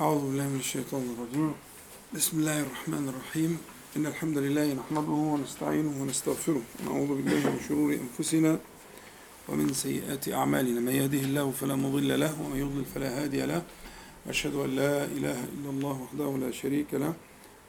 [0.00, 1.52] أعوذ بالله من الشيطان الرجيم.
[2.14, 3.58] بسم الله الرحمن الرحيم.
[3.96, 8.58] إن الحمد لله نحمده ونستعينه ونستغفره ونعوذ بالله من شرور أنفسنا
[9.48, 10.80] ومن سيئات أعمالنا.
[10.80, 13.62] من يهده الله فلا مضل له ومن يضلل فلا هادي له.
[14.26, 17.12] وأشهد أن لا إله إلا الله وحده لا شريك له.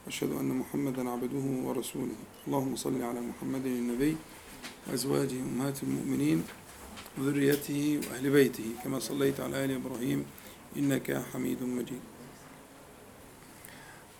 [0.05, 2.17] وأشهد أن محمدا عبده ورسوله.
[2.47, 4.15] اللهم صل على محمد النبي
[4.87, 6.39] وأزواجه أمهات المؤمنين
[7.17, 10.25] وذريته وأهل بيته كما صليت على آل إبراهيم
[10.79, 12.12] إنك حميد مجيد.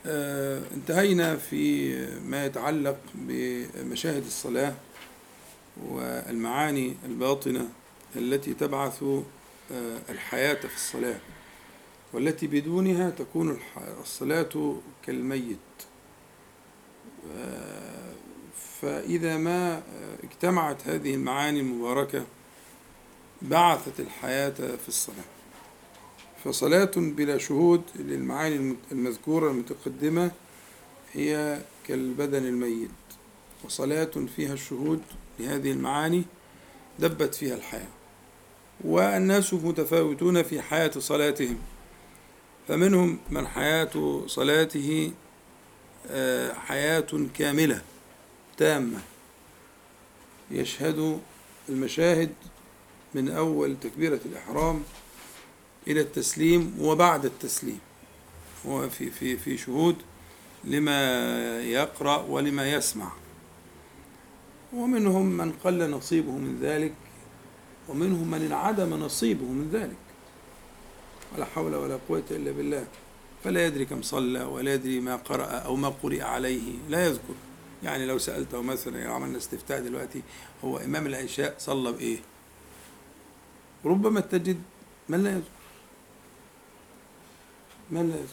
[0.06, 4.74] انتهينا في ما يتعلق بمشاهد الصلاة
[5.82, 7.70] والمعاني الباطنة
[8.16, 11.20] التي تبعث آه، الحياة في الصلاة
[12.14, 13.60] والتي بدونها تكون
[14.02, 14.76] الصلاة
[15.06, 15.58] كالميت.
[17.38, 18.14] آه،
[18.82, 19.84] فإذا ما
[20.24, 22.26] اجتمعت هذه المعاني المباركة
[23.42, 25.43] بعثت الحياة في الصلاة.
[26.44, 30.32] فصلاة بلا شهود للمعاني المذكورة المتقدمة
[31.14, 32.90] هي كالبدن الميت.
[33.64, 35.02] وصلاة فيها الشهود
[35.40, 36.24] لهذه المعاني
[37.00, 37.88] دبت فيها الحياة.
[38.84, 41.58] والناس متفاوتون في حياة صلاتهم.
[42.68, 45.12] فمنهم من حياة صلاته
[46.08, 47.82] آه، حياة كاملة
[48.58, 49.00] تامة.
[50.52, 51.20] يشهد
[51.70, 52.30] المشاهد
[53.16, 54.84] من أول تكبيرة الإحرام
[55.88, 57.80] إلى التسليم وبعد التسليم.
[58.68, 59.96] هو في في في شهود
[60.64, 61.00] لما
[61.62, 63.12] يقرأ ولما يسمع.
[64.74, 66.94] ومنهم من قل نصيبه من ذلك
[67.90, 69.98] ومنهم من انعدم نصيبه من ذلك.
[71.36, 72.88] ولا حول ولا قوة إلا بالله.
[73.44, 76.74] فلا يدري كم صلى ولا يدري ما قرأ أو ما قرئ عليه.
[76.90, 77.34] لا يذكر.
[77.84, 80.22] يعني لو سألته مثلا لو عملنا استفتاء دلوقتي
[80.64, 82.18] هو إمام العشاء صلى بإيه؟
[83.86, 84.62] ربما تجد
[85.10, 85.53] من لا يذكر.
[87.94, 88.28] من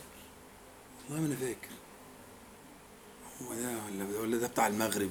[1.09, 1.69] والله ما أنا فاكر.
[3.43, 5.11] هو ده ولا ولا ده بتاع المغرب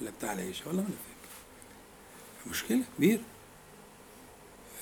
[0.00, 2.50] ولا بتاع العشاء؟ والله ما أنا فاكر.
[2.50, 3.22] مشكلة كبيرة.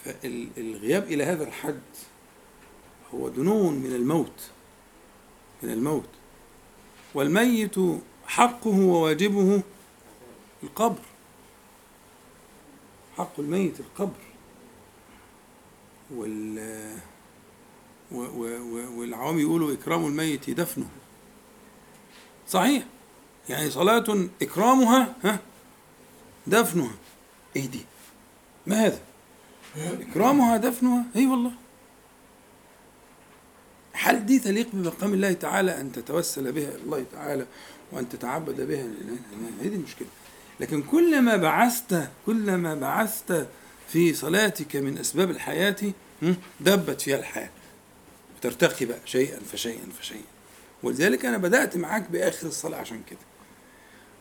[0.04, 1.80] فالغياب إلى هذا الحد
[3.14, 4.50] هو دنو من الموت
[5.62, 6.08] من الموت.
[7.14, 7.74] والميت
[8.26, 9.62] حقه وواجبه
[10.62, 11.02] القبر.
[13.16, 14.22] حق الميت القبر.
[16.10, 16.58] وال
[18.12, 20.86] والعوام يقولوا إكرام الميت دفنه.
[22.48, 22.84] صحيح.
[23.48, 25.38] يعني صلاة إكرامها ها
[26.46, 26.94] دفنها.
[27.56, 27.80] إيه دي؟
[28.66, 29.00] ما هذا
[29.76, 31.52] إكرامها دفنها؟ أي والله.
[33.92, 37.46] هل دي تليق بمقام الله تعالى أن تتوسل بها إلى الله تعالى
[37.92, 38.84] وأن تتعبد بها؟
[39.62, 40.08] هذه المشكلة.
[40.60, 43.48] لكن كلما بعثت كلما بعثت
[43.88, 45.76] في صلاتك من أسباب الحياة
[46.60, 47.50] دبت فيها الحياة.
[48.36, 50.24] وترتقي بقى شيئا فشيئا فشيئا.
[50.82, 53.18] ولذلك أنا بدأت معاك بآخر الصلاة عشان كده.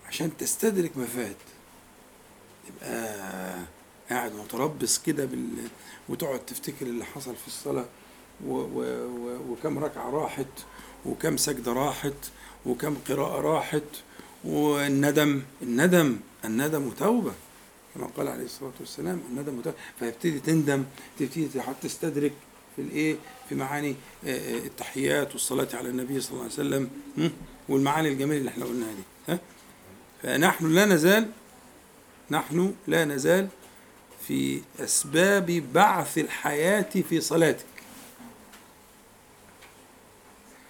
[0.08, 1.36] عشان تستدرك ما فات
[2.68, 3.16] تبقى
[4.10, 5.48] قاعد متربص كده بال...
[6.10, 7.86] وتقعد تفتكر اللي حصل في الصلاة
[8.46, 8.54] و...
[8.54, 8.82] و...
[9.08, 9.52] و...
[9.52, 10.46] وكم ركعة راحت
[11.06, 12.14] وكم سجدة راحت
[12.66, 13.84] وكم قراءة راحت
[14.44, 15.42] والندم.
[15.62, 17.34] الندم الندم توبة
[17.96, 20.84] كما قال عليه الصلاة والسلام الندم توبة فيبتدي تندم
[21.20, 21.50] تبتدي
[21.82, 22.34] تستدرك.
[22.76, 23.16] في الايه؟
[23.50, 26.90] في معاني آه، آه، التحيات والصلاة على النبي صلى الله عليه وسلم؟
[27.70, 29.04] والمعاني الجميلة اللي إحنا قلناها دي
[29.34, 29.40] ها؟
[30.24, 31.30] فنحن لا نزال
[32.32, 33.48] نحن لا نزال
[34.28, 37.66] في أسباب بعث الحياة في صلاتك.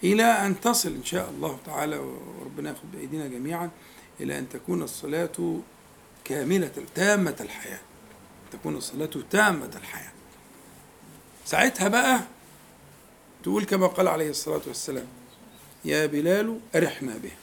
[0.04, 3.70] إلى أن تصل إن شاء الله تعالى وربنا ياخذ بأيدينا جميعا
[4.20, 5.60] إلى أن تكون الصلاة
[6.24, 7.80] كاملة تامة الحياة.
[8.52, 10.15] تكون الصلاة تامة الحياة.
[11.46, 12.20] ساعتها بقى
[13.44, 15.08] تقول كما قال عليه الصلاة والسلام
[15.86, 17.36] يا بلال أرحنا بها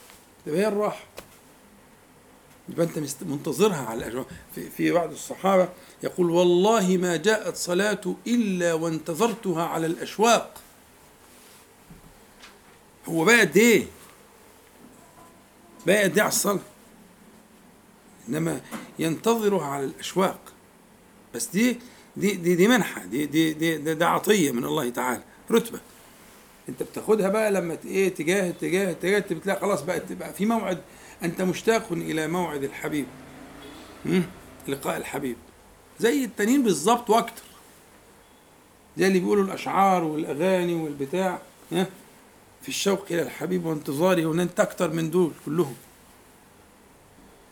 [0.45, 1.03] تبقى هي الراحة.
[2.69, 4.25] يبقى أنت منتظرها على الأجواء
[4.55, 5.69] في, في بعض الصحابة
[6.03, 10.61] يقول والله ما جاءت صلاة إلا وانتظرتها على الأشواق.
[13.05, 13.85] هو بقى قد إيه؟
[15.87, 16.59] بقى قد إيه على الصلاة؟
[18.29, 18.61] إنما
[18.99, 20.39] ينتظرها على الأشواق.
[21.35, 21.79] بس دي
[22.17, 25.79] دي دي, دي منحة دي دي دي ده, عطية من الله تعالى رتبة.
[26.69, 30.81] انت بتاخدها بقى لما إيه تجاه تجاه تجاه بتلاقي خلاص بقى تبقى في موعد
[31.23, 33.05] انت مشتاق إلى موعد الحبيب.
[34.05, 34.23] هم؟
[34.67, 35.35] لقاء الحبيب.
[35.99, 37.43] زي التانيين بالظبط وأكتر.
[38.97, 41.39] زي اللي بيقولوا الأشعار والأغاني والبتاع
[41.71, 41.87] ها؟
[42.61, 45.75] في الشوق إلى الحبيب وانتظاره وإن أنت أكتر من دول كلهم.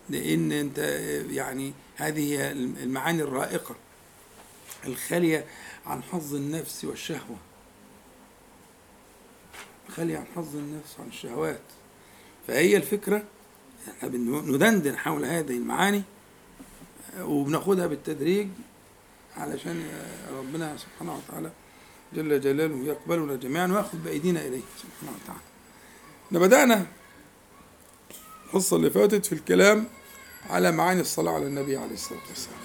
[0.09, 0.77] لأن أنت
[1.31, 3.75] يعني هذه هي المعاني الرائقة.
[4.85, 5.45] الخالية
[5.85, 7.37] عن حظ النفس والشهوة.
[9.89, 11.61] خالية عن حظ النفس وعن الشهوات.
[12.47, 13.23] فهي الفكرة
[13.89, 16.03] إحنا ندندن حول هذه المعاني
[17.19, 18.47] وبناخدها بالتدريج
[19.37, 19.89] علشان
[20.37, 21.51] ربنا سبحانه وتعالى
[22.13, 25.41] جل جلاله يقبلنا جميعا ويأخذ بأيدينا إليه سبحانه وتعالى.
[26.27, 26.85] إحنا بدأنا
[28.45, 29.87] الحصة اللي فاتت في الكلام
[30.49, 32.60] على معاني الصلاة على النبي عليه الصلاة والسلام.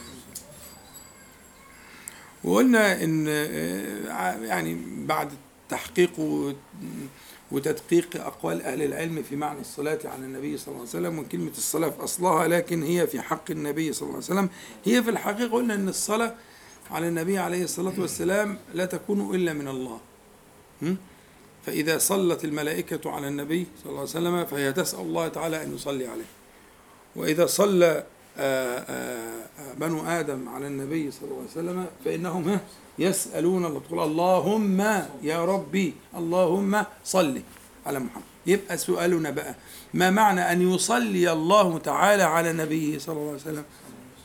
[2.46, 3.26] وقلنا إن
[4.44, 5.32] يعني بعد
[5.68, 6.12] تحقيق
[7.52, 11.90] وتدقيق أقوال أهل العلم في معنى الصلاة على النبي صلى الله عليه وسلم وكلمة الصلاة
[11.90, 14.48] في أصلها لكن هي في حق النبي صلى الله عليه وسلم.
[14.84, 16.34] هي في الحقيقة قلنا أن الصلاة
[16.90, 20.00] على النبي عليه الصلاة والسلام لا تكون إلا من الله.
[21.66, 26.06] فإذا صلت الملائكة على النبي صلى الله عليه وسلم فهي تسأل الله تعالى أن يصلي
[26.06, 26.24] عليه.
[27.16, 28.04] وإذا صلى آه، آه، آه،
[29.78, 32.58] بنو آدم على النبي صلى الله عليه وسلم فإنهم
[32.98, 34.80] يسألون الله تقول اللهم
[35.22, 37.40] يا ربي اللهم صل
[37.86, 38.22] على محمد.
[38.46, 39.54] يبقى سؤالنا بقى
[39.94, 43.64] ما معنى أن يصلي الله تعالى على نبيه صلى الله عليه وسلم؟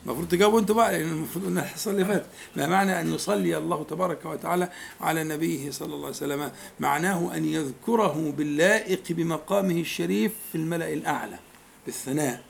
[0.05, 2.25] المفروض تجاوبوا أنتوا بقى لأن المفروض إن الحصه اللي فاتت
[2.55, 4.69] ما معنى أن يصلي الله تبارك وتعالى
[5.01, 11.39] على نبيه صلى الله عليه وسلم؟ معناه أن يذكره باللائق بمقامه الشريف في الملأ الأعلى
[11.85, 12.41] بالثناء.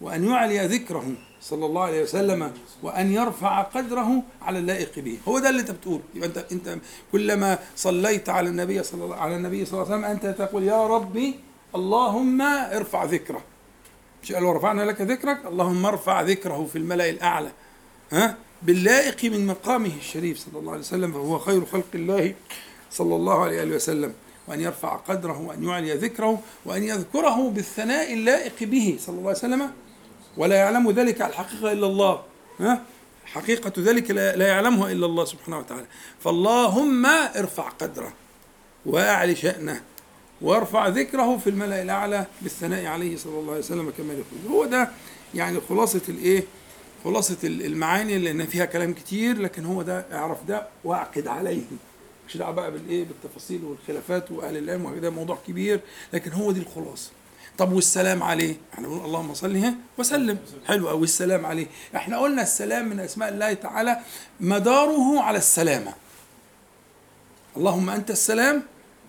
[0.00, 2.52] وأن يعلي ذكره صلى الله عليه وسلم
[2.82, 5.18] وأن يرفع قدره على اللائق به.
[5.28, 6.78] هو ده اللي أنت بتقول يبقى أنت أنت
[7.12, 10.86] كلما صليت على النبي صلى الله على النبي صلى الله عليه وسلم أنت تقول يا
[10.86, 11.34] ربي
[11.74, 13.42] اللهم ارفع ذكره.
[14.22, 17.50] مش قال ورفعنا لك ذكرك؟ اللهم ارفع ذكره في الملأ الأعلى.
[18.12, 22.34] ها؟ باللائق من مقامه الشريف صلى الله عليه وسلم فهو خير خلق الله
[22.90, 24.12] صلى الله عليه وسلم.
[24.48, 29.70] وأن يرفع قدره وأن يعلي ذكره وأن يذكره بالثناء اللائق به صلى الله عليه وسلم
[30.36, 32.22] ولا يعلم ذلك على الحقيقة إلا الله.
[32.60, 32.82] ها؟
[33.24, 35.86] حقيقة ذلك لا يعلمها إلا الله سبحانه وتعالى.
[36.24, 38.12] فاللهم ارفع قدره
[38.86, 39.80] وأعلي شأنه
[40.42, 44.52] وارفع ذكره في الملأ الأعلى بالثناء عليه صلى الله عليه وسلم كما يقول.
[44.56, 44.88] هو ده
[45.34, 46.44] يعني خلاصة الإيه؟
[47.04, 51.62] خلاصة المعاني لأن فيها كلام كتير لكن هو ده اعرف ده وأعقد عليه.
[52.28, 55.80] مش دعوة بقى بالإيه؟ بالتفاصيل والخلافات وأهل العلم وده موضوع كبير
[56.12, 57.10] لكن هو دي الخلاصة.
[57.58, 60.38] طب والسلام عليه؟ إحنا بنقول اللهم صل وسلم.
[60.66, 61.66] حلو قوي السلام عليه.
[61.96, 63.98] إحنا قلنا السلام من أسماء الله تعالى
[64.40, 65.94] مداره على السلامة.
[67.56, 68.62] اللهم أنت السلام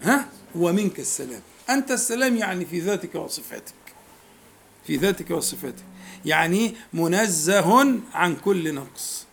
[0.03, 1.41] ها؟ ومنك السلام.
[1.69, 3.73] أنت السلام يعني في ذاتك وصفاتك.
[4.87, 5.83] في ذاتك وصفاتك.
[6.25, 9.25] يعني منزه عن كل نقص.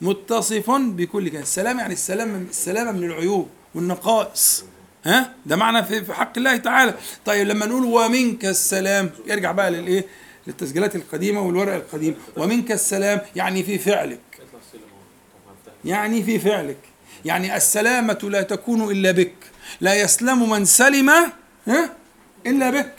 [0.00, 4.64] متصف بكل كان السلام يعني السلام السلامه من العيوب والنقائص.
[5.06, 6.94] ها؟ ده معنى في حق الله تعالى.
[7.24, 10.04] طيب لما نقول ومنك السلام يرجع بقى للإيه؟
[10.46, 12.14] للتسجيلات القديمة والورق القديم.
[12.36, 14.20] ومنك السلام يعني في فعلك.
[15.84, 16.76] يعني في فعلك.
[17.24, 19.34] يعني السلامة لا تكون إلا بك.
[19.80, 21.10] لا يسلم من سلم
[21.66, 21.92] ها؟
[22.46, 22.92] إلا بك.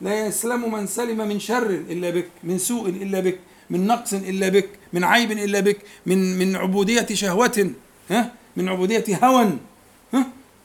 [0.00, 3.38] لا يسلم من سلم من شر إلا بك من سوء إلا بك
[3.70, 7.70] من نقص إلا بك من عيب إلا بك من من عبودية شهوة
[8.10, 9.50] ها؟ من عبودية هوى.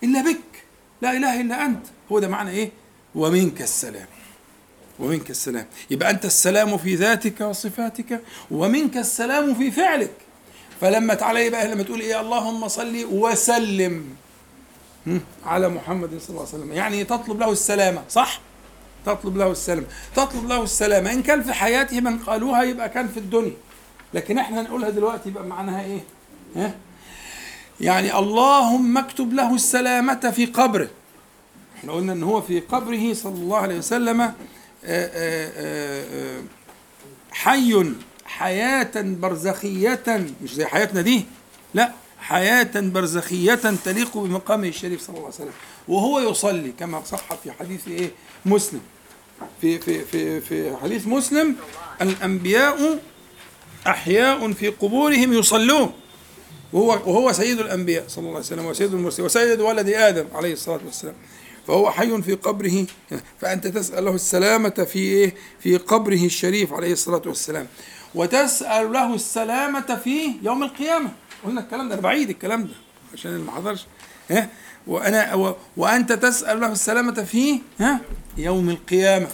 [0.04, 0.64] إلا بك.
[1.02, 1.86] لا إله إلا أنت.
[2.12, 2.72] هو ده معنى إيه؟
[3.16, 4.08] ومنك السلام.
[5.00, 5.66] ومنك السلام.
[5.90, 8.22] يبقى أنت السلام في ذاتك وصفاتك
[8.52, 10.14] ومنك السلام في فعلك.
[10.82, 14.06] فلما تعالى بقى لما تقول إيه؟ اللهم صل وسلم.
[15.46, 16.74] على محمد صلى الله عليه وسلم.
[16.74, 18.40] يعني تطلب له السلامة صح؟
[19.06, 19.86] تطلب له السلام.
[20.16, 23.54] تطلب له السلامة إن كان في حياته من قالوها يبقى كان في الدنيا.
[24.14, 26.04] لكن إحنا نقولها دلوقتي يبقى معناها إيه؟
[26.56, 26.76] ها؟
[27.82, 30.90] يعني اللهم اكتب له السلامة في قبره.
[31.78, 34.34] إحنا قلنا إن هو في قبره صلى الله عليه وسلم آه،
[34.86, 36.42] آه، آه،
[37.32, 37.86] حي
[38.26, 41.26] حياة برزخية مش زي حياتنا دي
[41.74, 43.56] لا حياة برزخية
[43.86, 45.54] تليق بمقامه الشريف صلى الله عليه وسلم.
[45.88, 48.12] وهو يصلي كما صح في حديث إيه؟
[48.46, 48.82] مسلم.
[49.62, 51.56] في في في في حديث مسلم
[52.02, 53.00] الأنبياء
[53.88, 55.92] أحياء في قبورهم يصلون.
[56.74, 60.80] وهو وهو سيد الأنبياء صلى الله عليه وسلم وسيد المرسلين وسيد ولد آدم عليه الصلاة
[60.86, 61.16] والسلام.
[61.68, 62.86] فهو حي في قبره
[63.42, 67.68] فأنت تسأل له السلامة في إيه؟ في قبره الشريف عليه الصلاة والسلام.
[68.16, 71.12] وتسأل له السلامة في يوم القيامة.
[71.46, 72.74] قلنا الكلام ده أنا بعيد الكلام ده
[73.14, 73.86] عشان اللي ما حضرش.
[74.32, 74.50] ها؟
[74.88, 78.00] وأنا و وأنت تسأل له السلامة في ها؟
[78.38, 79.28] يوم القيامة.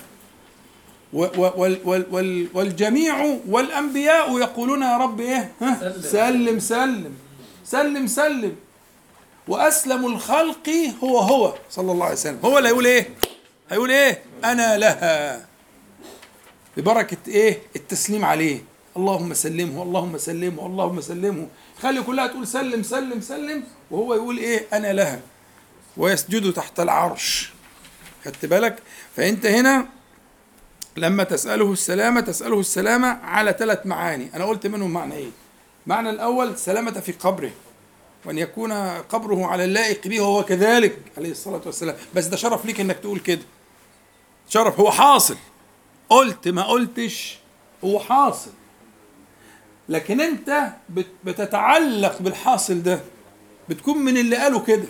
[2.53, 7.13] والجميع والأنبياء يقولون يا رب إيه؟ ها؟ سلم سلم.
[7.65, 8.55] سلم سلم.
[9.47, 10.69] وأسلم الخلق
[11.03, 11.55] هو هو.
[11.69, 12.39] صلى الله عليه وسلم.
[12.45, 13.09] هو اللي هيقول إيه؟
[13.69, 15.45] هيقول إيه؟ أنا لها.
[16.77, 18.63] ببركة إيه؟ التسليم عليه.
[18.97, 21.47] اللهم سلمه اللهم سلمه اللهم سلمه.
[21.81, 23.63] خلي كلها تقول سلم سلم سلم.
[23.91, 25.19] وهو يقول إيه؟ أنا لها.
[25.97, 27.51] ويسجد تحت العرش.
[28.25, 28.79] خدت بالك؟
[29.15, 29.85] فأنت هنا
[30.97, 34.29] لما تسأله السلامة تسأله السلامة على ثلاث معاني.
[34.35, 35.29] أنا قلت منهم معنى إيه؟
[35.87, 37.51] معنى الأول سلامة في قبره
[38.25, 41.95] وأن يكون قبره على اللائق به وهو كذلك عليه الصلاة والسلام.
[42.15, 43.41] بس ده شرف ليك إنك تقول كده.
[44.49, 45.37] شرف هو حاصل.
[46.09, 47.37] قلت ما قلتش
[47.83, 48.51] هو حاصل.
[49.89, 50.67] لكن أنت
[51.23, 52.99] بتتعلق بالحاصل ده.
[53.69, 54.85] بتكون من اللي قالوا كده.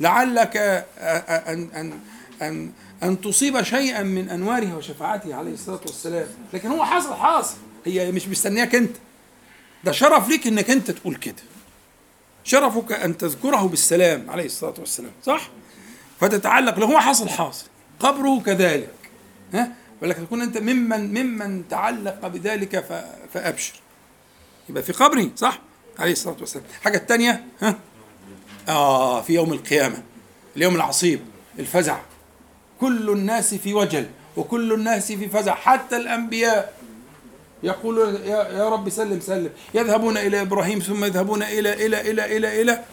[0.00, 2.00] لعلك ان ان
[2.42, 6.26] ان أن تصيب شيئا من أنواره وشفاعته عليه الصلاة والسلام.
[6.52, 7.56] لكن هو حاصل حاصل.
[7.86, 8.96] هي مش مستنياك أنت.
[9.84, 11.42] ده شرف ليك إنك أنت تقول كده.
[12.44, 15.48] شرفك أن تذكره بالسلام عليه الصلاة والسلام صح؟
[16.20, 17.66] فتتعلق له هو حاصل حاصل.
[18.00, 18.94] قبره كذلك
[19.54, 22.84] ها؟ ولكن تكون أنت ممن ممن تعلق بذلك
[23.32, 23.74] فأبشر.
[24.68, 25.58] يبقى في قبري صح؟
[25.98, 26.64] عليه الصلاة والسلام.
[26.78, 27.78] الحاجة الثانية ها؟
[28.68, 30.02] آه في يوم القيامة
[30.56, 31.20] اليوم العصيب
[31.58, 31.98] الفزع.
[32.80, 34.06] كل الناس في وجل
[34.36, 36.77] وكل الناس في فزع حتى الأنبياء.
[37.62, 39.50] يقولون يا, رب سلم سلم.
[39.74, 42.84] يذهبون إلى إبراهيم ثم يذهبون إلى إلى إلى إلى إلى.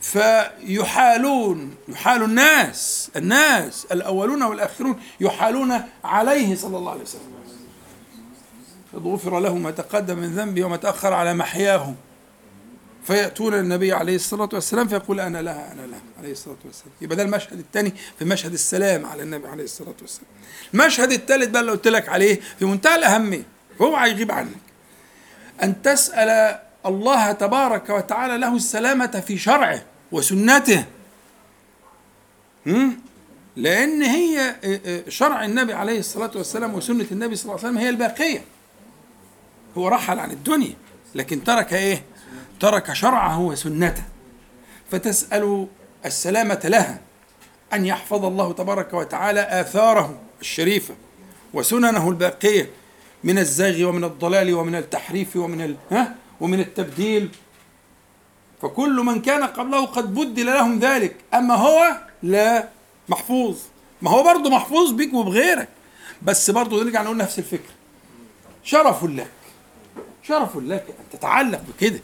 [0.00, 7.30] فيحالون يحال الناس الناس الأولون والآخرون يحالون عليه صلى الله عليه وسلم.
[8.94, 11.94] غفر له ما تقدم من ذنبه وما تأخر على محياه
[13.04, 16.92] فيأتون النبي عليه الصلاة والسلام فيقول أنا لها أنا لها عليه الصلاة والسلام.
[17.00, 20.26] يبقى ده المشهد الثاني في مشهد السلام على النبي عليه الصلاة والسلام.
[20.74, 23.42] المشهد الثالث بقى اللي قلت لك عليه في منتهى الأهمية
[23.82, 24.56] هو هيغيب عنك.
[25.62, 30.84] أن تسأل الله تبارك وتعالى له السلامة في شرعه وسنته.
[33.56, 34.54] لأن هي
[35.08, 38.44] شرع النبي عليه الصلاة والسلام وسنة النبي صلى الله عليه وسلم هي الباقية.
[39.78, 40.74] هو رحل عن الدنيا
[41.14, 42.02] لكن ترك إيه؟
[42.60, 44.02] ترك شرعه وسنته.
[44.90, 45.66] فتسأل
[46.04, 47.00] السلامة لها
[47.72, 50.94] أن يحفظ الله تبارك وتعالى آثاره الشريفة
[51.54, 52.70] وسننه الباقية
[53.24, 55.76] من الزيغ ومن الضلال ومن التحريف ومن.
[55.90, 57.28] ها؟ ومن التبديل.
[58.62, 61.16] فكل من كان قبله قد بدل لهم ذلك.
[61.34, 62.68] أما هو؟ لا.
[63.08, 63.58] محفوظ.
[64.02, 65.68] ما هو برضه محفوظ بيك وبغيرك.
[66.22, 67.74] بس برضه نرجع نقول نفس الفكرة.
[68.64, 69.30] شرف لك.
[70.22, 72.00] شرف لك أن تتعلق بكده.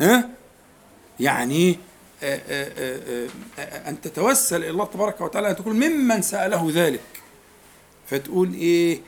[0.00, 0.28] ها؟
[1.20, 1.78] يعني
[2.22, 7.00] آآ آآ آآ أن تتوسل إلى الله تبارك وتعالى أن تكون ممن سأله ذلك.
[8.10, 9.00] فتقول إيه؟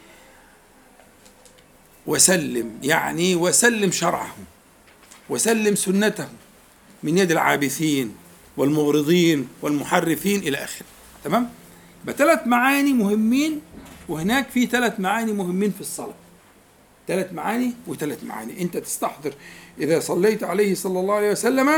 [2.07, 4.37] وسلم يعني وسلم شرعه
[5.29, 6.29] وسلم سنته
[7.03, 8.17] من يد العابثين
[8.57, 10.87] والمغرضين والمحرفين إلى آخره.
[11.25, 11.51] تمام؟
[12.19, 13.61] ثلاث معاني مهمين
[14.09, 16.15] وهناك في ثلاث معاني مهمين في الصلاة.
[17.09, 18.63] ثلاث معاني وثلاث معاني.
[18.63, 19.35] أنت تستحضر
[19.81, 21.69] إذا صليت عليه صلى الله عليه وسلم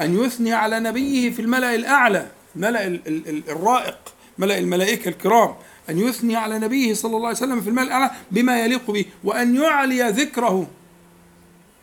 [0.00, 2.26] أن يثني على نبيه في الملأ الأعلى
[2.56, 3.00] الملا
[3.48, 3.98] الرائق
[4.38, 5.54] ملأ الملائكة الكرام.
[5.90, 9.54] أن يثني على نبيه صلى الله عليه وسلم في الملأ الأعلى بما يليق به وأن
[9.54, 10.70] يعلي ذكره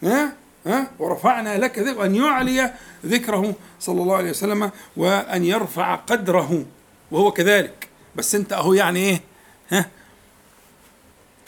[0.04, 0.34] ها
[0.66, 2.74] ها ورفعنا لك ذكر ان يعلي
[3.06, 6.66] ذكره صلى الله عليه وسلم وأن يرفع قدره
[7.12, 7.88] وهو كذلك.
[8.16, 9.22] بس أنت أهو يعني إيه
[9.70, 9.90] ها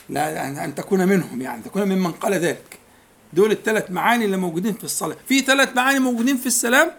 [0.09, 2.78] لا أن تكون منهم يعني تكون ممن قال ذلك.
[3.33, 5.17] دول الثلاث معاني اللي موجودين في الصلاة.
[5.27, 6.91] في ثلاث معاني موجودين في السلام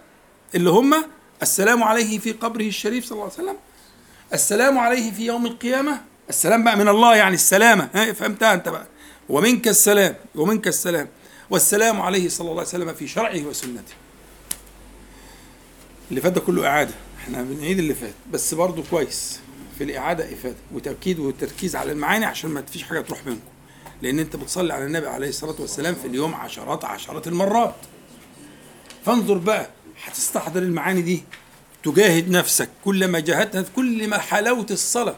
[0.54, 1.04] اللي هم
[1.42, 3.56] السلام عليه في قبره الشريف صلى الله عليه وسلم
[4.34, 6.00] السلام عليه في يوم القيامة.
[6.28, 7.88] السلام بقى من الله يعني السلامة.
[7.94, 8.86] ها فهمتها أنت بقى؟
[9.28, 11.08] ومنك السلام ومنك السلام.
[11.50, 13.94] والسلام عليه صلى الله عليه وسلم في شرعه وسنته.
[16.10, 16.94] اللي فات ده كله إعادة.
[17.18, 18.14] إحنا بنعيد اللي فات.
[18.32, 19.40] بس برضه كويس.
[19.78, 20.56] في الإعادة إفادة.
[20.72, 23.49] وتأكيد وتركيز على المعاني عشان ما فيش حاجة تروح منكم.
[24.02, 27.74] لأن أنت بتصلي على النبي عليه الصلاة والسلام في اليوم عشرات عشرات المرات.
[29.04, 29.66] فانظر بقى
[30.04, 31.24] هتستحضر المعاني دي.
[31.82, 32.68] تجاهد نفسك.
[32.84, 35.16] كلما جاهدت كل ما حلاوة الصلاة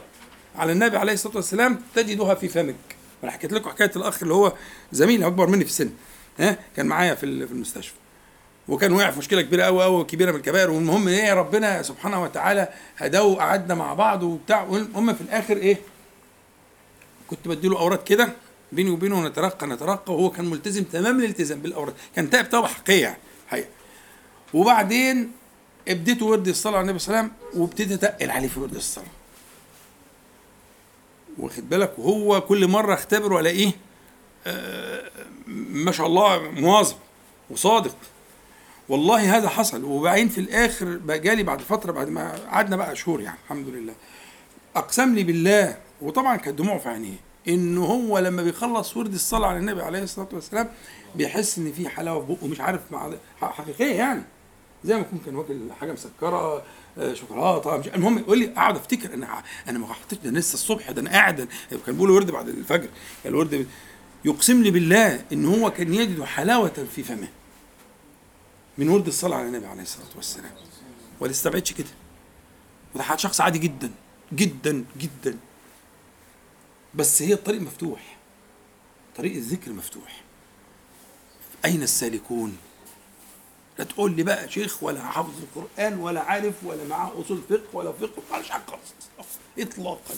[0.55, 2.75] على النبي عليه الصلاة والسلام تجدها في فمك.
[3.23, 4.53] أنا حكيت لكم حكاية الأخ اللي هو
[4.91, 5.89] زميلي أكبر مني في السن.
[6.39, 7.93] ها؟ كان معايا في المستشفى.
[8.67, 10.71] وكان وقع في مشكلة كبيرة قوي قوي كبيرة من الكبائر.
[10.71, 14.63] والمهم إيه ربنا سبحانه وتعالى هداه وقعدنا مع بعض وبتاع.
[14.63, 15.77] المهم في الآخر إيه
[17.29, 18.33] كنت بديله أوراد كده.
[18.75, 21.93] بيني وبينه نترقى نترقى وهو كان ملتزم تمام الالتزام بالأوراد.
[22.15, 23.69] كان تائب توبه حقيقيه يعني حقيقة.
[24.53, 25.31] وبعدين
[25.87, 29.07] ابديت ورد الصلاة على النبي صلى الله عليه وسلم وابتديت أتقل عليه في ورد الصلاة.
[31.37, 33.71] واخد بالك؟ وهو كل مرة اختبره الاقيه
[34.47, 35.11] آه
[35.47, 36.95] ما شاء الله مواظب
[37.49, 37.95] وصادق.
[38.89, 39.83] والله هذا حصل.
[39.83, 43.93] وبعدين في الآخر جالي بعد فترة بعد ما قعدنا بقى شهور يعني الحمد لله.
[44.75, 47.32] أقسم لي بالله وطبعا كانت دموع في عينيه.
[47.47, 50.69] ان هو لما بيخلص ورد الصلاة على النبي عليه الصلاة والسلام
[51.15, 54.23] بيحس إن في حلاوة في بقه مش عارف مع حقيقية يعني.
[54.85, 56.63] زي ما يكون كان واكل حاجة مسكرة
[56.97, 60.91] آه، شوكولاتة مش المهم يقول لي أقعد أفتكر أنا أنا ما حطيتش ده لسه الصبح
[60.91, 61.47] ده أنا قاعد
[61.85, 62.89] كان بيقول ورد بعد الفجر
[63.25, 63.67] الورد
[64.25, 67.27] يقسم لي بالله إن هو كان يجد حلاوة في فمه
[68.77, 70.51] من ورد الصلاة على النبي عليه الصلاة والسلام.
[71.19, 71.87] ولا استبعدش كده.
[72.95, 73.91] وده شخص عادي جدا
[74.33, 75.37] جدا جدا.
[76.95, 78.17] بس هي الطريق مفتوح.
[79.17, 80.21] طريق الذكر مفتوح.
[81.65, 82.57] أين السالكون؟
[83.79, 87.91] لا تقول لي بقى شيخ ولا حافظ القرآن ولا عارف ولا معاه أصول فقه ولا
[87.91, 88.63] فقه ولا حاجة
[89.59, 90.15] إطلاقا.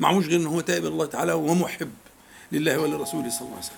[0.00, 1.92] معهوش غير إن هو تائب الله تعالى ومحب
[2.52, 3.76] لله ولرسوله صلى الله عليه وسلم.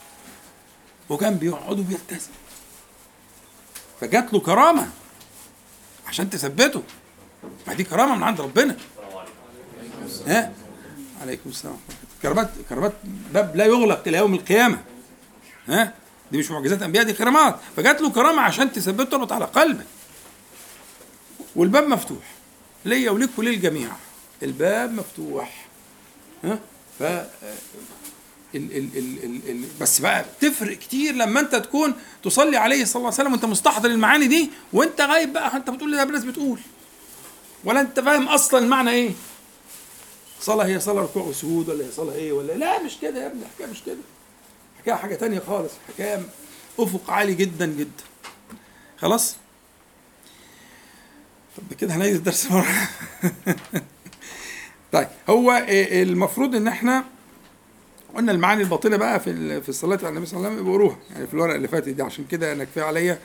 [1.11, 2.31] وكان بيقعد وبيلتزم
[4.01, 4.91] فجات له كرامة
[6.07, 6.83] عشان تثبته.
[7.67, 8.77] ما دي كرامة من عند ربنا.
[10.27, 10.53] ها؟
[11.21, 11.79] عليكم السلام.
[12.25, 12.93] كرامات كرامات
[13.35, 14.79] باب لا يغلق إلى يوم القيامة.
[15.69, 15.95] ها؟
[16.33, 17.57] دي مش معجزات أنبياء دي كرامات.
[17.77, 19.87] فجات له كرامة عشان تثبت تربط على قلبك
[21.57, 22.25] والباب مفتوح.
[22.85, 23.89] ليا وليك وللجميع
[24.43, 25.67] الباب مفتوح.
[26.45, 26.59] ها؟
[26.99, 27.27] ف ال
[28.55, 33.07] ال ال ال ال بس بقى بتفرق كتير لما أنت تكون تصلي عليه صلى الله
[33.07, 36.59] عليه وسلم وأنت مستحضر المعاني دي وأنت غايب بقى انت بتقول ده الناس بتقول.
[37.65, 39.11] ولا أنت فاهم أصلا المعنى إيه؟
[40.45, 43.43] صلاة هي صلاة ركوع وسجود ولا هي صلاة إيه ولا لا مش كده يا ابني
[43.43, 43.97] الحكاية مش كده.
[44.83, 46.23] حكاية حاجة تانية خالص حكاية
[46.79, 48.05] أفق عالي جدا جدا.
[48.99, 49.37] خلاص؟
[51.57, 52.89] طب كده هنعيد الدرس مرة.
[54.93, 57.05] طيب هو المفروض إن إحنا
[58.17, 61.27] قلنا المعاني الباطنه بقى في في الصلاة على النبي صلى الله عليه وسلم بيقروها يعني
[61.27, 63.19] في الورقة اللي فاتت دي عشان كده أنا كفاية عليا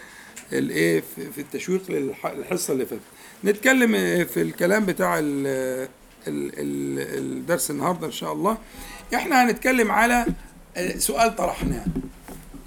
[0.53, 1.03] الإيه
[1.35, 3.01] في التشويق للحصة اللي فاتت.
[3.45, 3.91] نتكلم
[4.25, 5.19] في الكلام بتاع
[6.27, 8.57] الدرس النهارده إن شاء الله.
[9.15, 10.25] إحنا هنتكلم على
[10.97, 11.85] سؤال طرحناه.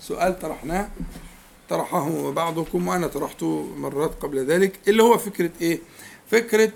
[0.00, 0.88] سؤال طرحناه.
[1.68, 4.80] طرحه بعضكم وأنا طرحته مرات قبل ذلك.
[4.88, 5.78] اللي هو فكرة إيه؟
[6.30, 6.73] فكرة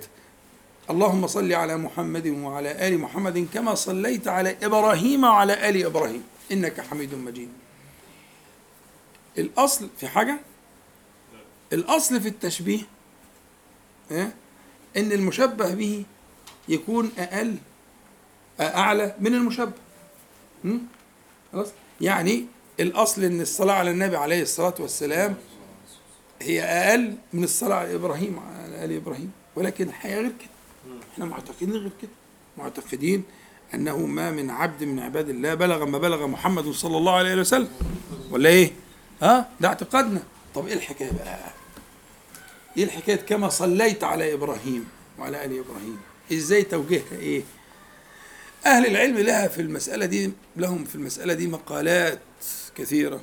[0.91, 6.23] اللهم صل على محمد وعلى آل محمد كما صليت على إبراهيم وعلى آل إبراهيم.
[6.53, 7.49] إنك حميد مجيد.
[9.39, 10.41] الأصل في حاجة؟
[11.73, 12.81] الأصل في التشبيه
[14.11, 14.35] إيه؟
[14.97, 16.05] إن المشبه به
[16.69, 17.57] يكون أقل
[18.61, 19.73] أعلى من المشبه.
[21.53, 21.69] خلاص؟
[22.01, 22.47] يعني
[22.81, 25.37] الأصل إن الصلاة على النبي عليه الصلاة والسلام
[26.43, 29.33] هي أقل من الصلاة على إبراهيم على آل إبراهيم.
[29.57, 30.95] ولكن الحقيقة غير كده.
[31.13, 32.11] إحنا معتقدين غير كده.
[32.59, 33.25] معتقدين
[33.75, 37.69] أنه ما من عبد من عباد الله بلغ ما بلغ محمد صلى الله عليه وسلم.
[38.31, 38.73] ولا إيه؟
[39.23, 40.23] ها؟ ده اعتقادنا.
[40.55, 41.39] طب إيه الحكاية بقى؟
[42.77, 45.99] إيه الحكاية كما صليت على إبراهيم وعلى آل إبراهيم؟
[46.33, 47.43] إزاي توجيهها إيه؟
[48.67, 52.21] أهل العلم لها في المسألة دي لهم في المسألة دي مقالات
[52.77, 53.21] كثيرة.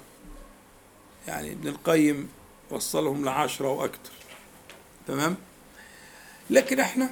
[1.28, 2.30] يعني ابن القيم
[2.70, 4.12] وصلهم لعشرة وأكثر.
[5.08, 5.36] تمام؟
[6.50, 7.10] لكن إحنا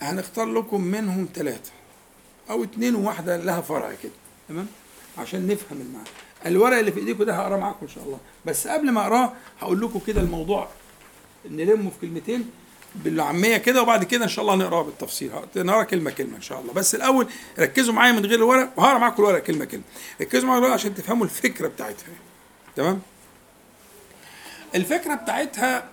[0.00, 1.70] هنختار لكم منهم ثلاثة
[2.50, 4.12] أو اثنين وواحدة لها فرع كده.
[4.48, 4.66] تمام؟
[5.18, 6.08] عشان نفهم المعنى.
[6.46, 8.18] الورق اللي في إيديكم ده هقراه معاكم إن شاء الله.
[8.46, 10.68] بس قبل ما اقراه هقول لكم كده الموضوع.
[11.50, 12.50] نلمه في كلمتين.
[12.94, 15.30] بالعامية كده وبعد كده إن شاء الله نقراها بالتفصيل.
[15.56, 16.72] نقرأ كلمة كلمة إن شاء الله.
[16.72, 17.26] بس الأول
[17.58, 19.82] ركزوا معايا من غير الورق وهقرأ معاكم الورق كلمة كلمة.
[20.20, 22.06] ركزوا معايا الورق عشان تفهموا الفكرة بتاعتها.
[22.76, 23.00] تمام؟
[24.74, 25.88] الفكرة بتاعتها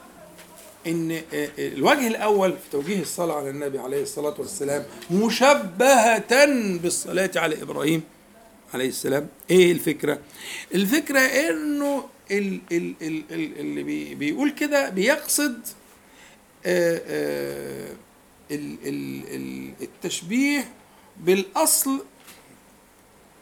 [0.87, 1.21] إن
[1.59, 6.45] الوجه الأول في توجيه الصلاة على النبي عليه الصلاة والسلام مشبهة
[6.77, 8.03] بالصلاة على إبراهيم
[8.73, 9.27] عليه السلام.
[9.49, 10.19] إيه الفكرة؟
[10.75, 15.78] الفكرة إنه اللي بيقول كده بيقصد آه، آه،
[19.81, 20.71] التشبيه
[21.17, 22.05] بالأصل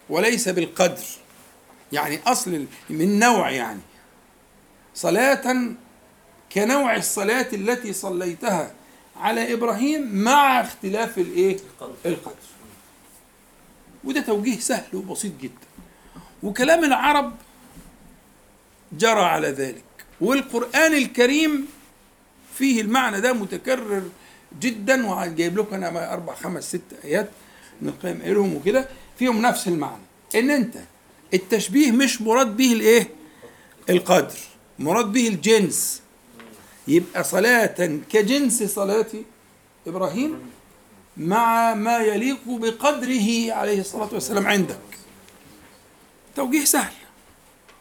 [0.10, 1.04] وليس بالقدر.
[1.92, 3.80] يعني أصل من نوع يعني.
[4.96, 5.72] صلاة
[6.52, 8.74] كنوع الصلاة التي صليتها
[9.16, 11.58] على إبراهيم مع اختلاف الإيه؟
[12.06, 12.36] القدر.
[14.04, 15.68] وده توجيه سهل وبسيط جدا.
[16.44, 17.36] وكلام العرب
[18.92, 19.84] جرى على ذلك.
[20.22, 21.68] والقرآن الكريم
[22.58, 24.04] فيه المعنى ده متكرر
[24.60, 27.30] جدا وجايب لكم أنا أربع خمس ست آيات
[27.82, 28.88] من القيم قايلهم وكده
[29.20, 30.02] فيهم نفس المعنى.
[30.36, 30.76] إن أنت
[31.34, 33.08] التشبيه مش مراد به الإيه؟
[33.90, 34.38] القدر
[34.80, 36.02] مراد به الجنس.
[36.88, 39.06] يبقى صلاة كجنس صلاة
[39.88, 40.40] إبراهيم
[41.18, 44.80] مع ما يليق بقدره عليه الصلاة والسلام عندك.
[46.36, 46.94] توجيه سهل.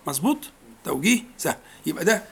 [0.07, 0.39] مظبوط؟
[0.85, 1.57] توجيه سهل.
[1.87, 2.23] يبقى ده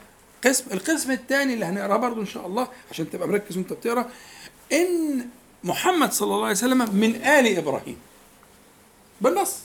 [0.45, 4.09] قسم القسم الثاني اللي هنقراه برضه إن شاء الله عشان تبقى مركز وأنت بتقرأ
[4.71, 5.27] إن
[5.63, 7.97] محمد صلى الله عليه وسلم من آل إبراهيم.
[9.21, 9.55] بالنص.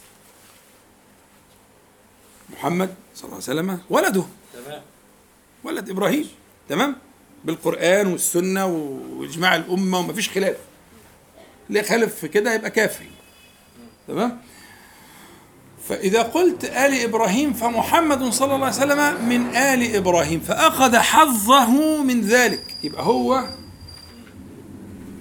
[2.53, 4.25] محمد صلى الله عليه وسلم ولده.
[4.55, 4.83] تمام.
[5.65, 6.29] ولد إبراهيم.
[6.69, 6.97] تمام؟
[7.45, 10.57] بالقرآن والسنة وإجماع الأمة ومفيش خلاف.
[11.69, 13.05] اللي خالف في كده؟ يبقى كافر
[14.09, 14.43] تمام؟
[15.91, 22.21] فإذا قلت آل إبراهيم فمحمد صلى الله عليه وسلم من آل إبراهيم فأخذ حظه من
[22.21, 22.77] ذلك.
[22.83, 23.47] يبقى هو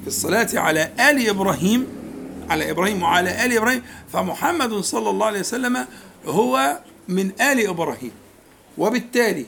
[0.01, 1.87] في الصلاة على آل إبراهيم
[2.49, 5.85] على إبراهيم وعلى آل إبراهيم فمحمد صلى الله عليه وسلم
[6.25, 6.77] هو
[7.07, 8.11] من آل إبراهيم.
[8.77, 9.45] وبالتالي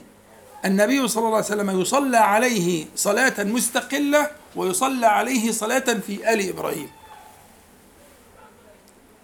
[0.66, 6.90] النبي صلى الله عليه وسلم يصلى عليه صلاة مستقلة ويصلى عليه صلاة في آل إبراهيم.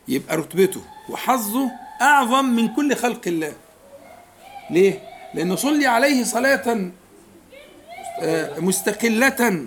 [0.08, 3.54] يبقى رتبته وحظه أعظم من كل خلق الله
[4.70, 5.02] ليه؟
[5.34, 6.92] لأنه صلي عليه صلاة
[8.22, 9.66] آه، مستقلة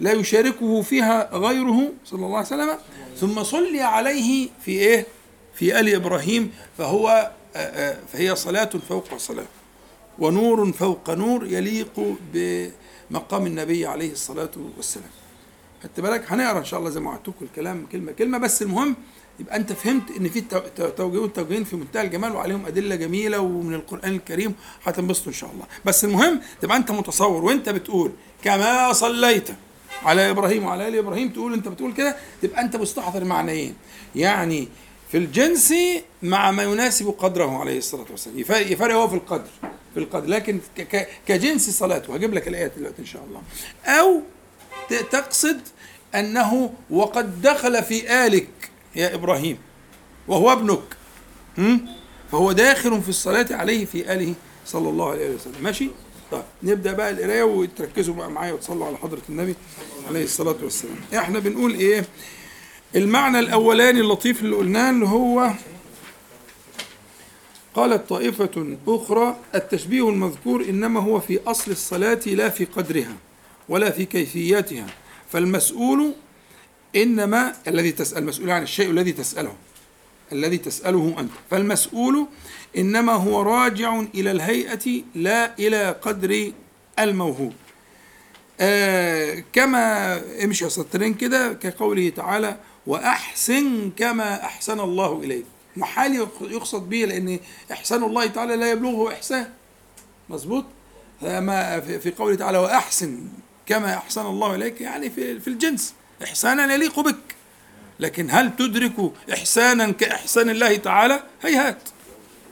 [0.00, 2.78] لا يشاركه فيها غيره صلى الله عليه وسلم
[3.16, 5.06] ثم صلي عليه في إيه؟
[5.54, 9.46] في آل إبراهيم فهو آه، آه، فهي صلاة فوق صلاة
[10.18, 15.10] ونور فوق نور يليق بمقام النبي عليه الصلاة والسلام
[15.82, 18.96] خدت بالك هنقرأ إن شاء الله زي ما وعدتكم الكلام كلمة كلمة بس المهم
[19.40, 20.40] يبقى انت فهمت ان في
[20.96, 24.54] توجيهين توجيهين في منتهى الجمال وعليهم أدلة جميلة ومن القرآن الكريم.
[24.84, 25.64] هتنبسطوا إن شاء الله.
[25.84, 28.12] بس المهم تبقى انت متصور وانت بتقول
[28.44, 29.48] كما صليت
[30.02, 33.74] على إبراهيم وعلى آل إبراهيم تقول انت بتقول كده تبقى انت مستحضر معنيين.
[34.16, 34.68] يعني
[35.10, 35.74] في الجنس
[36.22, 38.38] مع ما يناسب قدره عليه الصلاة والسلام.
[38.38, 39.50] يفرق هو في القدر
[39.94, 40.28] في القدر.
[40.28, 40.60] لكن
[41.26, 42.14] كجنس صلاته.
[42.14, 43.42] هجيب لك الايات دلوقتي إن شاء الله.
[43.86, 44.22] أو
[45.10, 45.60] تقصد
[46.14, 48.48] أنه وقد دخل في آلك
[48.96, 49.58] يا إبراهيم
[50.28, 50.82] وهو ابنك
[52.32, 54.34] فهو داخل في الصلاة عليه في آله
[54.66, 55.54] صلى الله عليه وسلم.
[55.62, 55.88] ماشي؟
[56.32, 59.54] طيب نبدأ بقى القراية وتركزوا بقى معايا وتصلوا على حضرة النبي
[60.08, 60.96] عليه الصلاة والسلام.
[61.16, 62.04] إحنا بنقول إيه؟
[62.96, 65.50] المعنى الأولاني اللطيف اللي قلناه اللي هو
[67.74, 73.16] قالت طائفة أخرى التشبيه المذكور إنما هو في أصل الصلاة لا في قدرها
[73.68, 74.86] ولا في كيفيتها
[75.32, 76.12] فالمسؤول
[76.96, 79.54] إنما الذي تسأل المسؤول عن الشيء الذي تسأله
[80.32, 81.30] الذي تسأله أنت.
[81.50, 82.26] فالمسؤول
[82.76, 86.52] إنما هو راجع إلى الهيئة لا إلى قدر
[86.98, 87.52] الموهوب.
[88.60, 95.44] آه كما امشي سطرين كده كقوله تعالى وأحسن كما أحسن الله إليك.
[95.76, 97.38] محال يقصد به لأن
[97.72, 99.50] إحسان الله تعالى لا يبلغه إحسان.
[100.28, 100.64] مظبوط؟
[101.20, 103.18] في قوله تعالى وأحسن
[103.66, 105.94] كما أحسن الله إليك يعني في الجنس.
[106.24, 107.16] إحسانا يليق بك.
[108.00, 111.88] لكن هل تدرك إحسانا كإحسان الله تعالى؟ هيهات.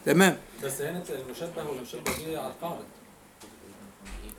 [0.06, 0.36] تمام.
[0.64, 2.84] بس هنا المشبه والمشبه به على القاعدة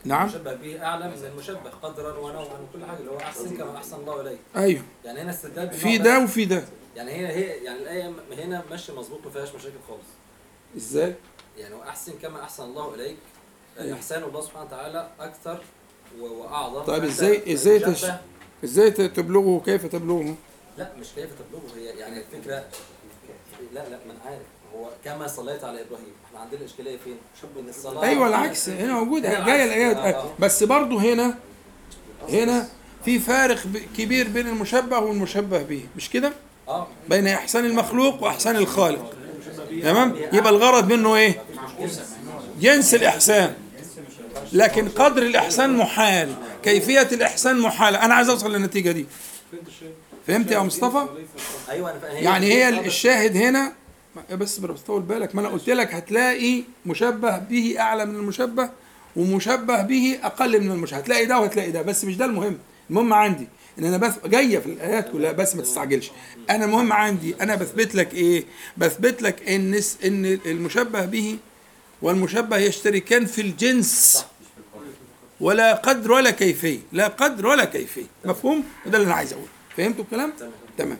[0.04, 0.22] نعم.
[0.22, 4.20] المشبه به أعلى من المشبه قدرا ونوعا وكل حاجة اللي هو أحسن كما أحسن الله
[4.20, 4.38] إليك.
[4.56, 4.82] أيوه.
[5.04, 6.64] يعني هنا استدلال في ده وفي ده.
[6.96, 10.08] يعني هي هي يعني الآية هنا ماشيه مظبوط ما فيهاش مشاكل خالص.
[10.76, 11.14] إزاي؟
[11.58, 13.16] يعني واحسن كما أحسن الله إليك.
[13.80, 13.96] أيوه.
[13.96, 15.62] احسان الله سبحانه وتعالى أكثر
[16.20, 16.82] وأعظم.
[16.82, 18.04] طيب إزاي إزاي تش...
[18.64, 20.34] إزاي تبلغه كيف تبلغه؟
[20.78, 22.64] لا مش كيف تبلغه هي يعني الفكرة
[23.74, 24.42] لا لا ما أنا عارف.
[24.76, 27.16] هو كما صليت على إبراهيم إحنا عندنا الاشكاليه فين؟
[27.60, 28.68] إن الصلاة أيوه العكس.
[28.68, 30.10] هنا موجود جاية الايات آه.
[30.10, 30.32] آه.
[30.38, 31.34] بس برضه هنا
[32.28, 32.68] هنا
[33.04, 33.58] في فارق
[33.96, 35.86] كبير بين المشبه والمشبه به.
[35.96, 36.32] مش كده؟
[36.68, 36.86] آه.
[37.08, 39.14] بين إحسان المخلوق وإحسان الخالق.
[39.82, 41.42] تمام؟ يبقى الغرض منه إيه؟
[42.60, 43.54] جنس الإحسان.
[44.52, 46.34] لكن قدر الإحسان محال.
[46.62, 48.04] كيفية الإحسان محالة.
[48.04, 49.06] أنا عايز أوصل للنتيجة دي.
[50.26, 51.06] فهمت يا مصطفى؟
[51.66, 52.24] فاهم.
[52.24, 53.72] يعني هي الشاهد هنا.
[54.32, 55.34] بس بس طول بالك.
[55.34, 58.70] ما أنا قلت لك هتلاقي مشبه به أعلى من المشبه
[59.16, 60.96] ومشبه به أقل من المشبه.
[60.96, 61.82] هتلاقي ده وهتلاقي ده.
[61.82, 62.58] بس مش ده المهم.
[62.90, 63.48] المهم عندي
[63.78, 65.32] إن أنا بس جاية في الآيات كلها.
[65.32, 66.10] بس ما تستعجلش.
[66.50, 68.44] أنا المهم عندي أنا بثبت لك إيه؟
[68.76, 71.38] بثبت لك إن إن المشبه به
[72.02, 74.24] والمشبه يشتركان في الجنس.
[75.42, 76.78] ولا قدر ولا كيفية.
[76.92, 78.06] لا قدر ولا كيفية.
[78.24, 79.48] مفهوم؟ وده اللي أنا عايز أقوله.
[79.76, 80.32] فهمتوا الكلام؟
[80.78, 80.98] تمام.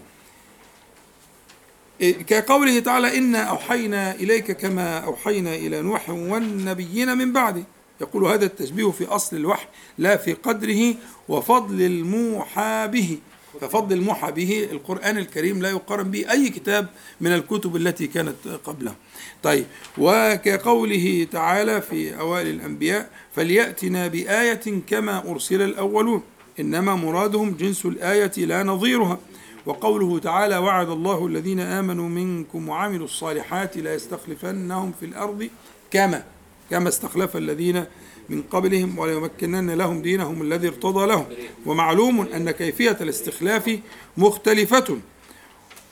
[2.01, 7.63] إيه، كقوله تعالى إنا أوحينا إليك كما أوحينا إلى نوح والنبيين من بعده
[8.01, 9.67] يقول هذا التشبيه في أصل الوحي
[9.99, 10.95] لا في قدره
[11.29, 13.19] وفضل الموحى به.
[13.61, 16.89] ففضل الموحى به القرآن الكريم لا يقارن به أي كتاب
[17.21, 18.95] من الكتب التي كانت قبله.
[19.43, 19.65] طيب
[19.99, 26.23] وكقوله تعالى في أوائل الأنبياء فليأتنا بآية كما أرسل الأولون.
[26.61, 29.19] إنما مرادهم جنس الآية لا نظيرها.
[29.67, 35.49] وقوله تعالى وعد الله الذين آمنوا منكم وعملوا الصالحات لا يستخلفنهم في الأرض
[35.91, 36.25] كما
[36.71, 37.85] كما استخلف الذين
[38.33, 41.27] من قبلهم وليمكنن لهم دينهم الذي ارتضى لهم.
[41.67, 43.79] ومعلوم أن كيفية الاستخلاف
[44.17, 44.99] مختلفة.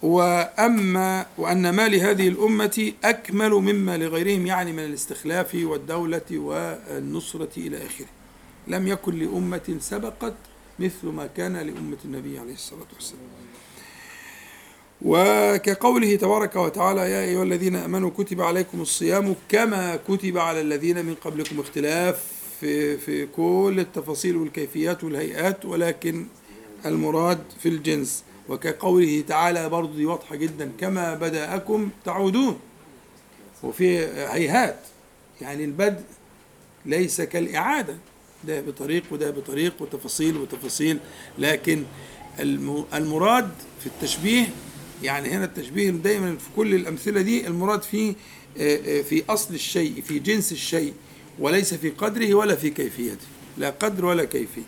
[0.03, 8.07] وأما وأن ما لهذه الأمة أكمل مما لغيرهم يعني من الاستخلاف والدولة والنصرة إلى آخره.
[8.69, 10.35] لم يكن لأمة سبقت
[10.79, 13.40] مثل ما كان لأمة النبي عليه الصلاة والسلام.
[15.03, 21.15] وكقوله تبارك وتعالى يا أيها الذين آمنوا كتب عليكم الصيام كما كتب على الذين من
[21.15, 22.25] قبلكم اختلاف
[22.61, 26.27] في, في كل التفاصيل والكيفيات والهيئات ولكن
[26.87, 28.25] المراد في الجنس.
[28.49, 32.59] وكقوله تعالى برضه دي واضحة جدا كما بدأكم تعودون.
[33.63, 34.79] وفي هيهات
[35.41, 36.03] يعني البدء
[36.87, 37.97] ليس كالإعادة.
[38.45, 40.99] ده بطريق وده بطريق وتفاصيل وتفاصيل.
[41.39, 41.85] لكن
[42.41, 44.47] الم- المراد في التشبيه
[45.03, 48.15] يعني هنا التشبيه دايما في كل الأمثلة دي المراد فيه
[48.59, 50.93] آه، آه، في أصل الشيء في جنس الشيء
[51.39, 53.27] وليس في قدره ولا في كيفيته.
[53.59, 54.63] لا قدر ولا كيفية.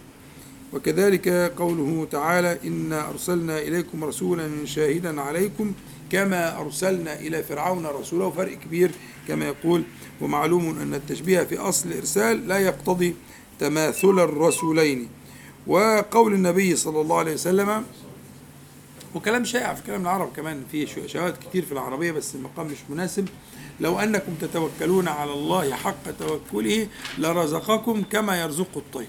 [0.72, 5.72] وكذلك قوله تعالى إنا أرسلنا إليكم رسولا شاهدا عليكم
[6.10, 8.24] كما أرسلنا إلى فرعون رسولا.
[8.24, 8.90] وفرق كبير
[9.28, 9.82] كما يقول.
[10.20, 13.14] ومعلوم أن التشبيه في أصل الإرسال لا يقتضي
[13.60, 15.08] تماثل الرسولين.
[15.66, 17.84] وقول النبي صلى الله عليه وسلم
[19.14, 23.28] وكلام شائع في كلام العرب كمان شو- شواهد كتير في العربية بس المقام مش مناسب.
[23.80, 26.86] لو أنكم تتوكلون على الله حق توكله
[27.18, 29.06] لرزقكم كما يرزق الطير.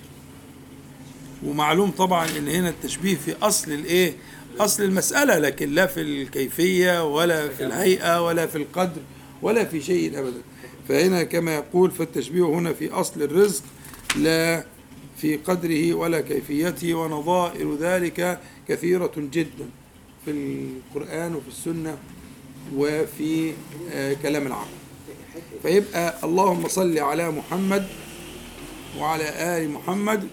[1.45, 4.13] ومعلوم طبعا إن هنا التشبيه في أصل الإيه؟
[4.59, 9.01] أصل المسألة لكن لا في الكيفية ولا في الهيئة ولا في القدر
[9.41, 10.41] ولا في شيء ابدا.
[10.89, 13.63] فهنا كما يقول فالتشبيه هنا في أصل الرزق
[14.15, 14.65] لا
[15.17, 19.69] في قدره ولا كيفيته ونظائر ذلك كثيرة جدا.
[20.25, 21.97] في القرآن وفي السنة
[22.75, 23.53] وفي
[23.91, 24.67] آه، كلام العرب
[25.63, 27.87] فيبقى اللهم صل على محمد
[28.99, 30.27] وعلى آل محمد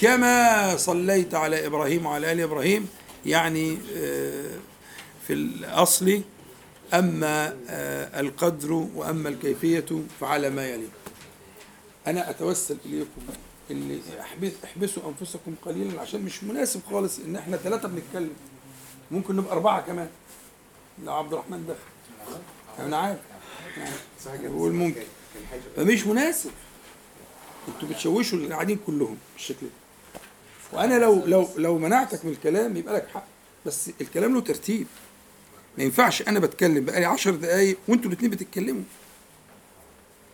[0.00, 2.88] كما صليت على إبراهيم وعلى آل إبراهيم.
[3.26, 4.50] يعني آه،
[5.26, 6.20] في الأصل
[6.94, 9.84] أما آه، القدر وأما الكيفية
[10.20, 10.88] فعلى ما يلي.
[12.06, 13.20] أنا أتوسل إليكم
[13.70, 18.30] اللي احبس أحبسوا أنفسكم قليلا عشان مش مناسب خالص إن إحنا ثلاثة بنتكلم.
[19.10, 20.08] ممكن نبقى أربعة كمان.
[21.04, 22.38] لو عبد الرحمن دخل
[22.86, 23.18] أنا عارف.
[24.26, 25.02] بقول ممكن
[25.76, 26.50] فمش مناسب.
[27.68, 29.72] أنتوا بتشوشوا اللي قاعدين كلهم بالشكل ده.
[30.72, 33.24] وأنا لو لو لو منعتك من الكلام يبقى لك حق.
[33.66, 34.86] بس الكلام له ترتيب.
[35.78, 38.82] ما ينفعش أنا بتكلم بقالي عشر دقايق وأنتوا الاثنين بتتكلموا.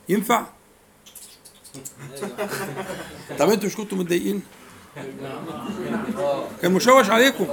[0.09, 0.47] ينفع؟
[3.39, 4.43] طب أنتوا مش كنتوا متضايقين؟
[6.63, 7.47] كان مشوش عليكم.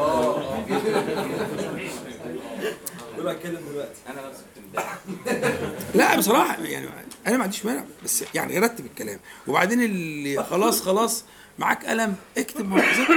[5.96, 6.88] لا بصراحة يعني
[7.28, 9.20] أنا ما عنديش مانع بس يعني رتب الكلام.
[9.48, 11.24] وبعدين اللي خلاص خلاص
[11.60, 13.08] معاك قلم اكتب ملاحظات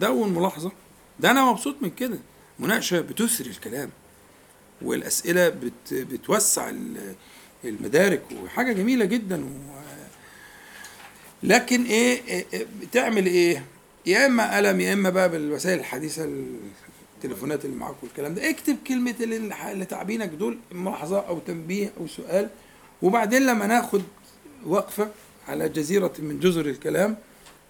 [0.00, 0.72] دون ملاحظة.
[1.20, 2.18] ده أنا مبسوط من كده.
[2.58, 3.90] مناقشة بتثري الكلام
[4.82, 7.14] والأسئلة بت بتوسع ال-
[7.64, 9.48] المدارك وحاجة جميلة جدا و
[11.42, 13.64] لكن إيه إيه- إيه بتعمل إيه؟
[14.06, 16.24] يا إما قلم يا إما بقى بالوسائل الحديثة
[17.16, 18.50] التليفونات اللي معاك والكلام ده.
[18.50, 22.48] اكتب كلمة اللي تعبينك دول ملاحظة أو تنبيه أو سؤال.
[23.02, 24.02] وبعدين لما ناخد
[24.66, 25.10] وقفة
[25.48, 27.16] على جزيرة من جزر الكلام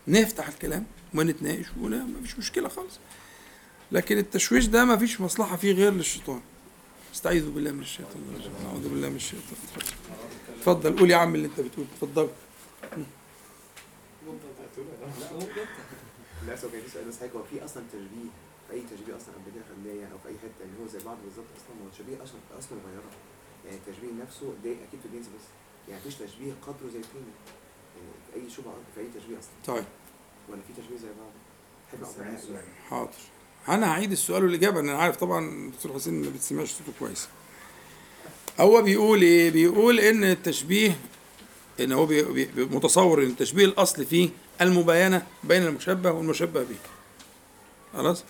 [0.08, 2.98] نفتح الكلام ونتناقش ولا ما فيش مشكلة خالص.
[3.92, 6.40] لكن التشويش ده ما فيش مصلحة فيه غير للشيطان.
[7.14, 8.52] استعيذوا بالله من الشيطان الرجيم.
[8.66, 9.42] أعوذ بالله من الشيطان
[9.76, 9.94] الرجيم.
[10.58, 12.28] اتفضل قول يا عم اللي أنت بتقول اتفضل.
[16.46, 18.30] لا سو كان في سؤال بس هو في أصلا تشبيه
[18.68, 21.16] في أي تشبيه أصلا قبل كده خدناه أو في أي حتة ان هو زي بعض
[21.24, 23.10] بالظبط أصلا هو تشبيه أصلا أصلا مغيره
[23.64, 25.44] يعني التشبيه نفسه ده أكيد في الجنس بس
[25.88, 27.32] يعني مفيش تشبيه قدره زي التاني.
[27.96, 29.52] يعني في أي شبهة في أي تشبيه أصلا.
[29.66, 29.84] طيب.
[30.48, 31.32] ولا في تشبيه زي بعض.
[32.90, 33.10] حاضر.
[33.68, 37.28] أنا هعيد السؤال والإجابة أنا عارف طبعا الدكتور حسين ما بتسمعش صوته كويس.
[38.60, 40.96] هو بيقول إيه؟ بيقول إن التشبيه
[41.80, 44.30] إن هو بي بي متصور إن التشبيه الاصل فيه
[44.62, 46.76] المباينة بين المشبه والمشبه به
[47.94, 48.24] خلاص؟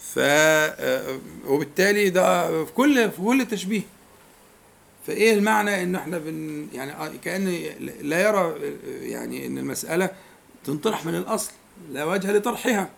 [0.00, 3.82] ف آه، وبالتالي ده في كل في كل تشبيه.
[5.06, 7.48] فإيه المعنى إن إحنا بن يعني آه، كأن
[8.00, 8.54] لا يرى
[9.02, 10.10] يعني إن المسألة
[10.64, 11.52] تنطرح من الأصل
[11.92, 12.90] لا وجه لطرحها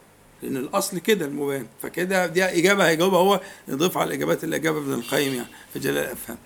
[0.42, 4.92] لأن الأصل كده المبين فكده دي إجابة هيجاوبها هو يضيف على الإجابات اللي اجابها ابن
[4.92, 6.38] القيم يعني في جلال الأفهام.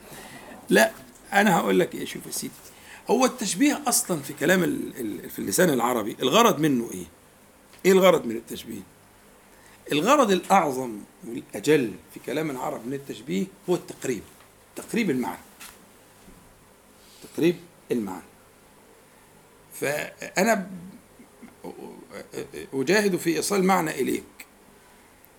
[0.70, 0.90] لا
[1.32, 2.52] أنا هقول لك إيه شوف يا سيدي.
[3.12, 4.60] هو التشبيه أصلا في كلام
[5.28, 7.04] في اللسان العربي الغرض منه إيه؟
[7.86, 8.80] إيه الغرض من التشبيه؟
[9.92, 10.98] الغرض الأعظم
[11.28, 14.22] والأجل في كلام العرب من التشبيه هو التقريب
[14.76, 15.38] تقريب المعنى.
[17.22, 17.56] تقريب
[17.92, 18.22] المعنى.
[19.80, 20.70] فأنا
[22.74, 24.24] أجاهد في إيصال معنى إليك.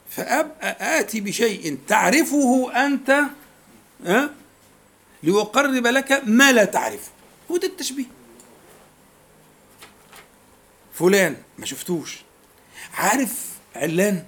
[0.09, 3.21] فأبقى آتي بشيء تعرفه أنت
[4.05, 4.33] ها
[5.23, 7.11] ليقرب لك ما لا تعرفه.
[7.51, 8.05] هو ده التشبيه.
[10.93, 12.17] فلان ما شفتوش.
[12.93, 14.25] عارف علان؟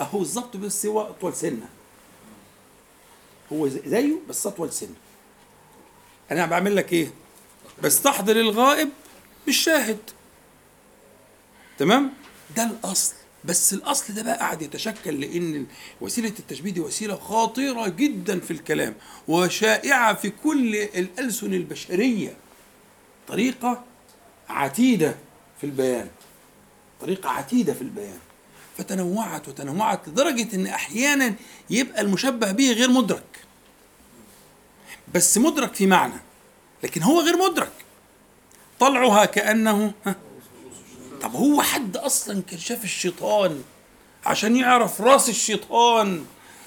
[0.00, 1.68] أهو بالظبط بس هو أطول سنة.
[3.52, 4.94] هو زي- زيه بس أطول سنة.
[6.30, 7.10] أنا بعمل لك إيه؟
[7.82, 8.88] بستحضر الغائب
[9.46, 9.98] بالشاهد.
[11.78, 12.12] تمام؟
[12.56, 13.14] ده الأصل.
[13.44, 15.66] بس الأصل ده بقى قاعد يتشكل لأن
[16.00, 18.94] وسيلة التشبيه دي وسيلة خطيرة جدا في الكلام
[19.28, 22.36] وشائعة في كل الألسن البشرية.
[23.28, 23.84] طريقة
[24.48, 25.14] عتيدة
[25.60, 26.08] في البيان.
[27.00, 28.18] طريقة عتيدة في البيان.
[28.78, 31.34] فتنوعت وتنوعت لدرجة إن أحيانا
[31.70, 33.44] يبقى المشبه به غير مدرك.
[35.14, 36.20] بس مدرك في معنى
[36.82, 37.72] لكن هو غير مدرك.
[38.80, 40.14] طلعها كأنه ها؟
[41.22, 43.62] طب هو حد أصلا كان شاف الشيطان
[44.26, 46.24] عشان يعرف رأس الشيطان؟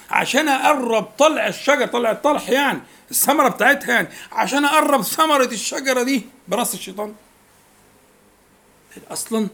[0.10, 2.80] عشان أقرب طلع الشجرة طلع الطلح يعني
[3.12, 4.08] الثمرة بتاعتها يعني.
[4.32, 7.14] عشان أقرب ثمرة الشجرة دي براس الشيطان.
[9.12, 9.48] أصلا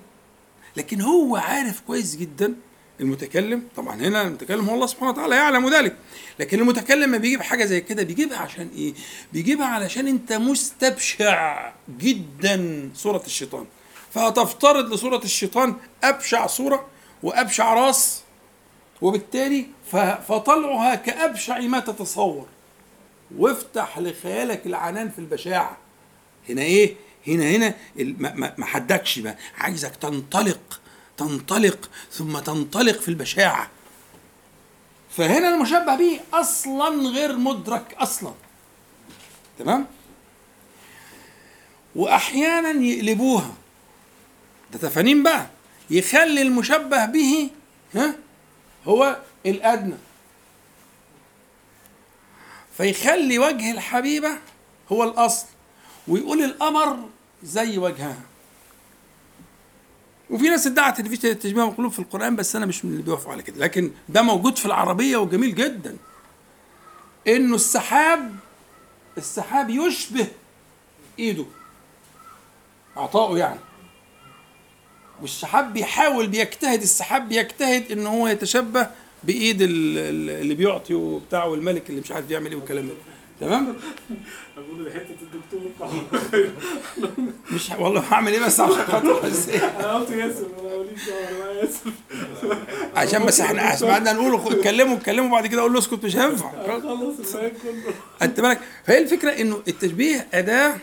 [0.77, 2.55] لكن هو عارف كويس جدا
[2.99, 3.63] المتكلم.
[3.75, 5.95] طبعا هنا المتكلم هو الله سبحانه وتعالى يعلم ذلك.
[6.39, 8.93] لكن المتكلم ما بيجيب حاجة زي كده بيجيبها عشان إيه؟
[9.33, 13.65] بيجيبها علشان أنت مستبشع جدا صورة الشيطان.
[14.13, 16.87] فهتفترض لصورة الشيطان أبشع صورة
[17.23, 18.21] وأبشع راس
[19.01, 19.67] وبالتالي
[20.27, 22.47] فطلعها كأبشع ما تتصور.
[23.38, 25.77] وافتح لخيالك العنان في البشاعة.
[26.49, 26.95] هنا إيه؟
[27.27, 29.38] هنا هنا ما- حدكش بقى.
[29.58, 30.79] عايزك تنطلق
[31.17, 33.69] تنطلق ثم تنطلق في البشاعة.
[35.17, 38.34] فهنا المشبه به أصلا غير مدرك أصلا.
[39.60, 39.86] تمام؟
[41.95, 43.53] واحيانا يقلبوها.
[44.73, 45.47] ده تفانين بقى.
[45.89, 47.49] يخلي المشبه به
[47.95, 48.15] ها؟
[48.88, 49.95] هو الأدنى.
[52.77, 54.38] فيخلي وجه الحبيبة
[54.91, 55.45] هو الأصل
[56.08, 57.10] ويقول القمر
[57.43, 58.21] زي وجهها.
[60.29, 63.32] وفي ناس ادعت ان في تشبيه مقلوب في القرآن بس أنا مش من اللي بيوافقوا
[63.32, 63.58] على كده.
[63.60, 65.97] لكن ده موجود في العربية وجميل جدا.
[67.27, 68.36] إنه السحاب
[69.17, 70.27] السحاب يشبه
[71.19, 71.45] إيده.
[72.97, 73.60] عطاؤه يعني.
[75.21, 78.89] والسحاب بيحاول بيجتهد السحاب بيجتهد ان هو يتشبه
[79.23, 82.93] بإيد ال- ال- اللي بيعطي وبتاع والملك اللي مش عارف يعمل إيه والكلام ده.
[83.39, 83.75] تمام؟
[84.57, 85.59] أقول حتة الدكتور
[87.51, 91.39] مش والله هعمل إيه بس عشان خاطر بس؟ أنا قلت ياسر أنا ماليش دعوه أنا
[91.39, 91.91] معايا ياسر
[92.95, 96.79] عشان بس إحنا سمعنا نقول اتكلموا اتكلموا بعد كده أقول له اسكت مش هينفع.
[96.81, 97.36] خلص
[98.21, 100.75] انت بالك؟ فهي الفكرة إنه التشبيه أداة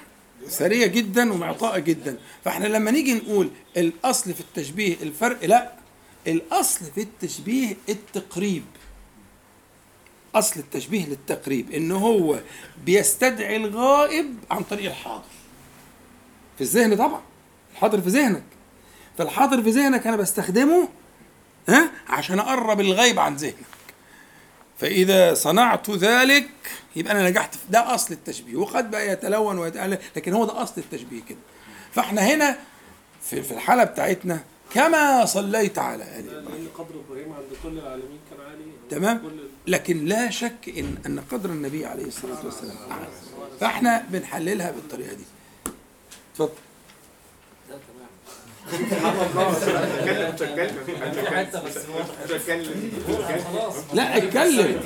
[0.48, 2.16] ثريه جدا ومعطاءه جدا.
[2.44, 5.79] فإحنا لما نيجي نقول الأصل في التشبيه الفرق لا.
[6.26, 8.64] الأصل في التشبيه التقريب.
[10.34, 12.40] أصل التشبيه للتقريب ان هو
[12.84, 15.22] بيستدعي الغائب عن طريق الحاضر.
[16.58, 17.20] في الذهن طبعا
[17.72, 18.42] الحاضر في ذهنك.
[19.18, 20.88] فالحاضر في ذهنك أنا بستخدمه
[21.68, 23.54] ها عشان أقرب الغيب عن ذهنك.
[24.78, 26.48] فإذا صنعت ذلك
[26.96, 28.56] يبقى أنا نجحت في ده أصل التشبيه.
[28.56, 31.38] وقد بقى يتلون ويتألف لكن هو ده أصل التشبيه كده.
[31.92, 32.58] فإحنا هنا
[33.22, 36.68] في الحالة بتاعتنا كما صليت على آل إبراهيم.
[36.78, 38.64] قدر إبراهيم عند كل العالمين كان عالي.
[38.90, 39.22] تمام؟
[39.66, 43.06] لكن لا شك إن أن قدر النبي عليه الصلاة والسلام أعلى.
[43.60, 45.24] فإحنا بنحللها بالطريقة دي.
[46.32, 46.52] اتفضل.
[53.94, 54.80] لا اتكلم.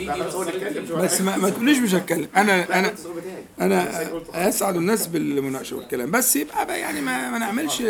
[0.96, 2.28] بس ما, ما تقوليش مش هتكلم.
[2.36, 6.10] السؤال بتاعي أنا أسعد الناس بالمناقشة والكلام.
[6.10, 7.82] بس يبقى بقى يعني ما, ما نعملش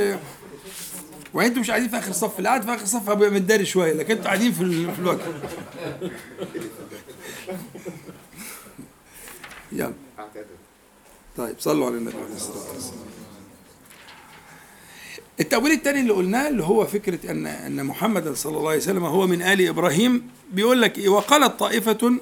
[1.35, 4.11] وانتوا مش قاعدين في آخر صف اللي قاعد في آخر صف هبقى متداري شوية لكن
[4.11, 5.21] أنتوا قاعدين في في الوجه
[9.73, 9.93] يلا.
[11.37, 12.99] طيب صلوا على النبي عليه الصلاة والسلام.
[15.41, 19.27] التأويل الثاني اللي قلناه اللي هو فكرة أن أن محمدا صلى الله عليه وسلم هو
[19.27, 22.17] من آل إبراهيم بيقول لك إيه؟ وقالت طائفة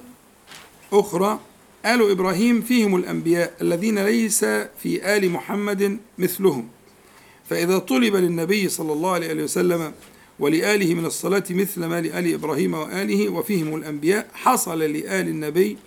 [0.93, 1.39] أخرى
[1.85, 4.45] آل إبراهيم فيهم الأنبياء الذين ليس
[4.79, 6.69] في آل محمد مثلهم.
[7.49, 9.91] فإذا طلب للنبي صلى الله عليه وسلم
[10.39, 15.77] ولآله من الصلاة مثل ما لآل إبراهيم وآله وفيهم الأنبياء حصل لآل النبي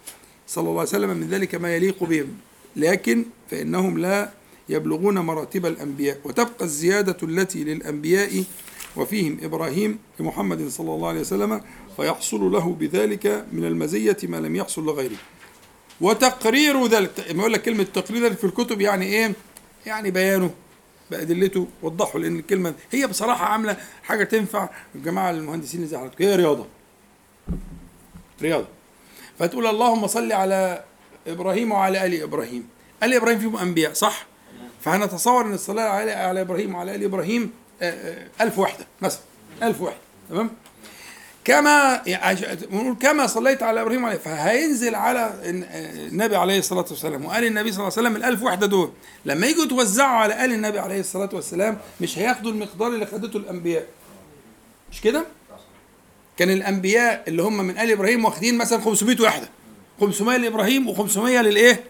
[0.46, 2.28] صلى الله عليه وسلم من ذلك ما يليق بهم.
[2.76, 4.30] لكن فإنهم لا
[4.68, 6.20] يبلغون مراتب الأنبياء.
[6.24, 8.44] وتبقى الزيادة التي للأنبياء
[8.96, 11.60] وفيهم إبراهيم لمحمد صلى الله عليه وسلم
[11.96, 15.16] فيحصل له بذلك من المزية ما لم يحصل لغيره.
[16.00, 19.32] وتقرير ذلك ما يقول لك كلمة تقرير في الكتب يعني إيه؟
[19.86, 20.50] يعني بيانه.
[21.10, 26.66] بأدلته وضحوا لأن الكلمة هي بصراحة عاملة حاجة تنفع الجماعة المهندسين اللي حضرتك هي رياضة.
[28.42, 28.66] رياضة.
[29.38, 30.84] فتقول اللهم صل على
[31.26, 32.68] إبراهيم وعلى آل إبراهيم.
[33.02, 34.26] آل إبراهيم فيهم أنبياء صح؟
[34.80, 37.50] فهنتصور أن الصلاة على على إبراهيم وعلى آل إبراهيم
[37.82, 39.20] آه، آه، ألف وحدة مثلا.
[39.62, 39.98] ألف وحدة
[40.30, 40.50] تمام؟
[41.46, 42.40] كما يعني
[43.00, 44.16] كما صليت على إبراهيم عليه.
[44.18, 48.92] فهينزل على النبي عليه الصلاة والسلام وقال النبي صلى الله عليه وسلم الألف وحده دول.
[49.24, 53.86] لما يجوا يتوزعوا على آل النبي عليه الصلاة والسلام مش هياخدوا المقدار اللي خدته الأنبياء.
[54.92, 55.24] مش كده؟
[56.36, 59.48] كان الأنبياء اللي هم من آل إبراهيم واخدين مثلا 500 وحده
[60.00, 61.84] 500 لإبراهيم و500 للإيه؟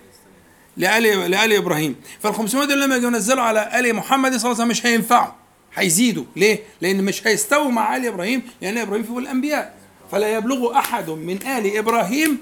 [0.77, 1.97] لآل لآل إبراهيم.
[2.21, 5.33] فال 500 دول لما يجوا ينزلوا على آل محمد صلى الله عليه وسلم مش هينفعوا.
[5.77, 6.25] هيزيدوا.
[6.37, 9.75] ليه؟ لأن مش هيستووا مع آل إبراهيم لأن إبراهيم فيه الأنبياء.
[10.13, 12.39] فلا يبلغ أحد من آل إبراهيم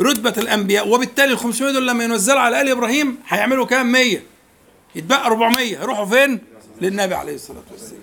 [0.00, 4.18] رتبة الأنبياء وبالتالي ال 500 دول لما ينزلوا على آل إبراهيم هيعملوا كام؟ 100
[4.94, 6.40] يتبقى 400 يروحوا فين؟
[6.80, 8.02] للنبي عليه الصلاة والسلام.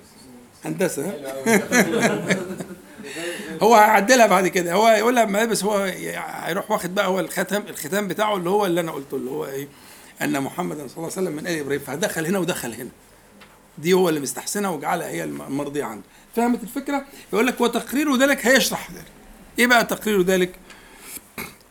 [0.66, 1.14] هندسة؟
[3.64, 4.74] هو هيعدلها بعد كده.
[4.74, 5.78] هو يقول لها بس هو
[6.46, 9.68] هيروح واخد بقى هو الختم الختام بتاعه اللي هو اللي أنا قلته اللي هو إيه؟
[10.22, 12.90] أن محمدا صلى الله عليه وسلم من آل إبراهيم فدخل هنا ودخل هنا.
[13.78, 16.04] دي هو اللي مستحسنها وجعلها هي المرضية عنده
[16.36, 19.06] فهمت الفكرة؟ يقول لك وتقرير ذلك هيشرح ذلك.
[19.60, 20.56] إيه بقى تقرير ذلك؟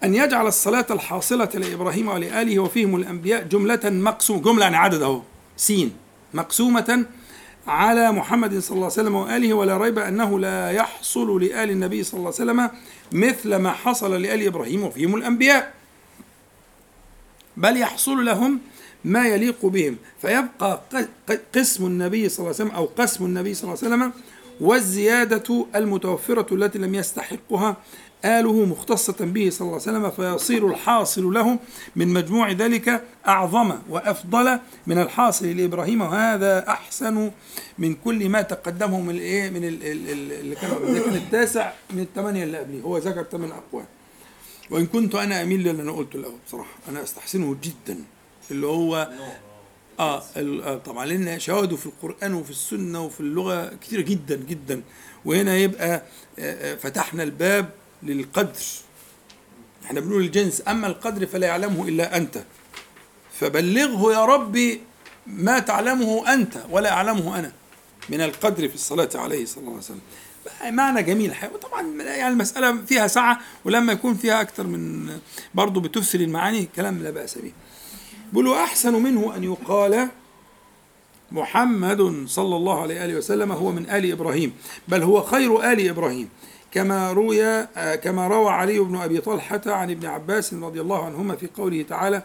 [0.04, 5.22] أن يجعل الصلاة الحاصلة لإبراهيم ولآله وفيهم الأنبياء جملة مقسومة جملة يعني عدد أهو
[5.56, 5.96] سين.
[6.34, 7.06] مقسومة
[7.66, 12.18] على محمد صلى الله عليه وسلم وآله ولا ريب أنه لا يحصل لآل النبي صلى
[12.18, 12.70] الله عليه وسلم
[13.12, 15.72] مثل ما حصل لآل إبراهيم وفيهم الأنبياء.
[17.56, 18.60] بل يحصل لهم
[19.04, 19.96] ما يليق بهم.
[20.22, 20.80] فيبقى
[21.54, 24.12] قسم النبي صلى الله عليه وسلم أو قسم النبي صلى الله عليه وسلم
[24.60, 27.76] والزيادة المتوفرة التي لم يستحقها
[28.24, 31.58] آله مختصة به صلى الله عليه وسلم فيصير الحاصل له
[31.96, 37.30] من مجموع ذلك أعظم وأفضل من الحاصل لإبراهيم وهذا أحسن
[37.78, 40.70] من كل ما تقدمه من الإيه؟ من اللي كان
[41.04, 42.82] كان التاسع من الثمانية اللي قبليه.
[42.82, 43.84] هو ذكر ثمان أقوال.
[44.70, 46.74] وإن كنت أنا أميل للي أنا قلته الأول بصراحة.
[46.88, 47.98] أنا أستحسنه جدا.
[48.50, 49.10] اللي هو
[50.00, 54.82] آه, آه طبعا لأن شواهده في القرآن وفي السنة وفي اللغة كثيره جدا جدا.
[55.24, 56.02] وهنا يبقى آه,
[56.38, 57.70] آه، فتحنا الباب
[58.02, 58.62] للقدر.
[59.84, 62.44] إحنا بنقول الجنس أما القدر فلا يعلمه إلا أنت.
[63.40, 64.80] فبلغه يا ربي
[65.26, 67.52] ما تعلمه أنت ولا أعلمه أنا.
[68.08, 70.00] من القدر في الصلاة عليه صلى الله عليه وسلم.
[70.76, 71.30] معنى جميل.
[71.30, 75.10] الحقيقة وطبعا يعني المسألة فيها سعة ولما يكون فيها أكثر من
[75.54, 77.52] برضه بتفسر المعاني كلام لا بأس به.
[78.34, 80.08] بيقولوا أحسن منه أن يقال
[81.32, 84.52] محمد صلى الله عليه وآله وسلم هو من آل إبراهيم
[84.88, 86.28] بل هو خير آل إبراهيم.
[86.70, 87.66] كما روي
[87.96, 92.22] كما روى علي بن أبي طلحة عن ابن عباس رضي الله عنهما في قوله تعالى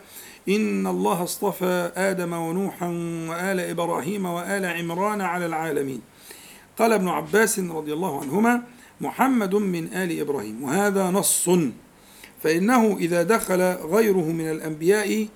[0.50, 2.88] إن الله اصطفى آدم ونوحا
[3.30, 6.02] وآل إبراهيم وآل عمران على العالمين.
[6.80, 8.62] قال ابن عباس رضي الله عنهما
[9.02, 11.50] محمد من آل إبراهيم وهذا نص.
[12.44, 13.62] فإنه إذا دخل
[13.94, 15.28] غيره من الأنبياء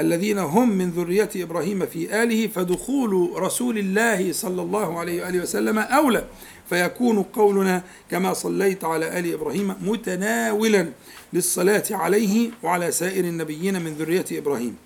[0.00, 5.78] الذين هم من ذرية إبراهيم في آله فدخول رسول الله صلى الله عليه وآله وسلم
[5.78, 6.24] أولى.
[6.70, 10.88] فيكون قولنا كما صليت على آل إبراهيم متناولا
[11.32, 14.76] للصلاة عليه وعلى سائر النبيين من ذرية إبراهيم.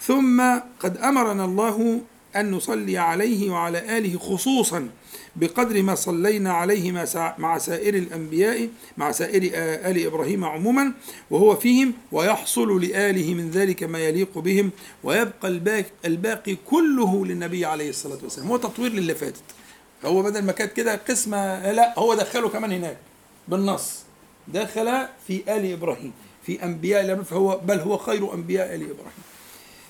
[0.00, 0.42] ثم
[0.80, 2.00] قد أمرنا الله
[2.36, 4.88] أن نصلي عليه وعلى آله خصوصا
[5.36, 6.92] بقدر ما صلينا عليه
[7.38, 9.50] مع سائر الأنبياء مع سائر
[9.90, 10.92] آل إبراهيم عموما
[11.30, 14.70] وهو فيهم ويحصل لآله من ذلك ما يليق بهم
[15.04, 15.48] ويبقى
[16.04, 18.48] الباقي, كله للنبي عليه الصلاة والسلام.
[18.48, 19.42] هو تطوير للي فاتت.
[20.04, 22.96] هو بدل ما كانت كده قسمة لا هو دخله كمان هناك
[23.48, 23.98] بالنص.
[24.48, 26.12] دخل في آل إبراهيم
[26.46, 29.22] في أنبياء فهو بل هو خير أنبياء آل إبراهيم.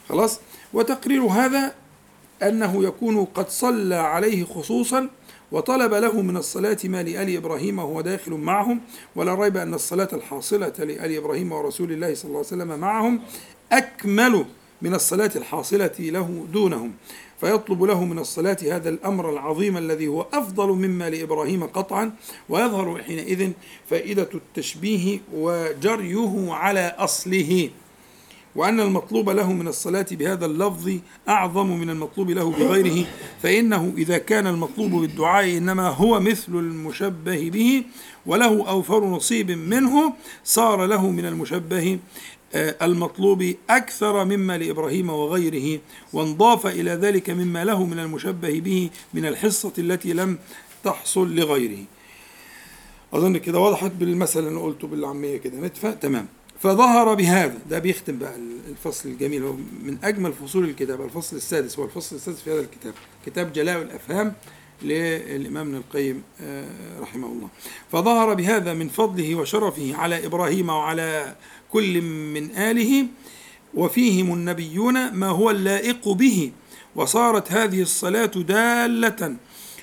[0.09, 0.41] خلاص؟
[0.73, 1.75] وتقرير هذا
[2.43, 5.09] أنه يكون قد صلى عليه خصوصا
[5.53, 8.81] وطلب له من الصلاة ما لآل إبراهيم وهو داخل معهم
[9.17, 13.21] ولا ريب أن الصلاة الحاصلة لآل إبراهيم ورسول الله صلى الله عليه وسلم معهم
[13.73, 14.45] أكمل
[14.83, 16.93] من الصلاة الحاصلة له دونهم.
[17.41, 22.13] فيطلب له من الصلاة هذا الأمر العظيم الذي هو أفضل مما لإبراهيم قطعا
[22.49, 23.53] ويظهر حينئذ
[23.91, 27.71] فائدة التشبيه وجريه على أصله.
[28.57, 30.93] وأن المطلوب له من الصلاة بهذا اللفظ
[31.29, 33.07] أعظم من المطلوب له بغيره
[33.43, 37.85] فإنه إذا كان المطلوب بالدعاء إنما هو مثل المشبه به
[38.27, 40.13] وله أوفر نصيب منه
[40.45, 41.99] صار له من المشبه
[42.55, 45.81] آه، المطلوب أكثر مما لإبراهيم وغيره
[46.13, 50.39] وانضاف إلى ذلك مما له من المشبه به من الحصة التي لم
[50.85, 51.85] تحصل لغيره.
[53.13, 55.69] أظن كده وضحت بالمثل اللي قلته بالعامية كده.
[56.01, 56.27] تمام.
[56.61, 57.59] فظهر بهذا.
[57.71, 58.35] ده بيختم بقى
[58.69, 59.43] الفصل الجميل.
[59.43, 59.53] هو
[59.83, 61.79] من أجمل فصول الكتاب الفصل السادس.
[61.79, 62.95] هو الفصل السادس في هذا الكتاب.
[63.27, 64.35] كتاب جلاء الأفهام
[64.83, 67.49] للإمام ابن القيم آه، رحمه الله.
[67.93, 71.37] فظهر بهذا من فضله وشرفه على إبراهيم وعلى
[71.73, 73.07] كل من آله
[73.75, 76.53] وفيهم النبيون ما هو اللائق به.
[76.97, 79.37] وصارت هذه الصلاة دالة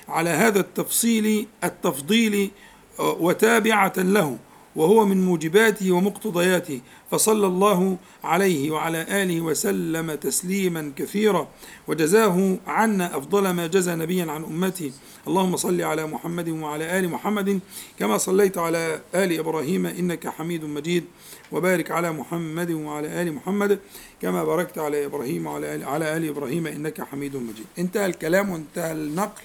[0.08, 2.50] على هذا التفصيل التفضيل
[2.98, 4.38] آه، وتابعة له.
[4.76, 6.80] وهو من موجباته ومقتضياته.
[7.10, 11.48] فصلى الله عليه وعلى آله وسلم تسليما كثيرا
[11.88, 14.92] وجزاه عنا أفضل ما جزى نبيا عن أمته.
[15.28, 17.60] اللهم صل على محمد وعلى آل محمد
[17.98, 21.04] كما صليت على آل إبراهيم إنك حميد مجيد.
[21.52, 23.78] وبارك على محمد وعلى آل محمد
[24.22, 27.66] كما باركت على إبراهيم وعلى آل, على آل إبراهيم إنك حميد مجيد.
[27.78, 29.42] انتهى الكلام وانتهى النقل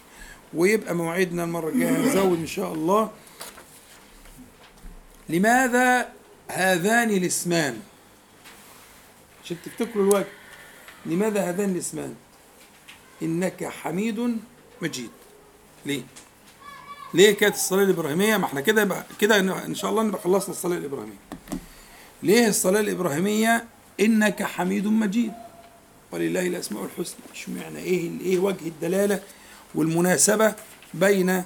[0.54, 3.10] ويبقى موعدنا المرة الجاية نزود إن شاء الله.
[5.30, 6.10] لماذا
[6.52, 7.80] هذان الاسمان؟
[9.44, 10.28] عشان تفتكروا الوقت
[11.06, 12.16] لماذا هذان الاسمان؟
[13.22, 14.38] إنك حميد
[14.82, 15.10] مجيد.
[15.86, 16.02] ليه؟
[17.14, 21.18] ليه كانت الصلاة الإبراهيمية؟ ما إحنا كده كده إن شاء الله نبقى خلصنا الصلاة الإبراهيمية.
[22.24, 23.66] ليه الصلاة الإبراهيمية؟
[24.00, 25.34] إنك حميد مجيد.
[26.12, 27.20] ولله الأسماء الحسنى.
[27.34, 29.20] اشمعنى إيه إيه وجه الدلالة
[29.76, 30.56] والمناسبة
[30.94, 31.44] بين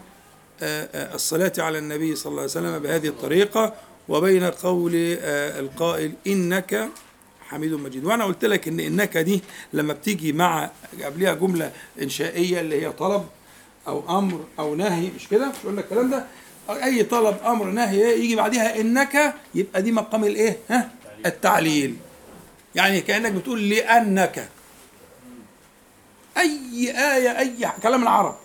[0.61, 3.73] الصلاة على النبي صلى الله عليه وسلم بهذه الطريقة
[4.09, 4.91] وبين قول
[5.21, 6.89] آه، القائل إنك
[7.49, 8.05] حميد مجيد.
[8.05, 9.41] وأنا قلت لك إن إنك دي
[9.73, 10.69] لما بتيجي مع
[11.03, 13.25] قبلها جملة إنشائية اللي هي طلب
[13.87, 16.25] أو أمر أو نهي مش كده؟ مش قلنا الكلام ده؟
[16.69, 20.91] أي طلب أمر نهي يجي بعدها إنك يبقى دي مقام الإيه؟ ها؟
[21.25, 21.95] التعليل.
[22.75, 24.49] يعني كأنك بتقول لأنك.
[26.37, 28.35] أي آية أي كلام العرب.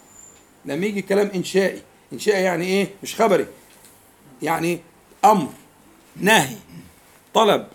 [0.65, 1.83] لما يجي كلام إنشائي.
[2.13, 3.47] انشائي يعني إيه؟ مش خبري.
[4.43, 4.81] يعني
[5.25, 5.49] أمر
[6.17, 6.57] نهي
[7.35, 7.67] طلب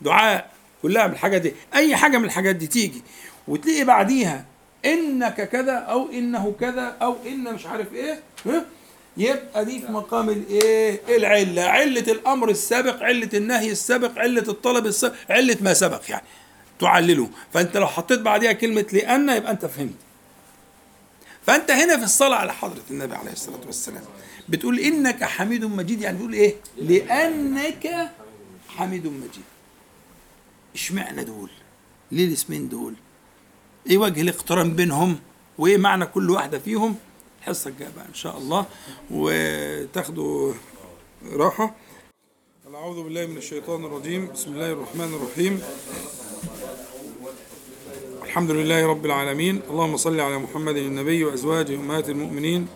[0.00, 0.50] دعاء
[0.82, 1.52] كلها من الحاجات دي.
[1.74, 3.02] أي حاجة من الحاجات دي تيجي.
[3.48, 4.44] وتلاقي بعديها
[4.84, 8.64] إنك كذا أو إنه كذا أو ان مش عارف إيه ها؟
[9.16, 11.62] يبقى دي في مقام الإيه؟ العلة.
[11.62, 16.24] علة الأمر السابق علة النهي السابق علة الطلب السابق علة ما سبق يعني.
[16.80, 17.28] تعلله.
[17.52, 19.94] فأنت لو حطيت بعديها كلمة لأن يبقى أنت فهمت.
[21.46, 24.02] فأنت هنا في الصلاة على حضرة النبي عليه الصلاة والسلام
[24.48, 28.10] بتقول إنك حميد مجيد يعني بتقول إيه؟ لأنك
[28.68, 29.44] حميد مجيد.
[30.74, 31.50] إشمعنى دول؟
[32.12, 32.94] ليه الاسمين دول؟
[33.90, 35.18] إيه وجه الاقتران بينهم؟
[35.58, 36.96] وإيه معنى كل واحدة فيهم؟
[37.40, 38.66] الحصه الجايه بقى إن شاء الله
[39.10, 40.54] وتاخدوا
[41.32, 41.74] راحة.
[42.74, 44.26] أعوذ بالله من الشيطان الرجيم.
[44.32, 45.62] بسم الله الرحمن الرحيم.
[48.32, 49.60] الحمد لله رب العالمين.
[49.70, 52.66] اللهم صل على محمد النبي وأزواجه أمهات المؤمنين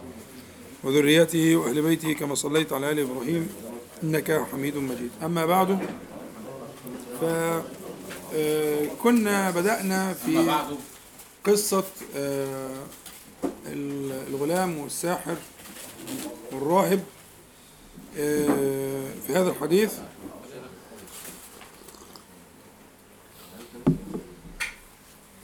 [0.85, 3.49] وذريته وأهل بيته كما صليت على آل إبراهيم
[4.03, 5.11] إنك حميد مجيد.
[5.25, 5.79] أما بعد
[7.21, 7.25] ف
[8.35, 10.57] آه، كنا بدأنا في
[11.45, 11.85] قصة
[12.17, 12.77] آه،
[14.29, 15.37] الغلام والساحر
[16.53, 17.05] والراهب
[18.19, 19.93] آه، في هذا الحديث.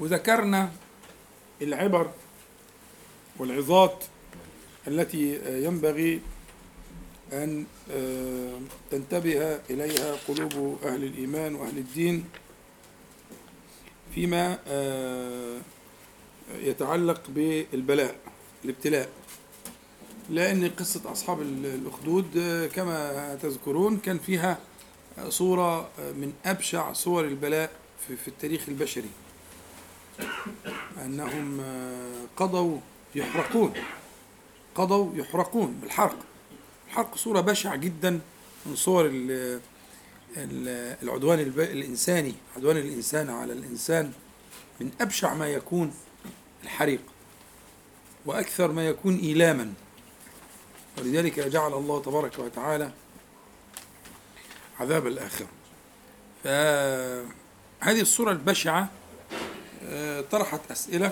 [0.02, 0.72] وذكرنا
[1.62, 2.10] العبر
[3.38, 4.04] والعظات
[4.88, 6.20] التي ينبغي
[7.32, 7.66] أن
[8.90, 12.24] تنتبه إليها قلوب أهل الإيمان وأهل الدين
[14.14, 14.58] فيما
[16.54, 18.16] يتعلق بالبلاء
[18.64, 19.08] الابتلاء.
[20.30, 22.26] لأن قصة أصحاب الأخدود
[22.74, 24.58] كما تذكرون كان فيها
[25.28, 27.70] صورة من أبشع صور البلاء
[28.08, 29.08] في التاريخ البشري.
[31.04, 31.60] أنهم
[32.36, 32.78] قضوا
[33.14, 33.72] يحرقون
[34.74, 36.16] قضوا يحرقون بالحرق.
[36.88, 38.20] الحرق صورة بشعة جدا
[38.66, 39.60] من صور ال-
[40.36, 44.12] ال- العدوان الإنساني عدوان الإنسان على الإنسان
[44.80, 45.94] من أبشع ما يكون
[46.64, 47.00] الحريق
[48.26, 49.72] وأكثر ما يكون إيلاما.
[50.98, 52.90] ولذلك جعل الله تبارك وتعالى
[54.80, 55.46] عذاب الآخرة.
[56.44, 58.88] فهذه الصورة البشعة آه،
[60.30, 61.10] طرحت أسئلة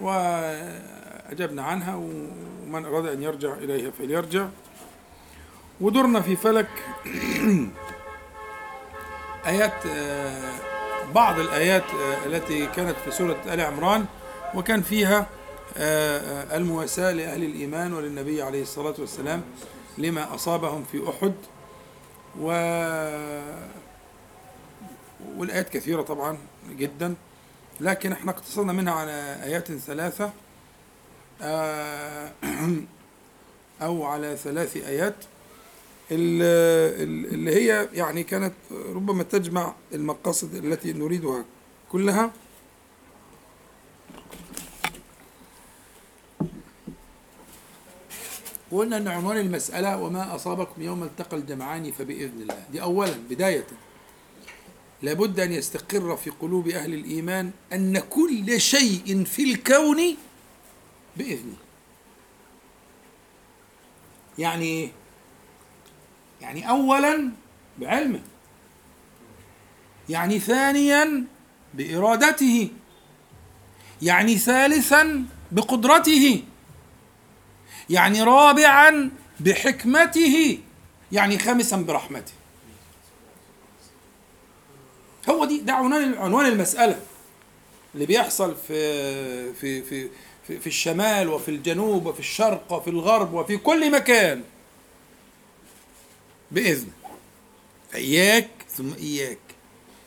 [0.00, 4.46] وأجبنا عنها ومن أراد أن يرجع إليها فليرجع.
[5.80, 6.68] ودرنا في فلك
[9.46, 10.52] آيات آه،
[11.14, 14.06] بعض الآيات آه، التي كانت في سورة آل عمران
[14.54, 15.26] وكان فيها
[15.76, 19.42] آه، المواساة لأهل الإيمان وللنبي عليه الصلاة والسلام
[19.98, 21.34] لما أصابهم في أحد.
[22.40, 22.46] و
[25.36, 26.38] والآيات كثيرة طبعا
[26.70, 27.14] جدا.
[27.80, 30.30] لكن إحنا اقتصرنا منها على آيات ثلاثة
[31.42, 32.32] آه،
[33.82, 35.14] أو على ثلاث آيات.
[36.10, 36.42] ال-
[37.02, 41.44] ال- اللي هي يعني كانت ربما تجمع المقاصد التي نريدها
[41.92, 42.30] كلها.
[48.70, 52.62] وقلنا إن عنوان المسألة وما أصابكم يوم التقى الجمعان فبإذن الله.
[52.72, 53.66] دي أولا بداية.
[55.02, 60.16] لابد أن يستقر في قلوب أهل الإيمان أن كل شيء في الكون
[61.16, 61.56] بإذنه.
[64.38, 64.90] يعني
[66.40, 67.30] يعني اولا
[67.78, 68.20] بعلمه.
[70.08, 71.24] يعني ثانيا
[71.74, 72.68] بإرادته.
[74.02, 76.42] يعني ثالثا بقدرته.
[77.90, 80.58] يعني رابعا بحكمته.
[81.12, 82.32] يعني خامسا برحمته.
[85.30, 87.00] هو دي ده عنوان عنوان المسألة
[87.94, 90.08] اللي بيحصل في في في
[90.46, 94.42] في, في الشمال وفي الجنوب وفي الشرق وفي الغرب وفي كل مكان.
[96.50, 96.88] بإذن.
[97.92, 99.38] فإياك ثم إياك.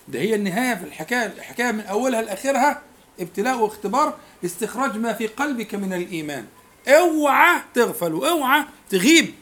[0.08, 2.82] ده هي النهاية في الحكاية الحكاية من أولها لآخرها
[3.20, 6.46] ابتلاء واختبار استخراج ما في قلبك من الإيمان.
[6.88, 9.34] أوعى تغفل واوعى تغيب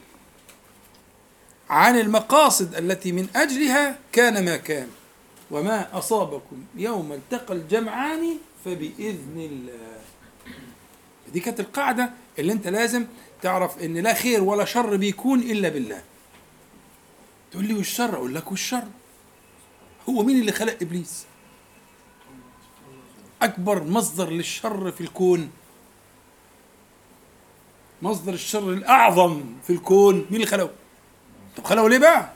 [1.70, 4.88] عن المقاصد التي من أجلها كان ما كان.
[5.50, 10.00] وما أصابكم يوم التقى الجمعان فبإذن الله.
[11.32, 13.06] دي كانت القاعدة اللي أنت لازم
[13.42, 16.02] تعرف إن لا خير ولا شر بيكون إلا بالله.
[17.52, 18.84] تقول لي والشر أقول لك والشر
[20.08, 21.24] هو مين اللي خلق إبليس؟
[23.42, 25.50] أكبر مصدر للشر في الكون.
[28.02, 30.14] مصدر الشر الأعظم في الكون.
[30.14, 30.70] مين اللي خلقه؟
[31.56, 32.32] طب خلقه ليه بقى؟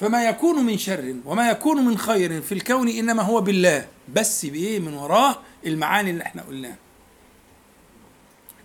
[0.00, 4.78] فما يكون من شر وما يكون من خير في الكون إنما هو بالله بس بإيه؟
[4.78, 5.36] من وراه
[5.66, 6.76] المعاني اللي إحنا قلناها.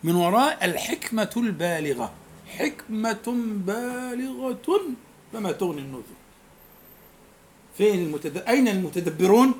[0.04, 2.12] من وراء الحكمة البالغة.
[2.58, 3.34] حكمة
[3.66, 4.80] بالغة
[5.34, 6.04] فما تغني النذر.
[7.78, 8.38] فين المتد...
[8.38, 9.54] أين المتدبرون؟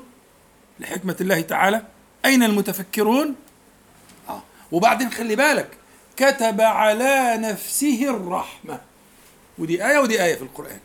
[0.80, 1.82] لحكمة الله تعالى.
[2.24, 3.34] أين المتفكرون؟
[4.28, 4.42] آه.
[4.72, 5.68] وبعدين خلي بالك
[6.16, 8.80] كتب على نفسه الرحمة.
[9.58, 10.80] ودي آية ودي آية في القرآن.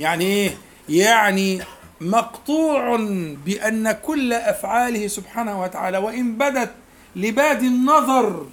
[0.00, 0.56] يعني إيه
[0.88, 1.62] يعني
[2.00, 2.96] مقطوع
[3.44, 6.74] بأن كل أفعاله سبحانه وتعالى وإن بدت
[7.16, 8.46] لباد النظر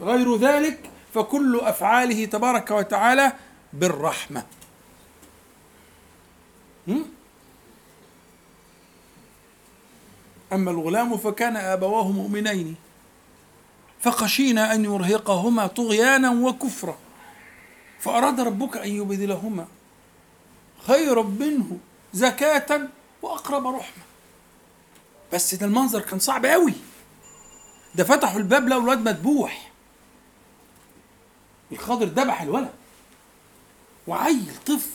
[0.00, 3.32] غير ذلك فكل أفعاله تبارك وتعالى
[3.72, 4.44] بالرحمة.
[10.52, 12.76] أما الغلام فكان أبواه مؤمنين
[14.00, 16.96] فخشينا أن يرهقهما طغيانا وكفرا
[18.00, 19.66] فأراد ربك أن يبدلهما.
[20.86, 21.78] خيرا منه
[22.12, 22.88] زكاة
[23.22, 24.02] وأقرب رحمة.
[25.32, 26.74] بس ده المنظر كان صعب قوي
[27.94, 29.70] ده فتحوا الباب لقوا الواد مذبوح.
[31.72, 32.72] الخضر ذبح الولد.
[34.06, 34.90] وعيل طفل.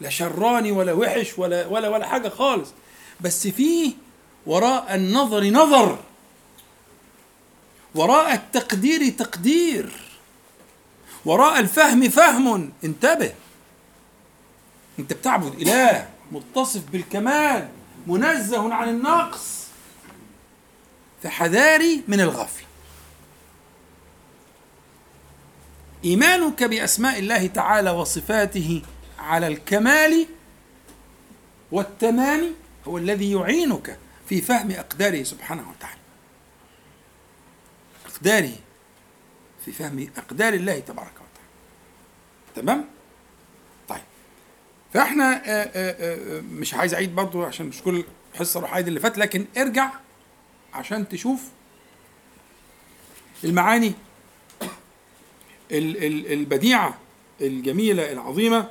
[0.00, 2.68] لا شراني ولا وحش ولا ولا ولا حاجة خالص.
[3.20, 3.92] بس فيه
[4.46, 5.98] وراء النظر نظر.
[7.94, 9.92] وراء التقدير تقدير.
[11.24, 12.72] وراء الفهم فهم.
[12.84, 13.34] انتبه.
[14.98, 17.68] انت بتعبد إله متصف بالكمال
[18.06, 19.58] منزه عن النقص.
[21.22, 22.66] فحذاري من الغفلة.
[26.04, 28.82] إيمانك بأسماء الله تعالى وصفاته
[29.18, 30.26] على الكمال
[31.72, 32.54] والتمام
[32.88, 36.00] هو الذي يعينك في فهم أقداره سبحانه وتعالى.
[38.06, 38.56] أقداره
[39.64, 41.48] في فهم أقدار الله تبارك وتعالى.
[42.56, 42.97] تمام؟
[44.92, 49.46] فاحنا آآ آآ مش عايز اعيد برضو عشان مش كل حصه روح اللي فات لكن
[49.58, 49.90] ارجع
[50.74, 51.42] عشان تشوف
[53.44, 53.92] المعاني
[55.72, 56.98] البديعة
[57.40, 58.70] الجميلة العظيمة.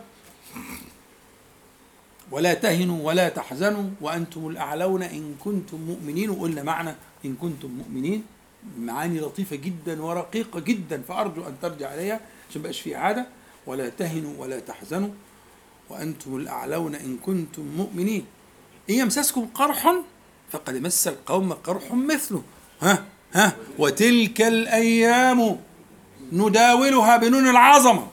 [2.32, 6.30] ولا تهنوا ولا تحزنوا وأنتم الأعلون إن كنتم مؤمنين.
[6.30, 6.96] وقلنا معنى
[7.26, 8.24] إن كنتم مؤمنين.
[8.80, 13.28] معاني لطيفة جدا ورقيقة جدا فأرجو أن ترجع عليها عشان بقاش في عادة
[13.66, 15.10] ولا تهنوا ولا تحزنوا.
[15.90, 18.26] وأنتم الأعلون إن كنتم مؤمنين.
[18.90, 19.94] إن يمسسكم قرح
[20.52, 22.44] فقد مس القوم قرح مثله.
[22.82, 25.60] ها ها وتلك الأيام
[26.32, 28.08] نداولها بنون العظمة.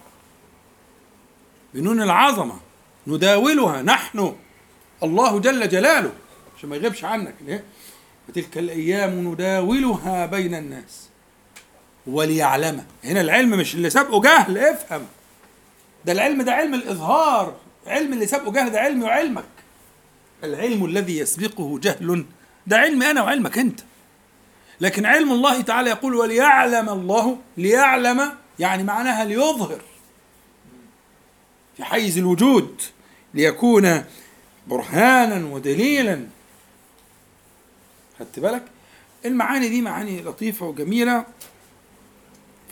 [1.75, 2.61] بنون العظمة
[3.07, 4.37] نداولها نحن.
[5.03, 6.13] الله جل جلاله.
[6.57, 7.65] عشان ما يغيبش عنك ليه؟
[8.29, 11.09] وتلك الأيام نداولها بين الناس.
[12.07, 12.85] وليعلم.
[13.05, 15.07] هنا العلم مش اللي سابقه جهل افهم.
[16.05, 17.57] ده العلم ده علم الإظهار.
[17.87, 19.45] علم اللي سابقه جهل ده علمي وعلمك.
[20.45, 22.25] العلم الذي يسبقه جهل
[22.67, 23.81] ده علمي أنا وعلمك أنت.
[24.81, 29.81] لكن علم الله تعالى يقول وليعلم الله ليعلم يعني معناها ليظهر.
[31.77, 32.83] في حيز الوجود
[33.35, 34.05] ليكون
[34.67, 36.27] برهانا ودليلا.
[38.19, 38.65] خدت بالك؟
[39.25, 41.25] المعاني دي معاني لطيفة وجميلة.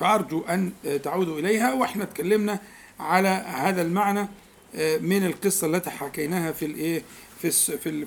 [0.01, 2.59] فأرجو أن تعودوا إليها وإحنا اتكلمنا
[3.01, 4.29] على هذا المعنى.
[5.01, 7.03] من القصة التي حكيناها في الايه
[7.43, 8.07] في في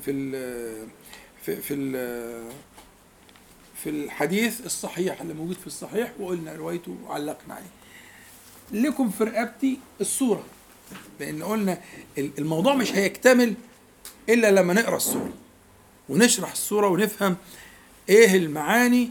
[1.42, 1.92] في في, ال
[3.82, 7.66] في الحديث الصحيح اللي موجود في الصحيح وقلنا روايته وعلقنا عليه.
[8.88, 10.44] لكم في رقبتي الصورة
[11.20, 11.80] لأن قلنا
[12.18, 13.54] ال- الموضوع مش هيكتمل
[14.28, 15.32] إلا لما نقرأ الصورة
[16.08, 17.36] ونشرح الصورة ونفهم
[18.08, 19.08] إيه المعاني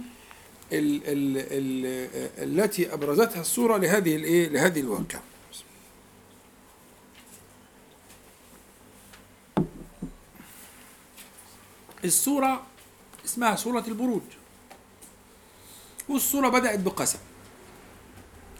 [0.73, 5.21] ال ال ال التي أبرزتها الصورة لهذه الإيه لهذه الواقعة.
[12.03, 12.63] السورة
[13.25, 14.21] اسمها سورة البروج.
[16.09, 17.19] والسورة بدأت بقسم.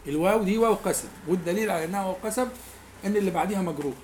[0.06, 2.48] الواو دي واو قسم والدليل على إنها واو قسم
[3.04, 3.94] إن اللي بعديها مجرور.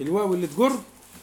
[0.00, 0.78] الواو اللي تجر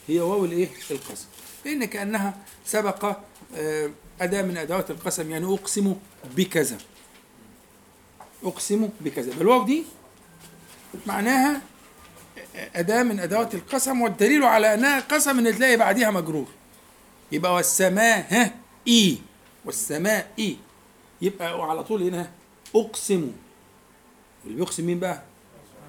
[0.08, 1.28] هي واو الإيه؟ القسم.
[1.66, 3.18] لأن كأنها سبق
[3.56, 3.90] آه،
[4.22, 5.96] أداة من أدوات القسم يعني أقسم
[6.36, 6.78] بكذا.
[8.44, 9.34] أقسم بكذا.
[9.42, 9.84] الواو دي
[11.08, 11.62] معناها
[12.76, 16.46] أداة من أدوات القسم والدليل على أنها قسم إن تلاقي بعديها مجرور.
[17.32, 18.52] يبقى والسماء ها
[18.88, 19.18] إي.
[19.66, 20.58] والسماء إي.
[21.22, 22.30] يبقى على طول هنا
[22.76, 23.32] أقسم.
[24.44, 25.22] واللي بيقسم مين بقى؟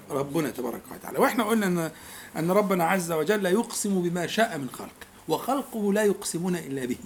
[0.09, 1.19] ربنا تبارك وتعالى.
[1.19, 1.91] وإحنا قلنا إن
[2.37, 4.95] إن ربنا عز وجل يقسم بما شاء من خلق
[5.27, 6.97] وخلقه لا يقسمون إلا به.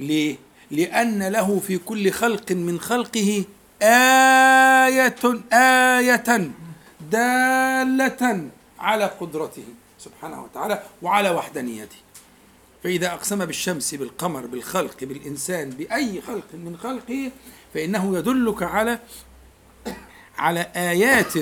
[0.00, 0.36] ليه؟
[0.70, 3.44] لأن له في كل خلق من خلقه
[3.82, 5.16] آية
[5.52, 6.50] آية
[7.10, 8.48] دالة
[8.78, 9.64] على قدرته
[9.98, 11.96] سبحانه وتعالى وعلى وحدانيته
[12.84, 17.30] فإذا أقسم بالشمس بالقمر بالخلق بالإنسان بأي خلق من خلقه
[17.74, 18.98] فإنه يدلك على
[20.38, 21.32] على آيات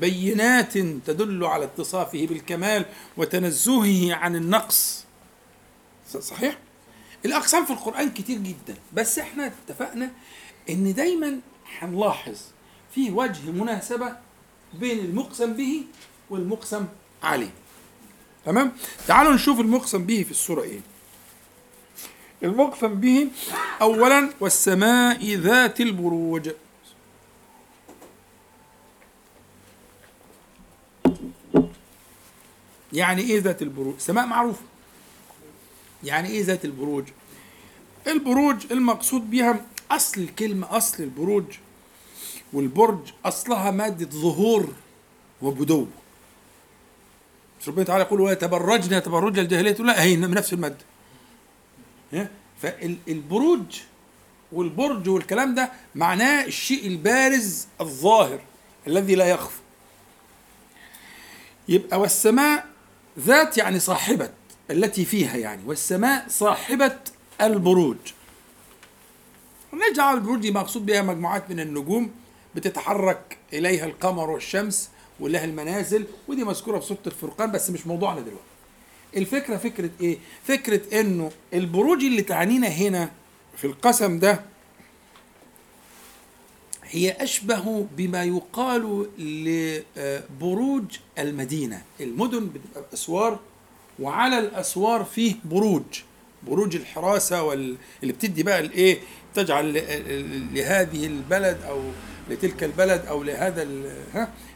[0.00, 2.84] بينات تدل على اتصافه بالكمال
[3.16, 5.04] وتنزهه عن النقص
[6.20, 6.58] صحيح؟
[7.24, 10.10] الأقسام في القرآن كتير جدا بس إحنا اتفقنا
[10.70, 11.40] إن دايما
[11.78, 12.38] هنلاحظ
[12.94, 14.16] في وجه مناسبة
[14.74, 15.84] بين المقسم به
[16.30, 16.86] والمقسم
[17.22, 17.50] عليه.
[18.44, 18.72] تمام؟
[19.06, 20.80] تعالوا نشوف المقسم به في السورة إيه.
[22.42, 23.28] المقسم به
[23.82, 26.50] أولا والسماء ذات البروج.
[32.92, 34.62] يعني إيه ذات البروج؟ سماء معروفة.
[36.04, 37.04] يعني إيه ذات البروج؟
[38.06, 41.44] البروج المقصود بها أصل الكلمة أصل البروج.
[42.52, 44.68] والبرج أصلها مادة ظهور
[45.42, 45.86] وبدو.
[47.60, 49.72] مش ربنا تعالى يقول ولا تبرجنا تبرج الجاهلية.
[49.74, 50.84] لا هي من نفس المادة.
[52.12, 52.30] ها؟
[52.62, 53.80] فالبروج
[54.52, 58.40] والبرج والكلام ده معناه الشيء البارز الظاهر
[58.86, 59.60] الذي لا يخفى.
[61.68, 62.66] يبقى والسماء
[63.18, 64.30] ذات يعني صاحبة
[64.70, 65.62] التي فيها يعني.
[65.66, 66.98] والسماء صاحبة
[67.40, 67.96] البروج.
[69.90, 72.10] نجعل البروج دي مقصود بها مجموعات من النجوم.
[72.54, 74.90] بتتحرك إليها القمر والشمس
[75.20, 78.44] ولها المنازل ودي مذكورة في سورة الفرقان بس مش موضوعنا دلوقتي.
[79.16, 83.10] الفكرة فكرة إيه؟ فكرة إنه البروج اللي تعنينا هنا
[83.56, 84.40] في القسم ده
[86.84, 90.84] هي أشبه بما يقال لبروج
[91.18, 91.82] المدينة.
[92.00, 93.38] المدن بتبقى بأسوار
[93.98, 95.82] وعلى الأسوار فيه بروج.
[96.46, 97.76] بروج الحراسة وال...
[98.02, 98.98] اللي بتدي بقى الإيه؟
[99.34, 99.74] تجعل
[100.54, 101.80] لهذه البلد أو
[102.28, 103.68] لتلك البلد أو لهذا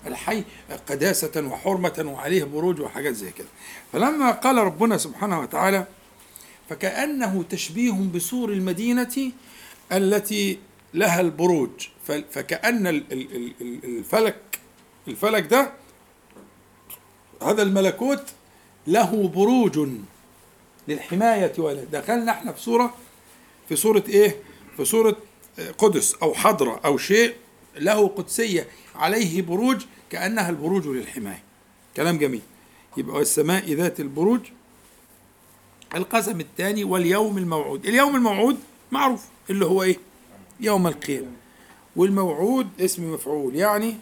[0.07, 0.45] الحي
[0.89, 3.47] قداسة وحرمة وعليه بروج وحاجات زي كده.
[3.93, 5.87] فلما قال ربنا سبحانه وتعالى
[6.71, 9.33] فكأنه تشبيه بسور المدينة
[9.93, 10.59] التي
[10.95, 11.71] لها البروج.
[12.31, 14.59] فكأن ال- ال- ال- ال- الفلك
[15.09, 15.73] الفلك ده
[17.43, 18.23] هذا الملكوت
[18.87, 19.89] له بروج
[20.89, 21.85] للحماية ولا.
[21.93, 22.95] دخلنا إحنا في سورة
[23.69, 24.37] في سورة إيه؟
[24.77, 25.17] في سورة
[25.79, 27.35] قدس أو حضرة أو شيء
[27.77, 31.43] له قدسية عليه بروج كأنها البروج للحماية.
[31.97, 32.43] كلام جميل.
[32.97, 34.41] يبقى السماء ذات البروج
[35.95, 37.87] القسم الثاني واليوم الموعود.
[37.87, 38.57] اليوم الموعود
[38.93, 39.97] معروف اللي هو إيه؟
[40.61, 41.33] يوم القيامة.
[41.97, 43.97] والموعود اسم مفعول يعني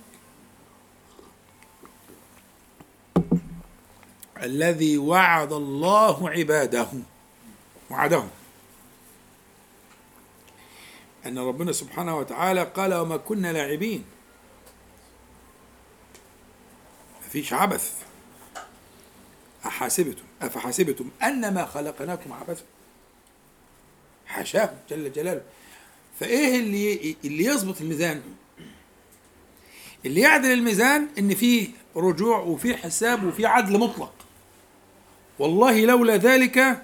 [4.43, 6.89] الذي وعد الله عباده.
[7.91, 8.29] وعدهم.
[11.27, 14.05] أن ربنا سبحانه وتعالى قال وما كنا لاعبين.
[17.27, 17.93] مفيش عبث.
[19.67, 22.65] أحاسبتم أفحسبتم أنما خلقناكم عبثا.
[24.27, 25.43] حاشاه جل جلاله.
[26.21, 28.23] فإيه اللي اللي يظبط الميزان؟
[30.07, 34.15] اللي يعدل الميزان إن فيه رجوع وفيه حساب وفيه عدل مطلق.
[35.39, 36.83] والله لولا ذلك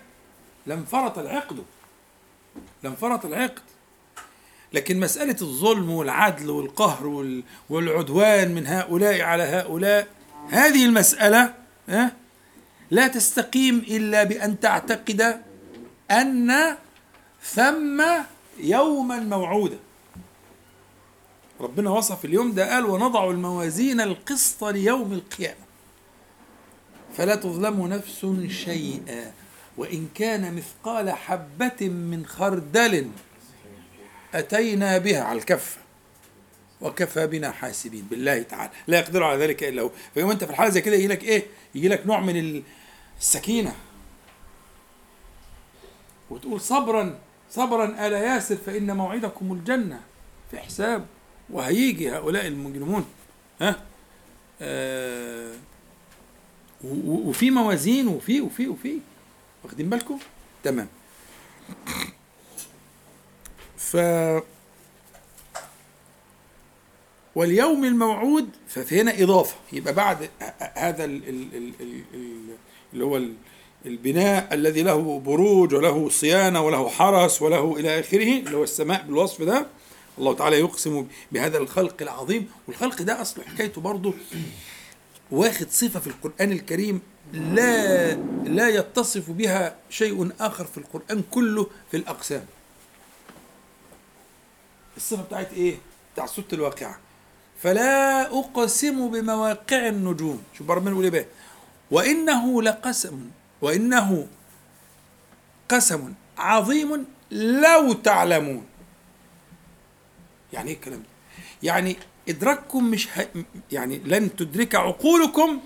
[0.67, 1.65] لانفرط العقد.
[2.83, 3.63] لانفرط العقد.
[4.73, 10.07] لكن مسألة الظلم والعدل والقهر وال- والعدوان من هؤلاء على هؤلاء
[10.51, 11.55] هذه المسألة
[12.91, 15.41] لا تستقيم إلا بأن تعتقد
[16.11, 16.77] أن
[17.43, 18.03] ثم
[18.59, 19.79] يوما موعودا.
[21.61, 25.69] ربنا وصف اليوم ده قال ونضع الموازين القسط ليوم القيامة.
[27.17, 29.33] فلا تظلم نفس شيئا
[29.77, 33.09] وإن كان مثقال حبة من خردل
[34.35, 35.81] أتينا بها على الكفة
[36.81, 38.71] وكفى بنا حاسبين بالله تعالى.
[38.87, 39.91] لا يقدر على ذلك إلا هو.
[40.15, 42.63] فيوم أنت في الحالة زي كده يجي لك إيه؟ يجي لك نوع من
[43.21, 43.75] السكينة.
[46.31, 47.19] وتقول صبرا
[47.51, 50.01] صبرا آل ياسر فإن موعدكم الجنة.
[50.51, 51.07] في حساب.
[51.51, 53.07] وهيجي هؤلاء المجرمون.
[53.61, 53.83] ها؟
[54.61, 55.55] آه
[56.85, 58.99] وفي موازين وفي وفي وفي.
[59.65, 60.19] واخدين بالكم؟
[60.63, 60.89] تمام.
[63.93, 63.97] ف
[67.35, 69.55] واليوم الموعود ففي هنا إضافة.
[69.73, 70.31] يبقى بعد
[70.75, 72.35] هذا ال ال ال ال ال
[72.93, 73.35] اللي هو ال-
[73.87, 79.43] البناء الذي له بروج وله صيانة وله حرس وله إلى آخره اللي هو السماء بالوصف
[79.43, 79.67] ده
[80.19, 82.49] الله تعالى يقسم بهذا الخلق العظيم.
[82.69, 84.15] والخلق ده أصله حكايته برضه
[85.31, 87.01] واخد صفة في القرآن الكريم
[87.33, 88.15] لا
[88.45, 92.45] لا يتصف بها شيء آخر في القرآن كله في الأقسام.
[94.99, 95.77] الصفة بتاعت إيه؟
[96.15, 96.99] بتاع سورة الواقعة
[97.63, 101.25] فلا أقسم بمواقع النجوم شوف ربنا بيقول إيه بقى
[101.91, 103.31] وإنه لقسم
[103.63, 104.27] وإنه
[105.69, 108.65] قسم عظيم لو تعلمون
[110.53, 111.07] يعني إيه الكلام ده؟
[111.63, 111.97] يعني
[112.29, 113.27] إدراككم مش ه...
[113.73, 115.61] يعني لن تدرك عقولكم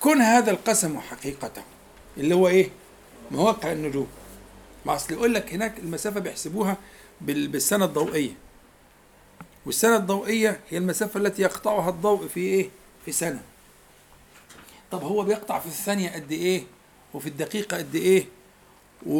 [0.00, 1.62] كن هذا القسم حقيقته
[2.16, 2.70] اللي هو إيه؟
[3.30, 4.06] مواقع النجوم
[4.86, 6.76] ما أصل يقول لك هناك المسافة بيحسبوها
[7.26, 7.48] بال...
[7.48, 8.32] بالسنه الضوئيه
[9.66, 12.70] والسنة الضوئيه هي المسافة التي يقطعها الضوء في إيه؟
[13.04, 13.42] في سنة.
[14.90, 16.64] طب هو بيقطع في الثانية قد إيه؟
[17.14, 18.24] وفي الدقيقة قد.
[19.06, 19.18] و...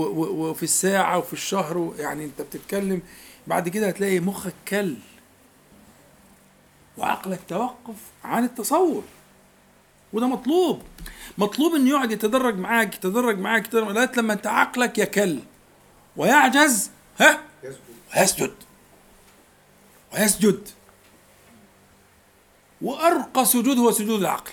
[0.49, 1.95] وفي الساعة وفي الشهر.
[1.99, 3.03] يعني أنت بتتكلم.
[3.47, 4.97] بعد كده هتلاقي مخك كل.
[6.99, 9.03] وعقلك توقف عن التصور.
[10.13, 10.83] وده مطلوب.
[11.39, 15.39] مطلوب إنه يقعد يتدرج معاك يتدرج معاك يتدرج لغاية لما أنت عقلك يكل.
[16.17, 16.91] ويعجز.
[17.21, 17.41] ها؟
[18.17, 18.55] يسجد
[20.15, 20.69] ويسجد
[22.83, 24.53] وأرقى سجود هو سجود العقل.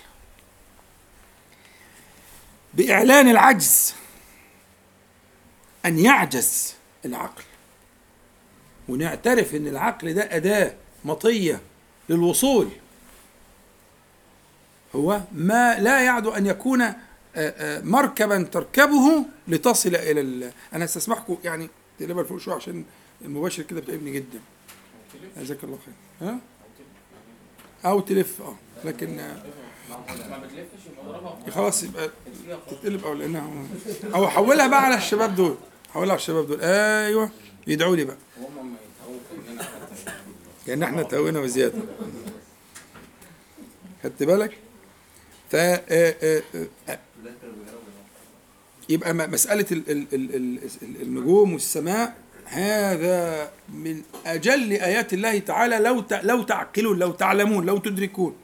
[2.73, 3.93] بإعلان العجز.
[5.85, 6.73] أن يعجز
[7.05, 7.43] العقل.
[8.89, 10.73] ونعترف إن العقل ده أداة
[11.05, 11.61] مطية
[12.09, 12.69] للوصول.
[14.95, 16.93] هو ما لا يعد أن يكون
[17.83, 20.51] مركبا تركبه لتصل إلى ال...
[20.73, 22.85] أنا استسمحكم يعني تقلبها لفوق شوية عشان
[23.25, 24.39] المباشر كده بتعبني جدا.
[25.37, 26.29] جزاك الله خير.
[26.29, 26.39] ها؟
[27.85, 28.55] أو تلف آه.
[28.85, 29.43] لكن آه،
[31.51, 32.09] خلاص يبقى.
[32.69, 33.65] تتقلب أو لانها
[34.13, 35.55] أو حولها بقى على الشباب دول.
[35.93, 36.61] حولها على الشباب دول.
[36.61, 37.31] أيوه.
[37.67, 38.17] يدعوا لي بقى.
[38.37, 39.19] يتهووا
[40.67, 41.01] كاننا إحنا.
[41.01, 41.79] كان توينا وزيادة.
[44.03, 44.57] خدت بالك؟
[45.49, 45.81] ف آه،
[46.89, 46.99] آه،
[48.89, 55.77] يبقى مسألة ال- ال- ال- ال- ال- النجوم والسماء هذا من أجل آيات الله تعالى
[55.79, 58.35] لو لو تعقلون لو تعلمون لو تدركون.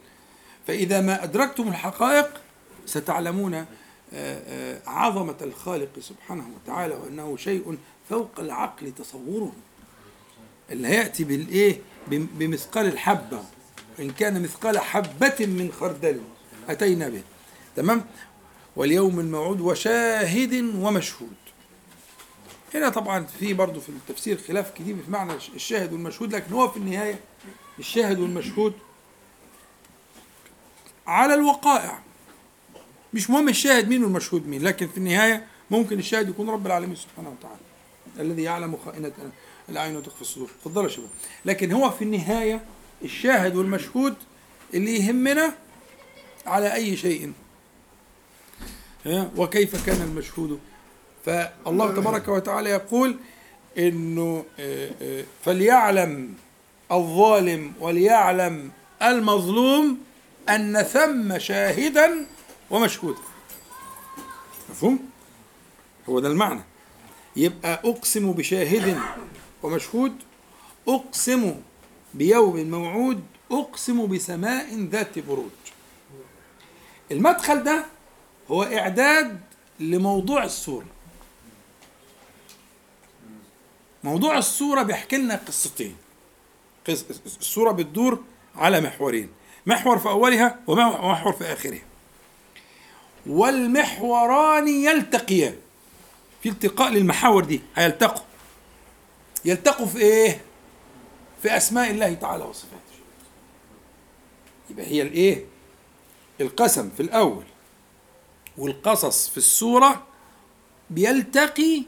[0.67, 2.41] فإذا ما أدركتم الحقائق
[2.85, 3.65] ستعلمون آه،
[4.13, 7.77] آه، عظمة الخالق سبحانه وتعالى وأنه شيء
[8.09, 9.51] فوق العقل تصوره.
[10.71, 13.39] اللي هيأتي بالايه بم- بمثقال الحبة.
[13.99, 16.19] إن كان مثقال حبة من خردل
[16.69, 17.21] أتينا به.
[17.75, 18.05] تمام؟
[18.75, 21.33] واليوم الموعود وشاهد ومشهود.
[22.73, 26.77] هنا طبعا في برضه في التفسير خلاف كتير في معنى الشاهد والمشهود لكن هو في
[26.77, 27.19] النهاية
[27.79, 28.73] الشاهد والمشهود
[31.07, 31.99] على الوقائع.
[33.13, 37.29] مش مهم الشاهد مين والمشهود مين لكن في النهاية ممكن الشاهد يكون رب العالمين سبحانه
[37.29, 37.59] وتعالى
[38.19, 39.11] الذي يعلم خائنة
[39.69, 40.49] الأعين وتخفي الصدور.
[40.59, 41.09] اتفضل يا شباب.
[41.45, 42.65] لكن هو في النهاية
[43.03, 44.15] الشاهد والمشهود
[44.73, 45.53] اللي يهمنا
[46.45, 47.33] على أي شيء؟
[49.37, 50.59] وكيف كان المشهود؟
[51.27, 53.17] فالله تبارك وتعالى يقول
[53.77, 56.33] إنه آه، آه، فليعلم
[56.91, 58.71] الظالم وليعلم
[59.01, 59.97] المظلوم
[60.49, 62.25] أن ثم شاهدا
[62.69, 63.19] ومشهودا.
[64.69, 64.99] مفهوم؟
[66.09, 66.61] هو ده المعنى.
[67.35, 68.97] يبقى أقسم بشاهد
[69.63, 70.15] ومشهود
[70.87, 71.55] أقسم
[72.13, 75.49] بيوم موعود أقسم بسماء ذات بروج.
[77.11, 77.85] المدخل ده
[78.51, 79.39] هو إعداد
[79.79, 80.96] لموضوع السورة.
[84.07, 85.95] موضوع السورة بيحكي لنا قصتين.
[86.89, 87.05] قص-
[87.39, 88.23] السورة بتدور
[88.55, 89.29] على محورين.
[89.65, 91.81] محور في أولها ومحور في آخرها.
[93.27, 95.55] والمحوران يلتقيان.
[96.43, 98.23] في التقاء للمحاور دي هيلتقوا.
[99.45, 100.41] يلتقوا في إيه؟
[101.41, 102.77] في أسماء الله تعالى وصفاته.
[104.69, 105.45] يبقى هي الإيه؟
[106.41, 107.43] القسم في الأول.
[108.57, 110.03] والقصص في السورة
[110.89, 111.83] بيلتقي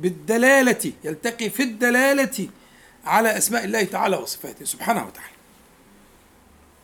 [0.00, 2.48] بالدلالة يلتقي في الدلالة
[3.04, 4.64] على أسماء الله تعالى وصفاته.
[4.64, 5.32] سبحانه وتعالى.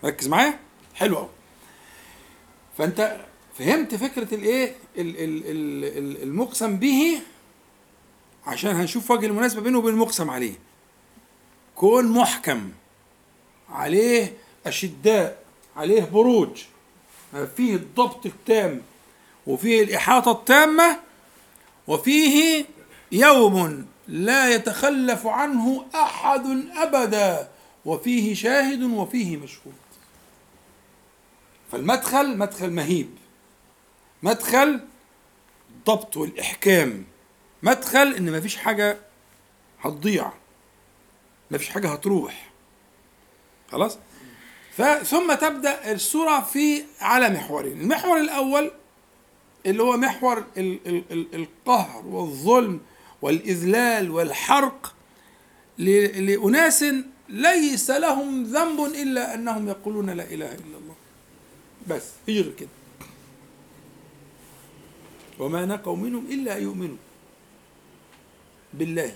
[0.04, 0.58] ركز معايا؟
[0.94, 1.28] حلو قوي
[2.78, 3.16] فأنت
[3.58, 7.20] فهمت فكرة الإيه؟ ال- ال- ال- ال- المقسم به
[8.46, 10.54] عشان هنشوف وجه المناسبة بينه وبين المقسم عليه.
[11.76, 12.72] كون محكم
[13.68, 14.32] عليه
[14.66, 15.42] أشداء
[15.76, 16.62] عليه بروج
[17.56, 18.82] فيه الضبط التام
[19.46, 21.00] وفيه الإحاطة التامة
[21.86, 22.64] وفيه
[23.12, 26.46] يوم لا يتخلف عنه أحد
[26.76, 27.48] أبدا
[27.84, 29.74] وفيه شاهد وفيه مشهود.
[31.72, 33.11] فالمدخل مدخل مهيب.
[34.22, 34.80] مدخل
[35.70, 37.04] الضبط والإحكام.
[37.62, 38.98] مدخل إن مفيش حاجة
[39.80, 40.32] هتضيع.
[41.50, 42.50] مفيش حاجة هتروح.
[43.72, 43.98] خلاص؟
[44.76, 47.80] فثم تبدأ السورة في على محورين.
[47.80, 48.70] المحور الأول
[49.66, 52.80] اللي هو محور ال ال ال القهر والظلم
[53.27, 54.95] والإذلال والحرق
[55.79, 56.85] لأناس
[57.29, 60.95] ليس لهم ذنب إلا أنهم يقولون لا إله إلا الله.
[61.89, 62.68] بس غير كده.
[65.39, 66.97] وما نقوا منهم إلا أن يؤمنوا
[68.74, 69.14] بالله.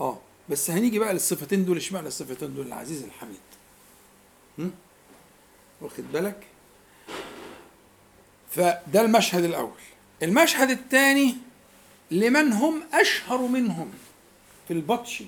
[0.00, 1.76] آه بس هنيجي بقى للصفتين دول.
[1.76, 3.40] اشمعنى الصفتين دول؟ العزيز الحميد؟
[5.80, 6.46] واخد بالك؟
[8.50, 9.80] فده المشهد الأول.
[10.22, 11.36] المشهد الثاني
[12.10, 13.90] لمن هم أشهر منهم
[14.68, 15.22] في البطش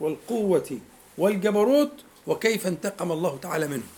[0.00, 0.78] والقوة
[1.18, 3.88] والجبروت وكيف انتقم الله تعالى منهم.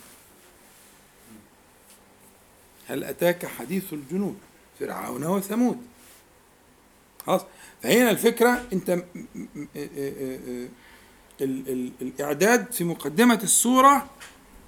[2.87, 4.39] هل أتاك حديث الجنود
[4.81, 5.83] فرعون وثمود؟
[7.27, 7.41] خلاص.
[7.83, 9.05] فهنا الفكرة أنت
[12.03, 14.11] الإعداد في مقدمة السورة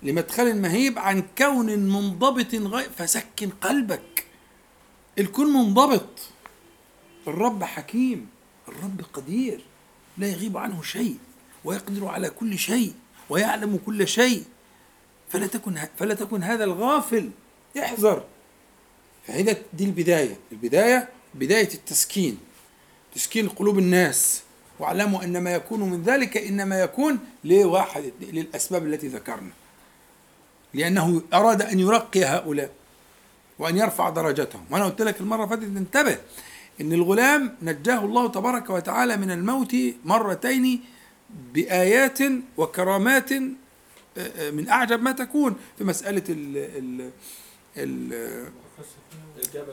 [0.02, 4.24] لمدخل مهيب عن كون منضبط غير فسكن قلبك.
[5.18, 6.08] الكون منضبط.
[7.26, 8.28] الرب حكيم
[8.68, 9.64] الرب قدير
[10.18, 11.16] لا يغيب عنه شيء
[11.64, 12.94] ويقدر على كل شيء
[13.30, 14.44] ويعلم كل شيء.
[15.28, 17.30] فلا تكن فلا تكن هذا الغافل
[17.78, 18.24] احذر
[19.26, 22.38] فهنا دي البداية البداية بداية التسكين
[23.14, 24.42] تسكين قلوب الناس.
[24.78, 29.50] واعلموا أن ما يكون من ذلك إنما يكون لواحد للأسباب التي ذكرنا.
[30.74, 32.70] لأنه أراد أن يرقي هؤلاء
[33.58, 36.18] وأن يرفع درجتهم وأنا قلت لك اللي فاتت انتبه
[36.80, 40.80] إن الغلام نجاه الله تبارك وتعالى من الموت مرتين
[41.54, 42.18] بآيات
[42.56, 43.46] وكرامات آه،
[44.18, 47.10] آه، من أعجب ما تكون في مسألة ال ال
[47.76, 48.46] ال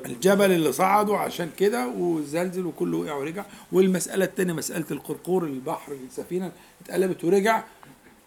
[0.06, 3.46] الجبل اللي صعدوا عشان كده وزلزل وكله وقع ورجع.
[3.72, 6.52] والمسألة التانية مسألة القرقور البحر السفينة
[6.82, 7.64] اتقلبت ورجع.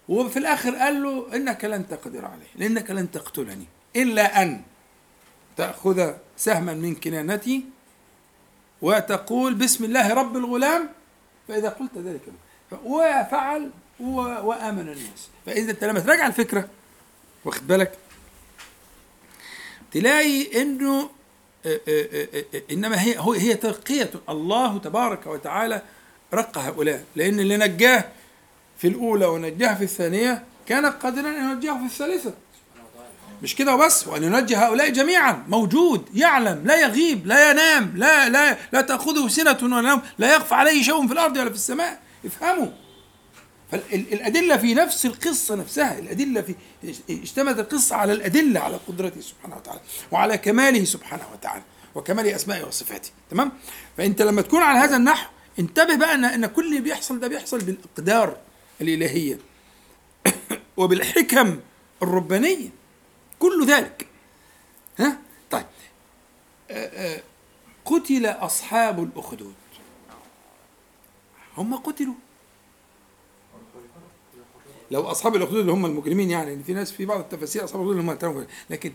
[0.09, 3.67] وفي الآخر قال له إنك لن تقدر عليه لأنك لن تقتلني
[3.97, 4.63] إلا أن
[5.57, 7.65] تأخذ سهما من كنانتي
[8.83, 10.89] وتقول بسم الله رب الغلام
[11.49, 12.21] فإذا قلت ذلك
[12.85, 13.71] وفعل
[14.01, 15.29] وآمن الناس.
[15.47, 16.69] فإذا أنت لما تراجع الفكرة
[17.45, 17.93] واخد بالك؟
[19.93, 21.11] تلاقي إنه
[21.67, 25.83] آه، آه، آه، إنما هي هي ترقيه الله تبارك وتعالى
[26.35, 27.05] رقى هؤلاء.
[27.17, 28.05] لأن اللي نجاه
[28.79, 32.35] في الأولى ونجاه في الثانية كان قادرا أن ينجاه في الثالثة.
[33.43, 35.45] مش كده وبس؟ وأن ينجي هؤلاء جميعا.
[35.49, 40.55] موجود يعلم لا يغيب لا ينام لا لا لا تأخذه سنة ولا نوم لا يخفى
[40.55, 42.01] عليه شيء في الأرض ولا في السماء.
[42.25, 42.69] افهموا.
[43.73, 46.55] فالأدلة في نفس القصة نفسها الأدلة في
[47.11, 49.81] اشتملت القصة على الأدلة على قدرته سبحانه وتعالى
[50.13, 51.63] وعلى كماله سبحانه وتعالى
[51.95, 53.11] وكمال أسمائه وصفاته.
[53.31, 53.53] تمام؟
[53.99, 57.59] فأنت لما تكون على هذا النحو انتبه بقى أن أن كل اللي بيحصل ده بيحصل
[57.59, 58.37] بالأقدار
[58.81, 59.39] الإلهية
[60.77, 61.61] وبالحكم
[62.03, 62.69] الربانية.
[63.39, 64.07] كل ذلك.
[64.99, 65.19] ها؟
[65.51, 65.67] طيب.
[66.71, 67.23] آه، آه،
[67.85, 69.55] قتل أصحاب الأخدود.
[71.57, 72.15] هم قتلوا.
[74.91, 78.41] لو أصحاب الأخدود اللي هم المجرمين يعني في ناس في بعض التفاسير أصحاب الأخدود اللي
[78.41, 78.47] هم.
[78.71, 78.93] لكن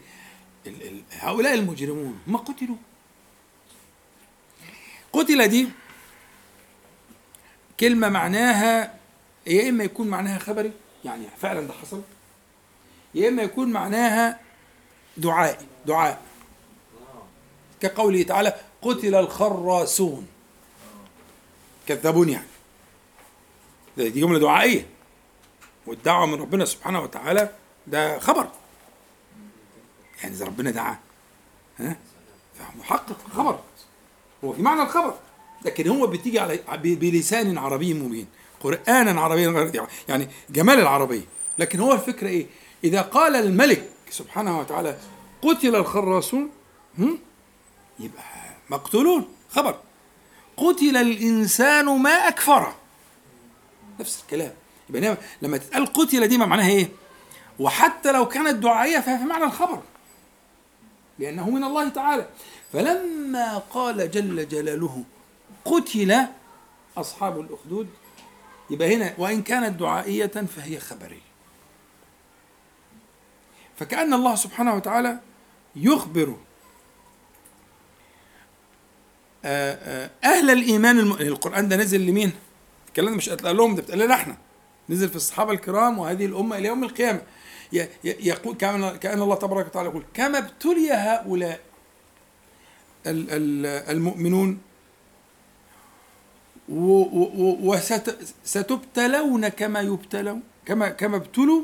[1.12, 2.76] هؤلاء المجرمون هم قتلوا.
[5.14, 5.70] قتل دي
[7.80, 9.00] كلمة معناها
[9.48, 10.72] يا إما يكون معناها خبري
[11.06, 12.02] يعني فعلا ده حصل
[13.16, 14.40] يا إما يكون معناها
[15.18, 16.22] دعائي دعاء.
[17.82, 20.28] كقوله تعالى قتل الخراسون.
[21.88, 22.48] كذبون يعني.
[23.98, 24.86] دي جملة دعائية.
[25.86, 27.56] والدعوة من ربنا سبحانه وتعالى
[27.88, 28.48] ده خبر.
[30.24, 30.98] يعني إذا ربنا دعا
[31.80, 31.98] ها؟
[32.56, 33.60] فمحقق خبر
[34.44, 35.14] هو في معنى الخبر.
[35.66, 38.28] لكن هو بتيجي على بلسان عربي مبين.
[38.64, 41.26] قرانا عربيا يعني جمال العربية.
[41.58, 42.46] لكن هو الفكرة إيه؟
[42.84, 44.98] إذا قال الملك سبحانه وتعالى
[45.42, 46.50] قتل الخراصون
[46.98, 47.20] هم؟
[48.00, 48.24] يبقى
[48.70, 49.80] مقتولون خبر.
[50.58, 52.76] قتل الإنسان ما اكفره
[54.00, 54.54] نفس الكلام.
[54.90, 56.90] يبقى هنا لما تتقال قتل دي ما معناها إيه؟
[57.60, 59.82] وحتى لو كانت دعائية فهي في معنى الخبر.
[61.20, 62.28] لأنه من الله تعالى.
[62.74, 65.04] فلما قال جل جلاله
[65.66, 66.18] قتل
[66.98, 67.88] أصحاب الأخدود
[68.70, 71.31] يبقى هنا وإن كانت دعائية فهي خبريه
[73.82, 75.20] فكأن الله سبحانه وتعالى
[75.76, 76.36] يخبر
[79.46, 79.74] آه،
[80.06, 81.14] آه، أهل الإيمان الم...
[81.14, 82.32] القرآن ده نزل لمين؟
[82.88, 84.38] الكلام ده مش قال لهم ده بتقال لنا إحنا
[84.90, 87.22] نزل في الصحابة الكرام وهذه الأمة إلى يوم القيامة.
[88.04, 89.22] يقول كأن...
[89.22, 91.60] الله تبارك وتعالى يقول كما ابتلي هؤلاء
[93.06, 93.28] ال...
[93.30, 93.66] ال...
[93.66, 94.62] المؤمنون
[98.44, 101.64] وستبتلون كما يبتلون كما كما ابتلوا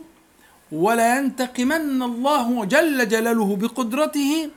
[0.72, 4.50] ولا ينتقمن الله جل جلاله بقدرته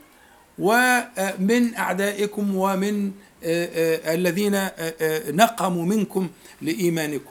[0.58, 3.12] ومن أعدائكم ومن
[3.44, 3.66] آه،
[4.10, 6.28] آه، الذين آه، آه، نقموا منكم
[6.62, 7.30] لإيمانكم.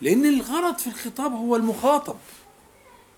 [0.00, 2.16] لأن الغرض في الخطاب هو المخاطب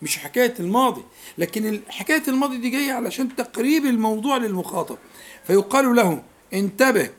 [0.03, 1.03] مش حكاية الماضي.
[1.39, 4.99] لكن حكاية الماضي دي جاية علشان تقريب الموضوع للمخاطب.
[5.47, 6.22] فيقال له
[6.55, 7.11] انتبه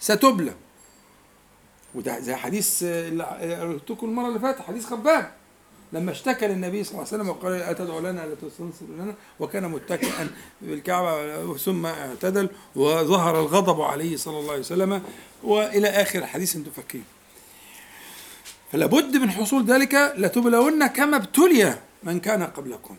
[0.00, 0.52] ستبلى
[1.94, 3.24] وده زي حديث آه، اللي
[3.74, 5.32] قلت لكم المرة اللي فاتت حديث خباب.
[5.92, 10.30] لما اشتكى للنبي صلى الله عليه وسلم وقال أتدعو لنا ألا تستنصر لنا وكان متكئا
[10.62, 15.02] بالكعبة ثم اعتدل وظهر الغضب عليه صلى الله عليه وسلم
[15.42, 17.04] وإلى آخر الحديث أنتم فاكرين.
[18.72, 22.96] فلابد من حصول ذلك لتبلون كما ابتلي من كان قبلكم.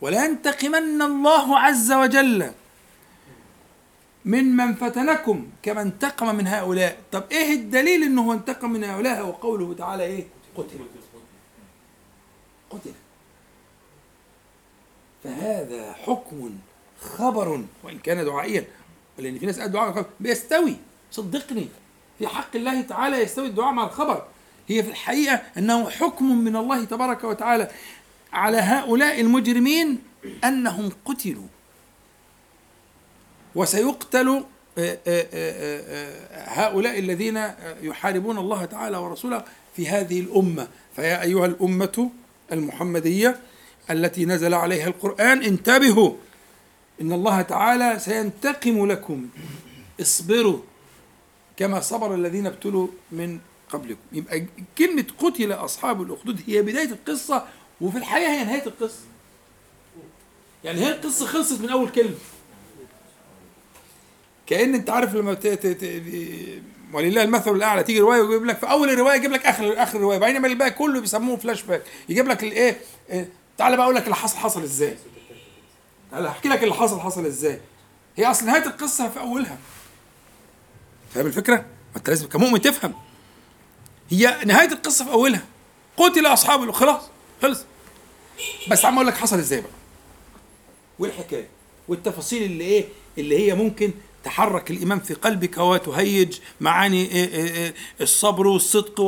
[0.00, 2.50] ولا ينتقمن الله عز وجل
[4.24, 6.98] من من فتنكم كما انتقم من هؤلاء.
[7.12, 10.24] طب إيه الدليل إنه انتقم من هؤلاء وقوله تعالى إيه؟
[10.56, 10.78] قتل.
[12.70, 12.92] قتل
[15.24, 16.50] فهذا حكم
[17.00, 18.64] خبر وإن كان دعائيا
[19.18, 20.76] لأن في ناس قالوا دعاء بيستوي.
[21.10, 21.68] صدقني
[22.18, 24.24] في حق الله تعالى يستوي الدعاء مع الخبر.
[24.68, 27.70] هي في الحقيقة أنه حكم من الله تبارك وتعالى
[28.32, 29.98] على هؤلاء المجرمين
[30.44, 31.46] أنهم قتلوا.
[33.54, 34.44] وسيقتل
[34.78, 37.50] آه، آه، آه، هؤلاء الذين
[37.82, 39.44] يحاربون الله تعالى ورسوله
[39.76, 40.68] في هذه الأمة.
[40.96, 42.10] فيا أيها الأمة
[42.52, 43.40] المحمدية
[43.90, 45.42] التي نزل عليها القرآن.
[45.42, 46.12] انتبهوا
[47.00, 49.28] إن الله تعالى سينتقم لكم.
[50.00, 50.58] اصبروا
[51.56, 53.38] كما صبر الذين ابتلوا من
[53.70, 54.00] قبلكم.
[54.12, 54.46] يبقى
[54.78, 57.46] كلمة قتل أصحاب الأخدود هي بداية القصة
[57.80, 59.04] وفي الحقيقة هي نهاية القصة.
[60.64, 62.16] يعني هي القصة خلصت من أول كلمة.
[64.46, 65.36] كأن أنت عارف لما.
[66.92, 67.82] ولله المثل الأعلى.
[67.82, 70.18] تيجي رواية ويجيب لك في أول الرواية يجيب لك آخر آخر الرواية.
[70.18, 72.80] بينما الباقي كله بيسموه فلاش باك يجيب لك الايه
[73.10, 73.28] إيه،
[73.58, 74.96] تعالى بقى أقول لك اللي حصل حصل إزاي.
[76.10, 77.60] تعالى أحكي لك اللي حصل حصل إزاي.
[78.16, 79.58] هي أصل نهاية القصة في أولها.
[81.14, 82.94] فاهم الفكرة؟ ما أنت لازم كمؤمن تفهم.
[84.10, 85.42] هي نهاية القصة في أولها.
[85.96, 87.02] قتل أصحاب ال- خلاص
[87.42, 87.64] خلص.
[88.70, 89.70] بس عم أقول لك حصل إزاي بقى.
[90.98, 91.48] والحكاية
[91.88, 92.84] والتفاصيل اللي إيه؟
[93.18, 93.90] اللي هي ممكن
[94.24, 99.00] تحرك الايمان في قلبك وتهيج معاني إيه إيه إيه الصبر والصدق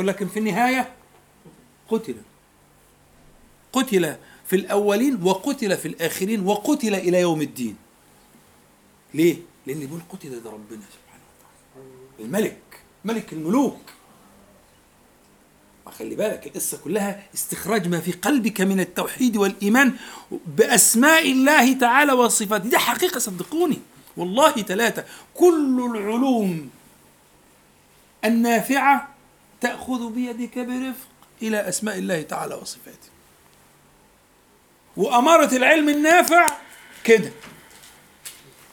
[0.00, 0.92] لكن في النهاية
[1.88, 2.14] قتل.
[3.72, 4.16] قتل
[4.46, 7.76] في الأولين وقتل في الآخرين وقتل إلى يوم الدين.
[9.14, 9.36] ليه؟
[9.66, 12.24] لأن بيقول قتل ده ربنا سبحانه وتعالى.
[12.24, 12.62] الملك
[13.04, 13.80] ملك الملوك.
[15.98, 19.92] خلي بالك القصة كلها استخراج ما في قلبك من التوحيد والإيمان
[20.46, 22.68] بأسماء الله تعالى وصفاته.
[22.68, 23.78] دي حقيقة صدقوني.
[24.16, 25.04] والله ثلاثة.
[25.34, 26.70] كل العلوم
[28.24, 29.08] النافعة
[29.60, 31.06] تأخذ بيدك برفق
[31.42, 33.12] إلى أسماء الله تعالى وصفاته.
[34.96, 36.52] وأمارة العلم النافع
[37.04, 37.32] كده.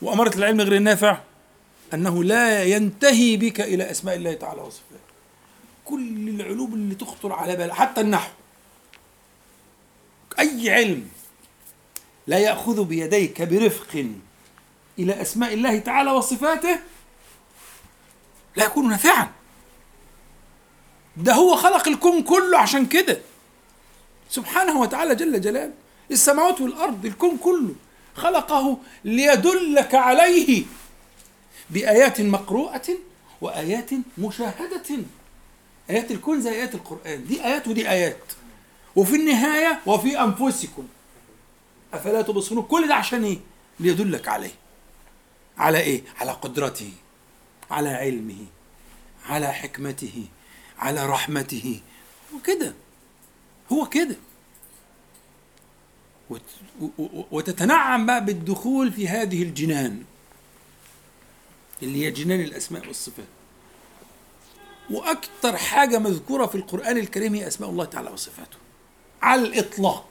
[0.01, 1.17] وأمارة العلم غير النافع
[1.93, 5.09] أنه لا ينتهي بك إلى أسماء الله تعالى وصفاته.
[5.85, 8.31] كل العلوم اللي تخطر على بالك حتى النحو.
[10.39, 11.09] أي علم
[12.27, 14.13] لا يأخذ بيديك برفق
[14.99, 16.80] إلى أسماء الله تعالى وصفاته
[18.55, 19.31] لا يكون نافعا.
[21.17, 23.21] ده هو خلق الكون كله عشان كده.
[24.30, 25.73] سبحانه وتعالى جل جلاله
[26.11, 27.76] السماوات والأرض الكون كله
[28.15, 30.63] خلقه ليدلك عليه
[31.69, 32.88] بآيات مقروءة
[33.41, 34.84] وآيات مشاهدة.
[35.89, 37.27] آيات الكون زي آيات القرآن.
[37.27, 38.23] دي آيات ودي آيات.
[38.95, 40.88] وفي النهاية وفي أنفسكم.
[41.93, 43.38] أفلا تبصرون؟ كل ده عشان إيه؟
[43.80, 44.51] ليدلك عليه.
[45.60, 46.91] على إيه؟ على قدرته
[47.72, 48.45] على علمه
[49.26, 50.26] على حكمته
[50.80, 51.81] على رحمته.
[53.72, 54.15] هو كده
[56.30, 56.41] وت-
[56.81, 60.03] و- و- وتتنعم بقى بالدخول في هذه الجنان
[61.84, 63.26] اللي هي جنان الأسماء والصفات.
[64.91, 68.57] وأكثر حاجة مذكورة في القرآن الكريم هي أسماء الله تعالى وصفاته.
[69.22, 70.06] على الإطلاق.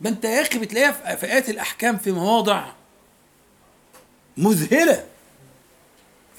[0.00, 2.72] ما أنت يا أخي بتلاقيها في آيات الأحكام في مواضع
[4.38, 5.04] مذهلة.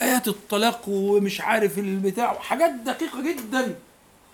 [0.01, 3.76] آيات الطلاق ومش عارف البتاع حاجات دقيقة جدا.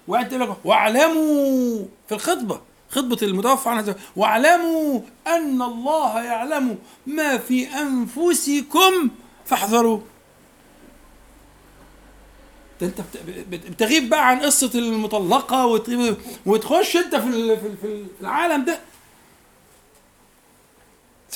[0.07, 6.77] وانت لك واعلموا في الخطبة خطبة المتوفى عنها واعلموا أن الله يعلم
[7.07, 9.09] ما في أنفسكم.
[9.45, 9.99] فاحذروا.
[12.81, 18.79] ده أنت بت- بت- بتغيب بقى عن قصة المطلقة وت- وتخش أنت في العالم ده.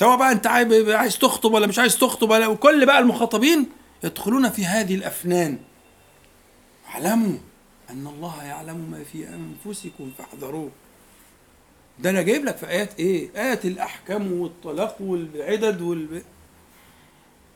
[0.00, 3.66] سواء بقى انت عايز تخطب ولا مش عايز تخطب ولا وكل بقى المخاطبين
[4.04, 5.58] يدخلون في هذه الأفنان.
[6.88, 7.38] اعلموا
[7.90, 10.70] أن الله يعلم ما في أنفسكم فاحذروه.
[11.98, 16.22] ده أنا جايب لك في آيات إيه؟ آيات الأحكام والطلاق والعدد وال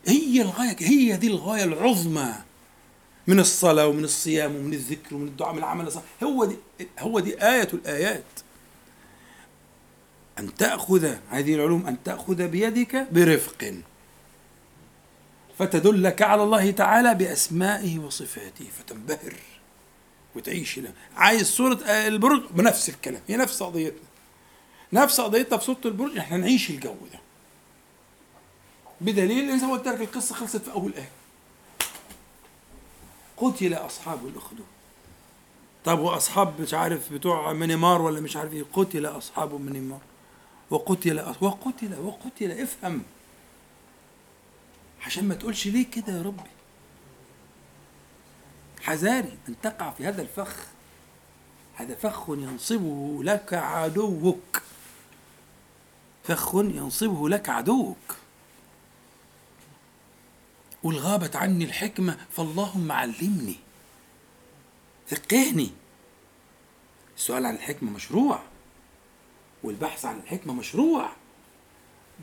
[0.07, 2.35] هي الغاية هي دي الغاية العظمى
[3.27, 6.07] من الصلاة ومن الصيام ومن الذكر ومن الدعاء من العمل الصالح.
[6.23, 6.57] هو دي
[6.99, 8.25] هو دي آية الآيات.
[10.39, 13.75] أن تأخذ هذه العلوم أن تأخذ بيدك برفق.
[15.59, 19.35] فتدلك على الله تعالى بأسمائه وصفاته فتنبهر
[20.37, 20.93] وتعيش له.
[21.17, 24.09] عايز صورة البرج بنفس الكلام هي نفس قضيتنا.
[24.93, 27.19] نفس قضيتنا في صورة البرج إحنا نعيش الجو ده.
[29.01, 31.11] بدليل إن زي ما قلت لك القصة خلصت في أول آية.
[33.37, 34.67] قتل أصحاب الأخدود.
[35.85, 40.01] طب وأصحاب مش عارف بتوع منيمار ولا مش عارف إيه قتل أصحاب منيمار
[40.71, 42.51] وقتل وقتل وقتل.
[42.51, 43.03] افهم.
[45.07, 46.51] عشان ما تقولش ليه كده يا ربي.
[48.83, 50.67] حذاري أن تقع في هذا الفخ.
[51.75, 54.63] هذا فخ ينصبه لك عدوك.
[56.25, 58.17] فخ ينصبه لك عدوك.
[60.83, 63.57] قل غابت عني الحكمة فاللهم علمني.
[65.07, 65.71] فقهني.
[67.17, 68.43] السؤال عن الحكمة مشروع.
[69.65, 71.11] والبحث عن الحكمة مشروع.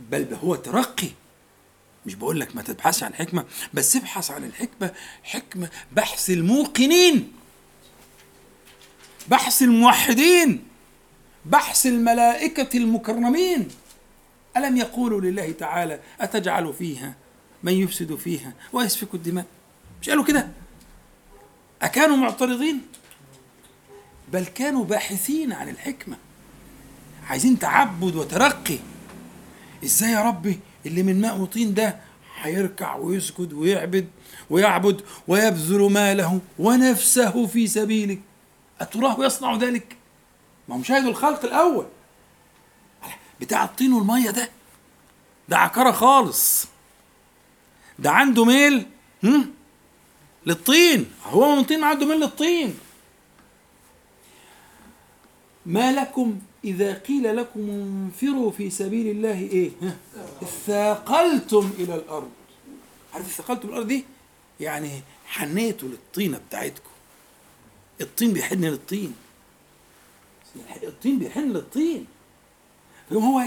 [0.09, 1.09] بل هو ترقي.
[2.05, 4.93] مش بقول لك ما تبحثش عن حكمة بس ابحث عن الحكمة
[5.23, 7.33] حكمة بحث الموقنين.
[9.27, 10.63] بحث الموحدين.
[11.45, 13.67] بحث الملائكة المكرمين.
[14.57, 17.15] ألم يقولوا لله تعالى أتجعل فيها
[17.63, 19.45] من يفسد فيها ويسفك الدماء؟
[20.01, 20.47] مش قالوا كده؟
[21.81, 22.81] أكانوا معترضين؟
[24.33, 26.17] بل كانوا باحثين عن الحكمة.
[27.31, 28.79] عايزين تعبد وترقي.
[29.83, 31.97] إزاي يا ربي؟ اللي من ماء وطين ده
[32.41, 34.07] هيركع ويسجد ويعبد
[34.49, 38.19] ويعبد ويبذل ماله ونفسه في سبيلك
[38.81, 39.97] أتراه يصنع ذلك.
[40.67, 41.85] ما هو مشاهد الخلق الأول.
[43.41, 44.49] بتاع الطين والمية ده
[45.49, 46.67] ده عكرة خالص.
[47.99, 48.87] ده عنده ميل
[49.23, 49.51] هم؟
[50.45, 51.11] للطين.
[51.25, 52.77] هو من طين عنده ميل للطين.
[55.65, 59.95] ما لكم إذا قيل لكم انفروا في سبيل الله إيه؟ ها؟
[60.43, 62.31] اثاقلتم إلى الأرض
[63.13, 64.05] عارف اثاقلتم الأرض دي؟
[64.59, 66.89] يعني حنيتوا للطينة بتاعتكم
[68.01, 69.13] الطين بيحن للطين
[70.83, 72.05] الطين بيحن للطين
[73.13, 73.43] هو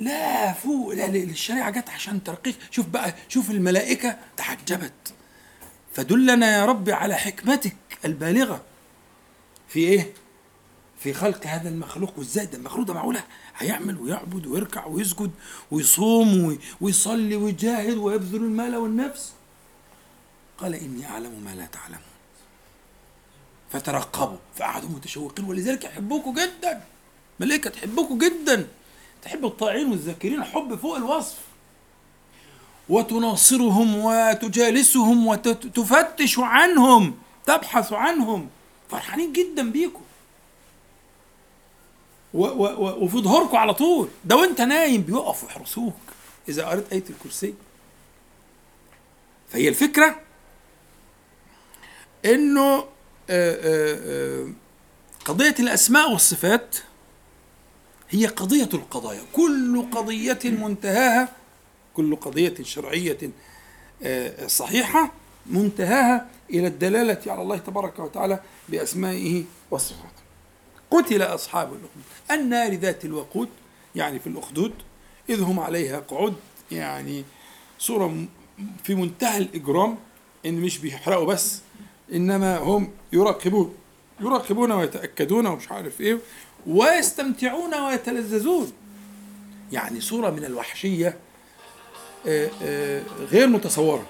[0.00, 5.14] لا فوق لا الشريعة جت عشان ترقيك شوف بقى شوف الملائكة تعجبت
[5.94, 8.62] فدلنا يا رب على حكمتك البالغة
[9.68, 10.12] في إيه؟
[11.04, 13.24] في خلق هذا المخلوق وازاي ده المخلوق ده معقولة؟
[13.58, 15.30] هيعمل ويعبد ويركع ويسجد
[15.70, 19.32] ويصوم وي- ويصلي ويجاهد ويبذل المال والنفس.
[20.58, 22.00] قال إني أعلم ما لا تعلمون.
[23.72, 26.80] فترقبوا فقعدوا متشوقين ولذلك يحبوكوا جدا.
[27.40, 28.66] ملائكة تحبوكوا جدا.
[29.22, 31.38] تحب الطائعين والذاكرين حب فوق الوصف.
[32.88, 37.14] وتناصرهم وتجالسهم وتفتش عنهم
[37.46, 38.48] تبحث عنهم.
[38.90, 40.00] فرحانين جدا بيكم
[42.34, 44.08] وفي ظهوركم على طول.
[44.24, 45.94] ده وانت نايم بيقفوا يحرسوك
[46.48, 47.54] إذا قريت آية الكرسي.
[49.48, 50.20] فهي الفكرة
[52.24, 52.84] إنه آه،
[53.30, 53.98] آه،
[54.40, 54.48] آه،
[55.24, 56.76] قضية الأسماء والصفات
[58.10, 59.22] هي قضية القضايا.
[59.32, 61.28] كل قضية منتهاها
[61.94, 63.30] كل قضية شرعية
[64.46, 65.12] صحيحة
[65.46, 70.23] منتهاها إلى الدلالة على الله تبارك وتعالى بأسمائه وصفاته.
[70.90, 72.04] قتل أصحاب الأخدود.
[72.30, 73.48] النار ذات الوقود
[73.94, 74.72] يعني في الأخدود
[75.30, 76.34] إذ هم عليها قعود
[76.72, 77.24] يعني
[77.78, 78.26] صورة
[78.84, 79.98] في منتهى الإجرام
[80.46, 81.60] إن مش بيحرقوا بس
[82.12, 83.74] إنما هم يراقبون
[84.20, 86.18] يراقبون ويتأكدون ومش عارف إيه
[86.66, 88.72] ويستمتعون ويتلذذون.
[89.72, 91.16] يعني صورة من الوحشية
[92.26, 94.06] آه، آه، غير متصورة.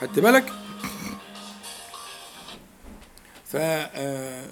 [0.00, 0.52] خدت بالك؟
[3.46, 4.46] ف آه،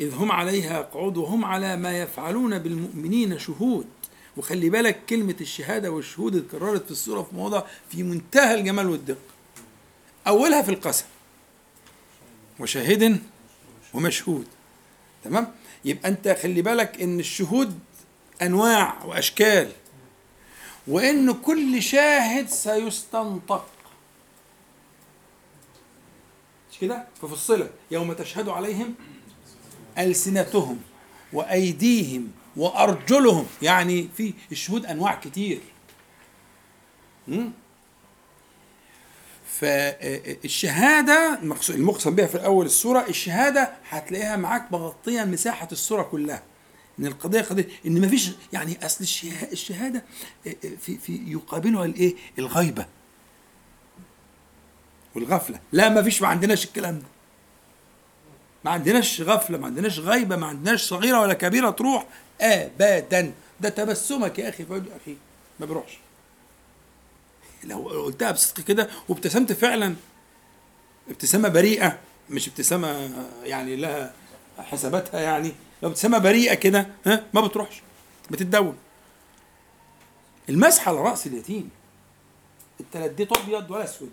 [0.00, 3.86] إذ هم عليها قعود وهم على ما يفعلون بالمؤمنين شهود.
[4.36, 9.20] وخلي بالك كلمة الشهادة والشهود اتكررت في السورة في مواضع في منتهى الجمال والدقة.
[10.26, 11.04] أولها في القسم.
[12.60, 13.22] وشاهد
[13.94, 14.46] ومشهود.
[15.24, 15.54] تمام؟
[15.84, 17.78] يبقى أنت خلي بالك إن الشهود
[18.42, 19.72] أنواع وأشكال.
[20.86, 23.66] وإن كل شاهد سيستنطق.
[26.72, 28.94] مش كده؟ ففصلت يوم تشهد عليهم
[29.98, 30.78] ألسنتهم
[31.32, 35.60] وأيديهم وأرجلهم يعني في الشهود أنواع كتير؟
[40.06, 41.38] فالشهادة
[41.70, 46.42] المقسم بها في أول السورة الشهادة هتلاقيها معاك مغطية مساحة السورة كلها.
[46.98, 50.04] إن القضية قضية إن ما فيش يعني أصل الشه- الشهادة
[50.80, 52.86] في في يقابلها الإيه؟ الغيبة
[55.14, 55.60] والغفلة.
[55.72, 57.06] لا ما فيش ما عندناش الكلام ده.
[58.66, 62.06] ما عندناش غفلة ما عندناش غيبة ما عندناش صغيرة ولا كبيرة تروح
[62.40, 63.32] ابدا.
[63.60, 65.18] ده تبسمك يا أخي في وجه اخيك
[65.60, 65.98] ما بيروحش
[67.64, 69.94] لو قلتها بصدق كده وابتسمت فعلا.
[71.10, 71.98] ابتسامة بريئة
[72.30, 73.10] مش ابتسامة
[73.44, 74.12] يعني لها
[74.58, 75.52] حساباتها يعني.
[75.82, 77.82] لو ابتسامة بريئة كده ها ما بتروحش
[78.30, 78.76] بتتدون.
[80.48, 81.70] المسح على رأس اليتيم.
[82.80, 84.12] انت لا اديته أبيض ولا أسود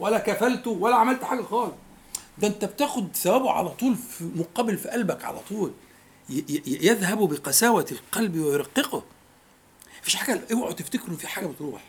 [0.00, 1.74] ولا كفلته ولا عملت حاجة خالص.
[2.38, 5.72] ده انت بتاخد ثوابه على طول في مقابل في قلبك على طول.
[6.66, 9.02] يذهب بقساوة القلب ويرققه.
[10.02, 11.82] مفيش حاجة اوعوا تفتكروا إن في حاجة بتروح.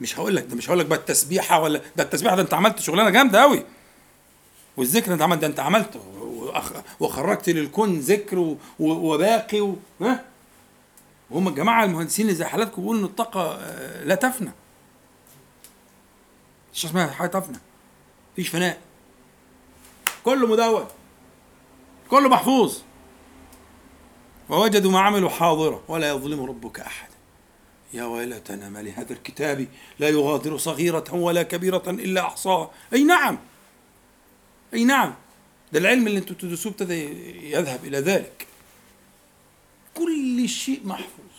[0.00, 2.80] مش هقول لك ده مش هقول لك بقى التسبيحة ولا ده التسبيحة ده انت عملت
[2.80, 3.64] شغلانة جامدة قوي
[4.76, 6.00] والذكر انت عملت ده انت عملته.
[7.00, 9.76] وخرجت للكون ذكر وباقي و...
[10.00, 10.24] ها؟
[11.30, 14.52] وهم الجماعة المهندسين اللي زي حالاتكم بيقولوا إن الطاقة آه، لا تفنى.
[16.74, 17.58] مش اسمها حاجة تفنى.
[18.32, 18.78] مفيش فناء.
[20.24, 20.86] كله مدون
[22.10, 22.78] كله محفوظ.
[24.48, 27.08] ووجدوا ما عملوا حاضرة ولا يظلم ربك أحد.
[27.94, 29.68] يا ويلتنا ما لهذا الكتاب
[29.98, 32.70] لا يغادر صغيرة ولا كبيرة إلا أحصاها.
[32.92, 33.38] أي نعم
[34.74, 35.14] أي نعم.
[35.72, 36.94] ده العلم اللي أنتوا تدرسوه ابتدى
[37.50, 38.46] يذهب إلى ذلك.
[39.94, 41.32] كل شيء محفوظ.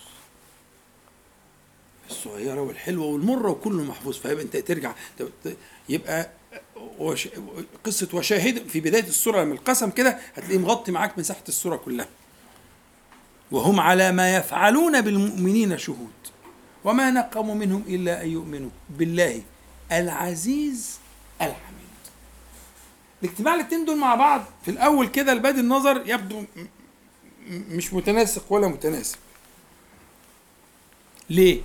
[2.09, 4.17] الصغيرة والحلوة والمرة وكله محفوظ.
[4.17, 4.93] فيبقى أنت ترجع
[5.89, 6.29] يبقى
[6.99, 7.27] وش
[7.83, 12.07] قصة وشاهد في بداية السورة لما القسم كده هتلاقيه مغطي معاك مساحة السورة كلها.
[13.51, 16.11] وهم على ما يفعلون بالمؤمنين شهود.
[16.83, 19.41] وما نقموا منهم إلا أن يؤمنوا بالله
[19.91, 20.97] العزيز
[21.41, 21.83] الحميد.
[23.23, 26.43] الاجتماع الاثنين دول مع بعض في الأول كده لبادي النظر يبدو
[27.49, 29.17] مش متناسق ولا متناسب.
[31.29, 31.61] ليه؟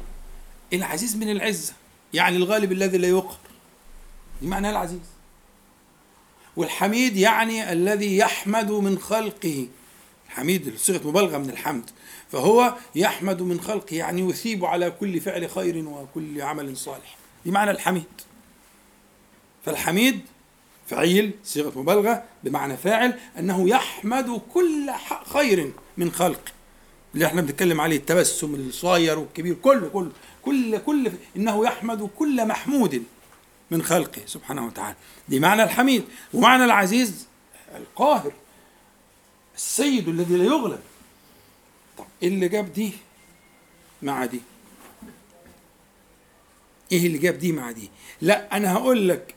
[0.72, 1.72] العزيز من العزة
[2.14, 3.38] يعني الغالب الذي لا يقهر.
[4.40, 5.00] دي معناها العزيز.
[6.58, 9.66] والحميد يعني الذي يحمد من خلقه.
[10.28, 11.90] الحميد صيغة مبالغة من الحمد.
[12.32, 17.16] فهو يحمد من خلقه يعني يثيب على كل فعل خير وكل عمل صالح.
[17.44, 18.04] دي معنى الحميد.
[19.64, 20.20] فالحميد
[20.86, 24.90] فعيل صيغة مبالغة بمعنى فاعل أنه يحمد كل
[25.32, 26.52] خير من خلقه
[27.14, 30.12] اللي إحنا بنتكلم عليه التبسم الصغير والكبير كله كله
[30.42, 33.02] كل كل إنه يحمد كل محمود.
[33.70, 34.96] من خلقه سبحانه وتعالى.
[35.28, 36.04] دي معنى الحميد.
[36.34, 37.26] ومعنى العزيز
[37.74, 38.32] القاهر
[39.56, 40.80] السيد الذي لا يغلب.
[41.98, 42.92] طب إيه اللي جاب دي
[44.02, 44.40] مع دي؟
[46.92, 47.90] إيه اللي جاب دي مع دي؟
[48.20, 49.34] لا أنا هقول لك.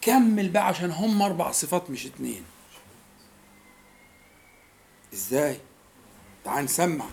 [0.00, 2.44] كمل بقى عشان هم أربع صفات مش اتنين.
[5.12, 5.60] إزاي؟
[6.44, 7.06] تعال نسمع.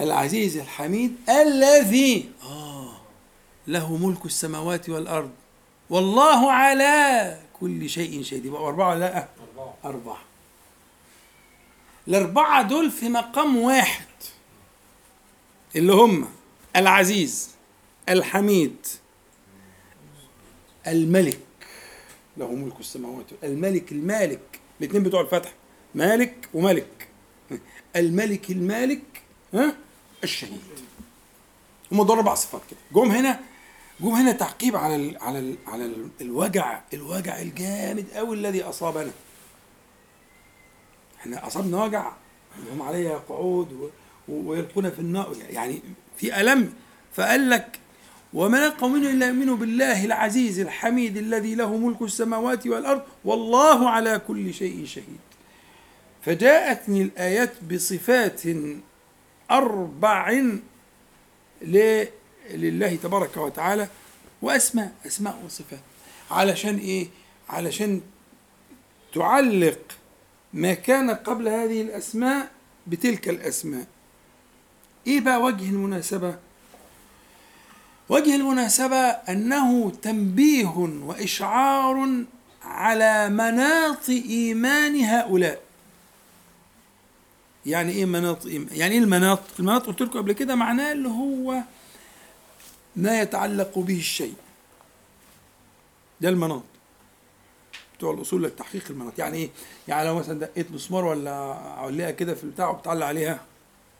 [0.00, 2.91] العزيز الحميد الذي آه
[3.66, 5.30] له ملك السماوات والأرض.
[5.90, 8.44] والله على كل شيء شهيد.
[8.44, 9.74] يبقى أربعة لا؟ أربعة.
[9.84, 10.18] أربعة.
[12.08, 14.06] الأربعة دول في مقام واحد.
[15.76, 16.28] اللي هم
[16.76, 17.50] العزيز
[18.08, 18.86] الحميد
[20.86, 21.40] الملك.
[22.36, 23.26] له ملك السماوات.
[23.44, 24.60] الملك المالك.
[24.80, 25.52] الاثنين بتوع الفتح.
[25.94, 27.08] مالك وملك.
[27.96, 29.22] الملك المالك
[29.54, 29.76] ها؟
[30.24, 30.60] الشهيد.
[31.92, 32.80] هم دول أربع صفات كده.
[32.92, 33.40] جم هنا
[34.02, 39.10] جم هنا تعقيب على ال على ال على ال الوجع الوجع الجامد قوي الذي أصابنا.
[41.20, 42.12] إحنا أصابنا وجع
[42.72, 43.90] هم عليها قعود
[44.28, 45.36] ويلقون في النار.
[45.50, 45.80] يعني
[46.16, 46.72] في ألم
[47.14, 47.78] فقال لك
[48.34, 54.54] وما منه إلا يؤمنوا بالله العزيز الحميد الذي له ملك السماوات والأرض والله على كل
[54.54, 55.20] شيء شهيد.
[56.22, 58.42] فجاءتني الآيات بصفات
[59.50, 60.30] أربع
[61.62, 62.04] ل-
[62.52, 63.88] لله تبارك وتعالى
[64.42, 65.80] وأسماء أسماء وصفات.
[66.30, 67.08] علشان إيه؟
[67.48, 68.00] علشان
[69.14, 69.78] تعلق
[70.52, 72.50] ما كان قبل هذه الأسماء
[72.86, 73.86] بتلك الأسماء.
[75.06, 76.36] إيه بقى وجه المناسبة؟
[78.08, 80.66] وجه المناسبة أنه تنبيه
[81.02, 82.24] وإشعار
[82.62, 85.62] على مناط إيمان هؤلاء.
[87.66, 91.62] يعني إيه مناط إيمان؟ يعني إيه المناط؟ المناط قلت لكم قبل كده معناه اللي هو
[92.96, 94.34] ما يتعلق به الشيء.
[96.20, 96.62] ده المناط.
[97.96, 99.18] بتوع الأصول للتحقيق المناط.
[99.18, 99.50] يعني إيه؟
[99.88, 101.32] يعني لو مثلا دقيت مسمار ولا
[101.78, 103.40] علقة كده في البتاع وبتعلق عليها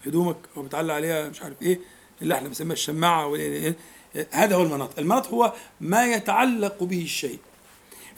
[0.06, 1.78] هدومك أو بتعلق عليها مش عارف إيه
[2.22, 3.76] اللي إحنا بنسميها الشماعة ولا إيه
[4.16, 4.28] إيه.
[4.30, 4.98] هذا هو المناط.
[4.98, 7.38] المناط هو ما يتعلق به الشيء.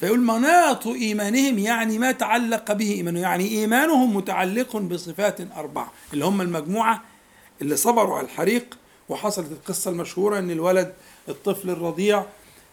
[0.00, 6.40] فيقول مناط إيمانهم يعني ما تعلق به إيمانه يعني إيمانهم متعلق بصفات أربعة اللي هم
[6.40, 7.02] المجموعة
[7.62, 8.78] اللي صبروا على الحريق
[9.08, 10.94] وحصلت القصة المشهورة إن الولد
[11.28, 12.24] الطفل الرضيع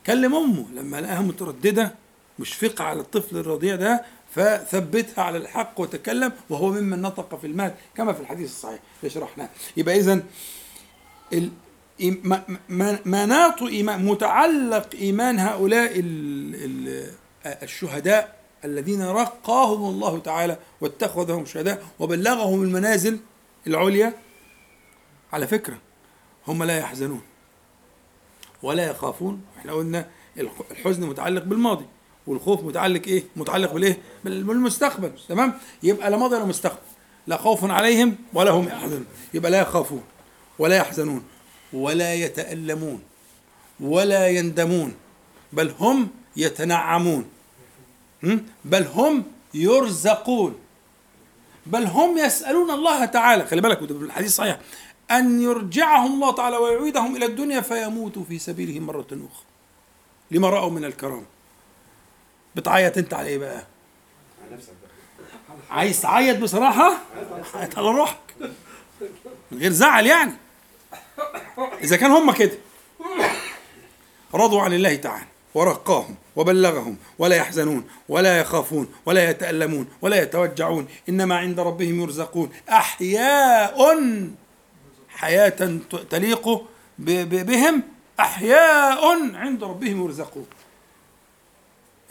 [0.06, 1.96] كلم أمه لما لقاها مترددة
[2.40, 4.06] مشفقه على الطفل الرضيع ده
[4.36, 8.80] فثبتها على الحق وتكلم وهو ممن نطق في المال كما في الحديث الصحيح.
[9.00, 10.00] اللي شرحناه؟ يبقى
[12.70, 17.12] ما- مناط إيمان متعلق إيمان هؤلاء ال- ال-
[17.64, 18.36] الشهداء
[18.66, 23.20] الذين رقاهم الله تعالى واتخذهم شهداء وبلغهم المنازل
[23.68, 24.14] العليا
[25.34, 25.78] على فكرة.
[26.52, 27.22] هم لا يحزنون
[28.64, 29.42] ولا يخافون.
[29.60, 30.08] إحنا قلنا
[30.72, 31.86] الحزن متعلق بالماضي
[32.28, 35.54] والخوف متعلق إيه؟ متعلق بالإيه؟ بال- بالمستقبل تمام؟
[35.84, 36.80] يبقى لا ماضي ولا مستقبل
[37.28, 39.06] لا خوف عليهم ولا هم يحزنون.
[39.34, 40.04] يبقى لا يخافون
[40.60, 41.24] ولا يحزنون
[41.74, 43.02] ولا يتألمون
[43.80, 44.94] ولا يندمون
[45.54, 46.08] بل هم
[46.38, 47.26] يتنعمون؟
[48.66, 49.24] بل هم
[49.54, 50.56] يرزقون
[51.66, 53.46] بل هم يسألون الله تعالى.
[53.46, 54.60] خلي بالك الحديث صحيح.
[55.12, 59.46] أن يرجعهم الله تعالى ويعيدهم إلى الدنيا فيموتوا في سبيله مرة أخرى.
[60.32, 61.26] لما رأوا من الكرامة
[62.56, 63.64] بتعيط أنت على إيه بقى؟
[65.70, 66.98] عايز تعيط بصراحة؟
[67.54, 68.18] عيط على روحك
[69.52, 70.34] من غير زعل يعني.
[71.84, 72.58] إذا كان هم كده.
[74.34, 75.26] رضوا عن الله تعالى.
[75.54, 80.88] ورقاهم وبلغهم ولا يحزنون ولا يخافون ولا يتألمون ولا يتوجعون.
[81.10, 82.50] إنما عند ربهم يرزقون.
[82.70, 83.96] أحياء
[85.22, 85.80] حياة
[86.10, 86.68] تليق
[86.98, 87.84] بهم
[88.20, 90.48] أحياء عند ربهم يرزقون.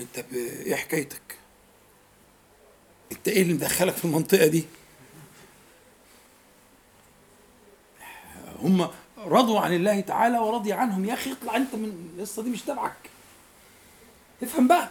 [0.01, 1.37] أنت إيه حكايتك؟
[3.13, 4.65] أنت إيه اللي مدخلك في المنطقة دي؟
[8.63, 8.89] هم
[9.19, 11.05] رضوا عن الله تعالى ورضي عنهم.
[11.05, 13.11] يا أخي اطلع أنت من القصة دي مش تبعك.
[14.43, 14.89] افهم بقى.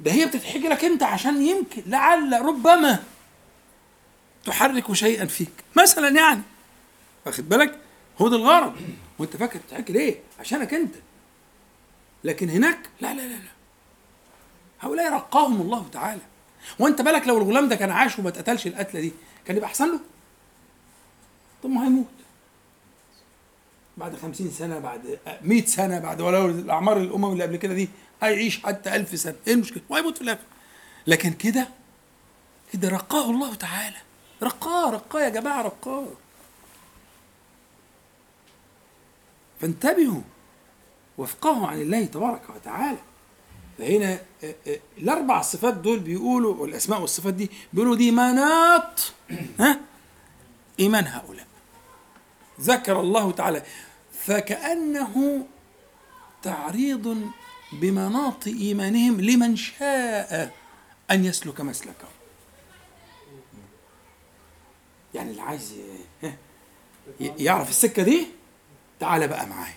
[0.00, 3.04] ده هي بتتحكي لك أنت عشان يمكن لعل ربما
[4.44, 5.52] تحرك شيئا فيك.
[5.76, 6.42] مثلا يعني
[7.28, 7.78] واخد بالك؟
[8.18, 8.76] هو ده الغرض
[9.18, 10.94] وانت فاكر بتحكي ليه؟ عشانك انت.
[12.24, 13.48] لكن هناك لا لا لا لا.
[14.80, 16.20] هؤلاء رقاهم الله تعالى.
[16.78, 19.12] وانت بالك لو الغلام ده كان عاش وما اتقتلش القتلة دي
[19.44, 20.00] كان يبقى أحسن له؟
[21.62, 22.06] طب ما هيموت.
[23.96, 27.88] بعد خمسين سنة بعد مئة سنة بعد ولو الأعمار الأمم اللي قبل كده دي
[28.22, 29.34] هيعيش حتى ألف سنة.
[29.46, 30.42] إيه المشكلة؟ وهيموت في الآخر.
[31.06, 31.68] لكن كده
[32.72, 33.96] كده رقاه الله تعالى.
[34.42, 36.06] رقاه رقاه يا جماعة رقاه.
[39.60, 40.20] فانتبهوا
[41.18, 42.98] وافقهوا عن الله تبارك وتعالى.
[43.78, 49.12] فهنا آه، آه، الأربع صفات دول بيقولوا والأسماء والصفات دي بيقولوا دي مناط
[49.60, 49.80] ها؟
[50.80, 51.46] إيمان هؤلاء.
[52.60, 53.62] ذكر الله تعالى
[54.12, 55.46] فكأنه
[56.42, 57.30] تعريض
[57.72, 60.52] بمناط إيمانهم لمن شاء
[61.10, 62.08] أن يسلك مسلكه.
[65.14, 65.74] يعني اللي عايز
[67.20, 68.26] يعرف السكة دي؟
[69.00, 69.74] تعالى بقى معايا.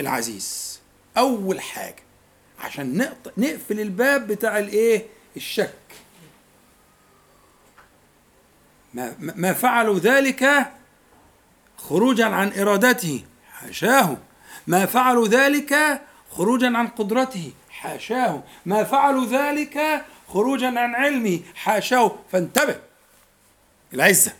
[0.00, 0.80] العزيز
[1.18, 2.02] أول حاجة
[2.60, 2.98] عشان
[3.36, 5.06] نقفل الباب بتاع الإيه؟
[5.36, 5.74] الشك.
[8.94, 10.72] ما, ما فعلوا ذلك
[11.76, 14.16] خروجا عن إرادته حاشاه
[14.66, 22.80] ما فعلوا ذلك خروجا عن قدرته حاشاه ما فعلوا ذلك خروجا عن علمه حاشاه فانتبه.
[23.94, 24.32] العزة.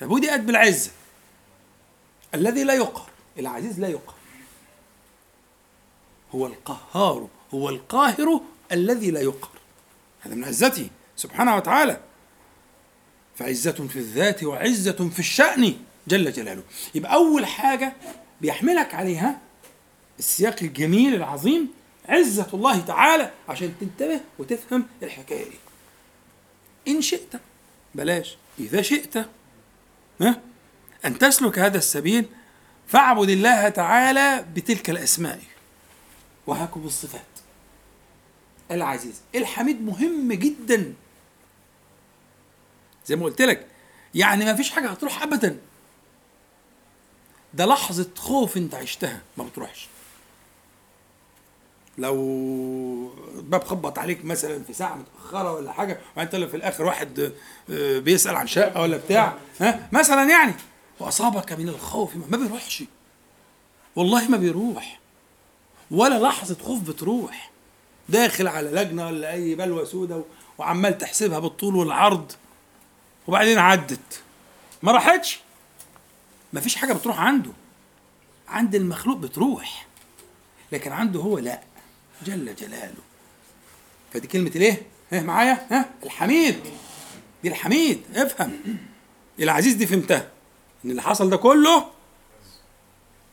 [0.00, 0.90] فبدأت بالعزة.
[2.34, 4.14] الذي لا يقهر العزيز لا يقهر.
[6.34, 8.40] هو القهار هو القاهر
[8.72, 9.58] الذي لا يقهر.
[10.20, 12.00] هذا من عزته سبحانه وتعالى.
[13.36, 15.74] فعزة في الذات وعزة في الشأن
[16.06, 16.62] جل جلاله.
[16.94, 17.92] يبقى أول حاجة
[18.40, 19.40] بيحملك عليها
[20.18, 21.68] السياق الجميل العظيم
[22.08, 25.56] عزة الله تعالى عشان تنتبه وتفهم الحكاية دي.
[26.88, 27.32] إن شئت
[27.94, 29.16] بلاش إذا شئت
[30.20, 30.40] ها؟
[31.04, 32.26] أن تسلك هذا السبيل
[32.86, 35.40] فاعبد الله تعالى بتلك الأسماء.
[36.46, 37.20] وهكذا الصفات.
[38.70, 39.20] العزيز.
[39.34, 40.94] الحميد مهم جدا.
[43.06, 43.66] زي ما قلت لك
[44.14, 45.58] يعني ما فيش حاجة هتروح أبدا.
[47.54, 49.88] ده لحظة خوف أنت عشتها ما بتروحش.
[51.98, 52.14] لو
[53.38, 55.98] الباب خبط عليك مثلا في ساعة متأخرة ولا حاجة
[56.32, 57.32] طلع في الآخر واحد
[57.70, 60.54] آه، بيسأل عن شقة ولا بتاع ها؟ مثلا يعني.
[61.02, 62.84] وأصابك من الخوف ما بيروحش.
[63.96, 65.00] والله ما بيروح.
[65.90, 67.50] ولا لحظة خوف بتروح.
[68.08, 70.24] داخل على لجنة ولا أي بلوة سودة
[70.58, 72.32] وعمال تحسبها بالطول والعرض.
[73.26, 74.22] وبعدين عدت.
[74.82, 75.40] ما راحتش.
[76.52, 77.50] ما فيش حاجة بتروح عنده.
[78.48, 79.86] عند المخلوق بتروح.
[80.72, 81.60] لكن عنده هو لا.
[82.26, 83.02] جل جلاله.
[84.12, 86.56] فدي كلمة الايه؟ ها معايا؟ ها؟ الحميد.
[87.42, 88.02] دي الحميد.
[88.14, 88.78] افهم.
[89.38, 90.28] العزيز دي فهمتها.
[90.84, 91.84] إن اللي حصل ده كله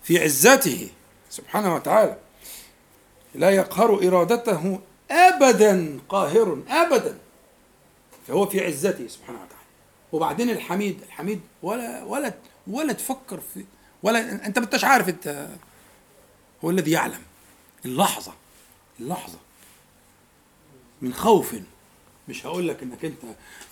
[0.04, 0.90] في عزته
[1.30, 2.18] سبحانه وتعالى.
[3.36, 4.80] لا يقهر إرادته
[5.12, 7.18] ابدا قاهر ابدا.
[8.28, 9.66] فهو في عزته سبحانه وتعالى.
[10.12, 12.34] وبعدين الحميد الحميد ولا ولا
[12.68, 13.66] ولا تفكر في
[14.04, 15.48] ولا أنت ما انتش عارف أنت
[16.64, 17.22] هو الذي يعلم.
[17.86, 18.34] اللحظة
[19.00, 19.38] اللحظة.
[21.02, 21.56] من خوف.
[22.30, 23.18] مش هقول لك إنك أنت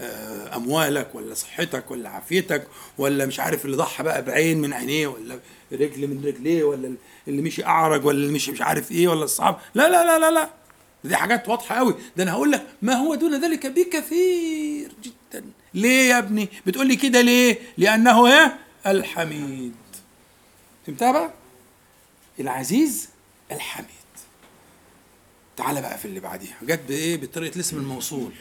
[0.02, 2.68] آه، أموالك ولا صحتك ولا عافيتك
[2.98, 5.40] ولا مش عارف اللي ضحى بقى بعين من عينيه ولا
[5.72, 6.96] رجل من رجليه ولا
[7.28, 9.58] اللي مشي أعرج ولا اللي مشي مش عارف إيه ولا الصحاب.
[9.76, 10.50] لا لا لا لا لا.
[11.04, 15.46] دي حاجات واضحة قوي ده أنا هقول لك ما هو دون ذلك بكثير جدا.
[15.74, 18.58] ليه يا ابني؟ بتقول لي كده ليه؟ لأنه إيه؟
[18.88, 19.76] الحميد.
[20.86, 21.34] فهمتها بقى؟
[22.40, 23.10] العزيز
[23.52, 23.88] الحميد.
[25.58, 26.58] تعال بقى في اللي بعديها.
[26.64, 28.32] جت بإيه؟ بطريقة الاسم الموصول.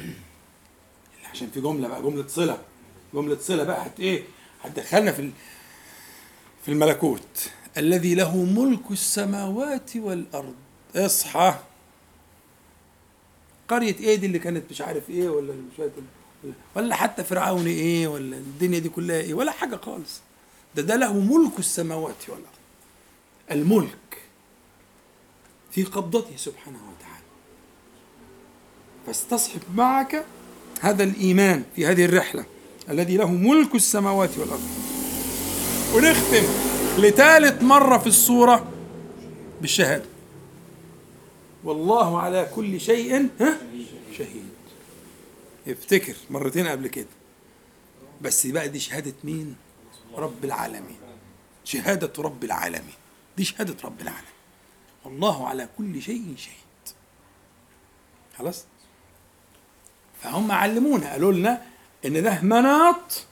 [1.30, 2.58] عشان في جملة بقى جملة صلة.
[3.14, 4.22] جملة صلة بقى هت إيه؟
[4.62, 5.30] هتدخلنا في
[6.64, 7.50] في الملكوت.
[7.76, 10.54] الذي له ملك السماوات والأرض.
[10.96, 11.58] اصحى.
[13.68, 15.90] قرية إيه دي اللي كانت مش عارف إيه ولا شوية
[16.76, 20.20] ولا حتى فرعون إيه ولا الدنيا دي كلها إيه؟ ولا حاجة خالص.
[20.74, 22.46] ده ده له ملك السماوات والأرض.
[23.50, 23.98] الملك
[25.70, 27.05] في قبضته سبحانه وتعالى.
[29.06, 30.24] فاستصحب معك
[30.80, 32.44] هذا الإيمان في هذه الرحلة
[32.90, 34.68] الذي له ملك السماوات والأرض.
[35.94, 36.44] ونختم
[36.98, 38.72] لثالث مرة في السورة
[39.60, 40.04] بالشهادة.
[41.64, 43.58] والله على كل شيء ها؟
[44.18, 44.48] شهيد.
[45.68, 47.06] افتكر مرتين قبل كده.
[48.20, 49.56] بس بقى دي شهادة مين؟
[50.16, 50.98] رب العالمين.
[51.64, 52.94] شهادة رب العالمين.
[53.36, 54.36] دي شهادة رب العالمين.
[55.04, 56.96] والله على كل شيء شهيد.
[58.38, 58.64] خلاص؟
[60.26, 61.62] فهم علمونا قالوا لنا
[62.04, 63.24] إن ده مناط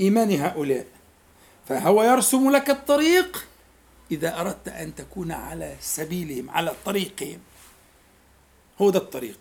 [0.00, 0.86] إيمان هؤلاء.
[1.68, 3.48] فهو يرسم لك الطريق
[4.10, 7.40] إذا أردت أن تكون على سبيلهم على طريقهم.
[8.80, 9.38] هو ده الطريق.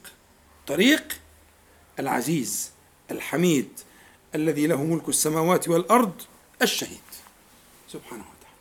[0.67, 1.19] طريق
[1.99, 2.71] العزيز
[3.11, 3.79] الحميد
[4.35, 6.21] الذي له ملك السماوات والأرض
[6.61, 6.99] الشهيد.
[7.89, 8.55] سبحانه وتعالى.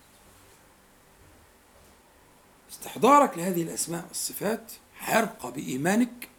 [2.73, 6.30] استحضارك لهذه الأسماء والصفات هيرقى بإيمانك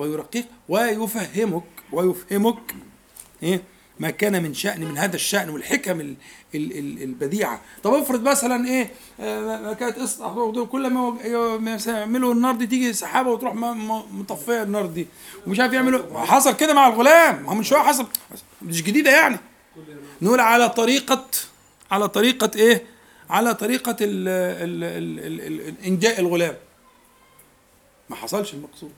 [0.00, 1.62] ويرقيك ويفهمك
[1.92, 2.74] ويفهمك
[3.42, 3.62] إيه؟
[4.00, 6.14] ما كان من شأن من هذا الشأن والحكم ال
[6.54, 8.90] ال ال البديعة طب افرض مثلا إيه؟
[9.20, 10.32] آه، ما كانت اصلح
[10.70, 13.54] كل ما يعملوا النار دي تيجي سحابة وتروح
[14.12, 15.06] مطفية النار دي.
[15.46, 17.42] ومش عارف يعملوا حصل كده مع الغلام.
[17.46, 18.06] ما من شوية حصل
[18.62, 19.38] مش جديدة يعني.
[20.22, 21.26] نقول على طريقة
[21.90, 22.84] على طريقة إيه؟
[23.30, 26.54] على طريقة ال ال ال ال ال إنجاء الغلام.
[28.10, 28.92] ما حصلش المقصود.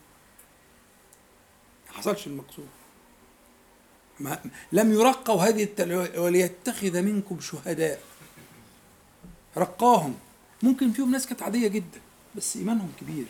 [1.93, 2.69] حصلش المقصود.
[4.21, 4.39] ما
[4.73, 5.69] لم يرقوا هذه.
[6.17, 8.03] وليتخذ منكم شهداء.
[9.57, 10.15] رقاهم.
[10.63, 12.01] ممكن فيهم ناس كانت عادية جدا
[12.35, 13.27] بس إيمانهم كبير.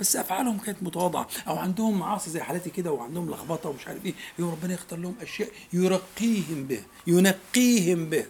[0.00, 1.28] بس أفعالهم كانت متواضعة.
[1.48, 4.14] أو عندهم معاصي زي حالتي كده وعندهم لخبطة ومش عارف إيه.
[4.38, 8.26] يوم ربنا يختار لهم أشياء يرقيهم به ينقيهم به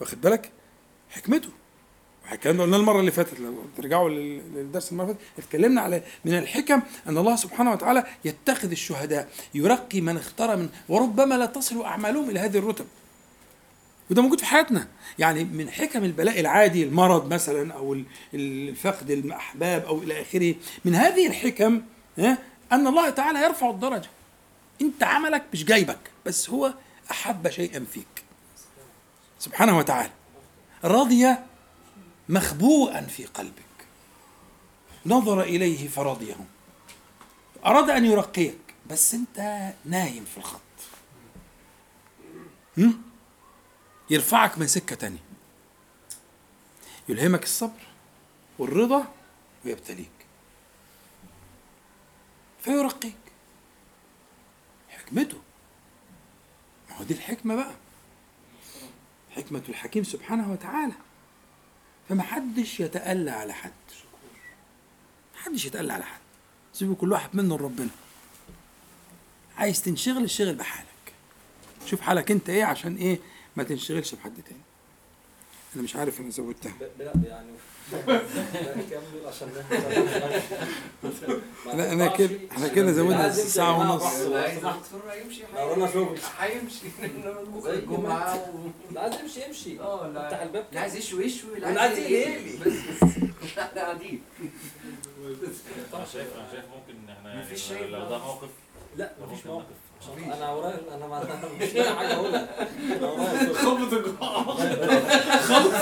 [0.00, 0.52] واخد بالك؟
[1.10, 1.48] حكمته.
[2.34, 6.02] الكلام ده قلنا المرة اللي فاتت لو ترجعوا لل- للدرس المرة اللي فاتت اتكلمنا على
[6.24, 11.82] من الحكم أن الله سبحانه وتعالى يتخذ الشهداء يرقي من اختار من وربما لا تصل
[11.82, 12.86] أعمالهم إلى هذه الرتب.
[14.10, 14.88] وده موجود في حياتنا.
[15.18, 18.04] يعني من حكم البلاء العادي المرض مثلا أو ال-
[18.34, 20.54] الفقد الأحباب أو إلى آخره
[20.84, 21.82] من هذه الحكم
[22.72, 24.08] أن الله تعالى يرفع الدرجة.
[24.82, 26.74] أنت عملك مش جايبك بس هو
[27.10, 28.24] أحب شيئا فيك.
[29.38, 30.10] سبحانه وتعالى.
[30.84, 31.36] رضي
[32.28, 33.62] مخبوءا في قلبك.
[35.06, 36.36] نظر إليه فرضيه.
[37.66, 38.58] أراد أن يرقيك
[38.90, 40.60] بس أنت نايم في الخط.
[42.78, 43.02] هم؟
[44.10, 45.22] يرفعك من سكة تانية.
[47.08, 47.86] يلهمك الصبر
[48.58, 49.04] والرضا
[49.64, 50.10] ويبتليك.
[52.60, 53.16] فيرقيك.
[54.88, 55.38] حكمته.
[56.90, 57.74] ما هو دي الحكمة بقى.
[59.30, 60.94] حكمة الحكيم سبحانه وتعالى.
[62.08, 63.70] فما حدش يتألى على حد.
[65.34, 66.20] ما حدش يتألى على حد.
[66.72, 67.90] سيبوا كل واحد منه لربنا.
[69.56, 70.86] عايز تنشغل اشتغل بحالك.
[71.86, 73.18] شوف حالك انت إيه عشان إيه
[73.56, 74.60] ما تنشغلش بحد تاني.
[75.74, 76.74] أنا مش عارف أنا زودتها.
[77.00, 77.50] يعني
[77.96, 79.48] نكمل عشان
[81.74, 84.02] لا أنا كده إحنا كده زودنا ساعة ونص.
[84.20, 86.18] لو أنا شغل.
[86.38, 86.86] هيمشي.
[87.62, 88.46] زي الجمعة.
[88.92, 89.80] لا عايز يمشي يمشي.
[89.80, 90.26] آه لا.
[90.26, 90.64] افتح الباب.
[90.68, 91.50] اللي عايز يشوي يشوي.
[91.50, 93.10] واللي عايز يقلي بس بس
[93.58, 94.22] إحنا قاعدين
[95.94, 98.48] أنا شايف أنا شايف ممكن إحنا مفيش يعني لو ده موقف
[98.96, 99.66] لا مفيش ممكن موقف.
[100.36, 101.22] أنا ورايا أنا ما
[101.60, 102.48] مش لاقي حاجة اقولها
[102.98, 103.94] أنا ورايا خبط
[105.44, 105.80] خبط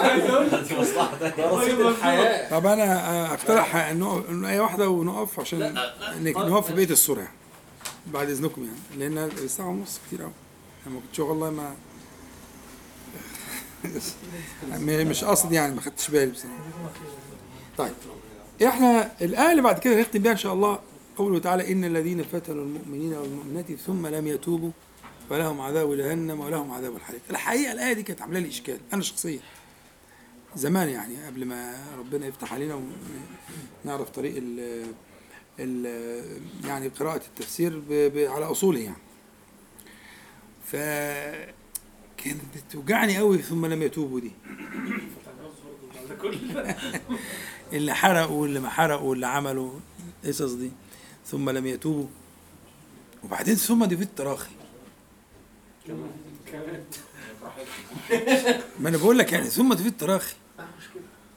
[0.00, 0.48] عايز أقول
[1.36, 5.78] ده رصيد الحياة طب أنا أقترح ان نقف- إن إيه واحدة ونقف عشان
[6.22, 7.34] نقف في بقيه الصورة يعني
[8.06, 8.78] بعد إذنكم يعني
[9.14, 10.32] لأن الساعة ونص كتير قوي
[10.86, 11.74] أنا ما كنتش والله ما
[15.04, 16.54] مش قصدي يعني ما خدتش بالي بصراحة.
[17.78, 17.92] طيب
[18.66, 20.78] إحنا الآية اللي بعد كده نختم بيها إن شاء الله
[21.16, 24.70] قوله تعالى إن الذين فتنوا المؤمنين والمؤمنات ثم لم يتوبوا
[25.30, 27.20] فلهم عذاب جهنم ولهم عذاب الحريق.
[27.30, 29.40] الحقيقة الآية دي كانت عاملة لي إشكال أنا شخصيا.
[30.56, 32.80] زمان يعني قبل ما ربنا يفتح علينا
[33.84, 34.84] ونعرف طريق ال
[35.60, 35.86] ال
[36.64, 37.82] يعني قراءة التفسير
[38.30, 38.96] على أصوله يعني.
[40.64, 40.76] ف
[42.16, 44.30] كانت بتوجعني قوي ثم لم يتوبوا دي.
[47.72, 49.70] اللي حرقوا واللي ما حرقوا واللي عملوا
[50.24, 50.70] القصص دي.
[51.30, 52.06] ثم لم يتوبوا.
[53.24, 54.50] وبعدين ثم دي في التراخي.
[58.80, 60.34] ما أنا بقول لك يعني ثم دي في التراخي.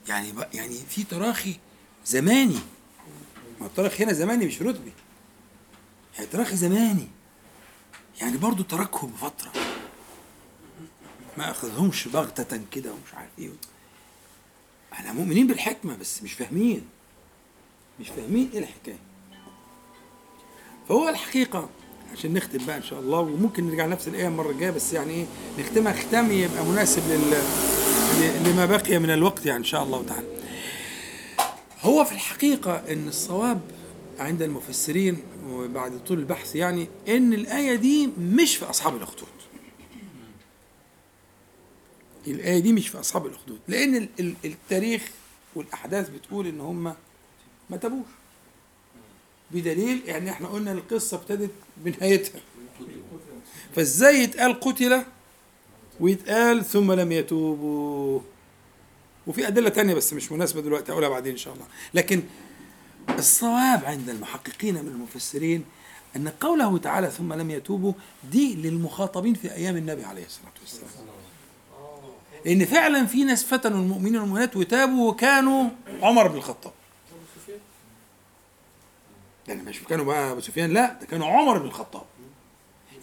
[0.07, 1.59] يعني يعني في تراخي
[2.05, 2.59] زماني.
[3.61, 4.91] ما التراخي هنا زماني مش رتبي.
[6.15, 7.07] يعني تراخي زماني.
[8.21, 9.51] يعني برضو تركهم فترة.
[11.37, 13.49] ما أخذهمش بغتة كده ومش عارف إيه.
[14.93, 16.85] إحنا مؤمنين بالحكمة بس مش فاهمين.
[17.99, 19.12] مش فاهمين إيه الحكاية.
[20.89, 21.69] فهو الحقيقة
[22.13, 25.25] عشان نختم بقى إن شاء الله وممكن نرجع نفس الآية المرة الجاية بس يعني إيه
[25.59, 27.33] نختمها ختام يبقى مناسب لل
[28.47, 30.27] لما بقي من الوقت يعني إن شاء الله تعالى
[31.81, 33.61] هو في الحقيقة إن الصواب
[34.19, 35.17] عند المفسرين
[35.49, 39.27] وبعد طول البحث يعني إن الآية دي مش في أصحاب الأخدود.
[42.27, 45.09] الآية دي مش في أصحاب الأخدود، لأن ال- ال- التاريخ
[45.55, 46.83] والأحداث بتقول إن هم
[47.69, 48.05] ما تابوش.
[49.53, 52.41] بدليل يعني إحنا قلنا القصة ابتدت بنهايتها.
[53.75, 55.03] فإزاي يتقال قتل؟
[55.99, 58.19] ويتقال ثم لم يتوبوا.
[59.27, 61.65] وفي أدلة تانية بس مش مناسبة دلوقتي أقولها بعدين إن شاء الله.
[61.93, 62.23] لكن
[63.09, 65.63] الصواب عند المحققين من المفسرين
[66.15, 67.93] أن قوله تعالى ثم لم يتوبوا
[68.31, 70.89] دي للمخاطبين في أيام النبي عليه الصلاة والسلام.
[72.45, 75.69] لأن فعلا في ناس فتنوا المؤمنين والمؤمنات وتابوا وكانوا
[76.01, 76.73] عمر بن الخطاب.
[79.47, 82.03] يعني مش كانوا بقى أبو سفيان لا ده كانوا عمر بن الخطاب.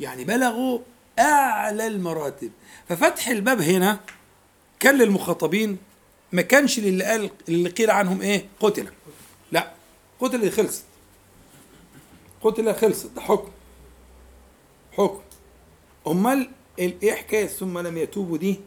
[0.00, 0.78] يعني بلغوا
[1.18, 2.50] أعلى المراتب.
[2.88, 4.00] ففتح الباب هنا
[4.80, 5.78] كان للمخاطبين
[6.32, 8.86] ما كانش للي قال اللي قيل عنهم إيه؟ قتل.
[9.52, 9.70] لا
[10.20, 10.84] قتل خلصت.
[12.42, 13.50] قتل خلصت ده حكم.
[14.92, 15.20] حكم.
[16.06, 18.60] أمال ال- إيه حكاية؟ ثم لم يتوبوا دي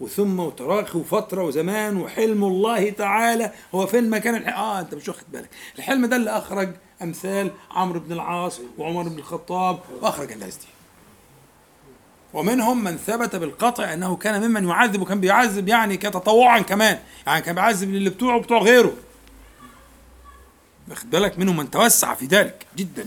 [0.00, 3.52] وثم وتراخي وفتره وزمان وحلم الله تعالى.
[3.74, 4.58] هو فين مكان الح...
[4.58, 5.50] آه أنت مش واخد بالك.
[5.78, 10.66] الحلم ده اللي أخرج أمثال عمرو بن العاص وعمر بن الخطاب وأخرج الناس دي
[12.34, 17.54] ومنهم من ثبت بالقطع أنه كان ممن يعذب وكان بيعذب يعني كتطوعا كمان يعني كان
[17.54, 18.92] بيعذب للي بتوعه وبتوع غيره.
[20.90, 23.06] واخد بالك؟ منهم من توسع في ذلك جدا.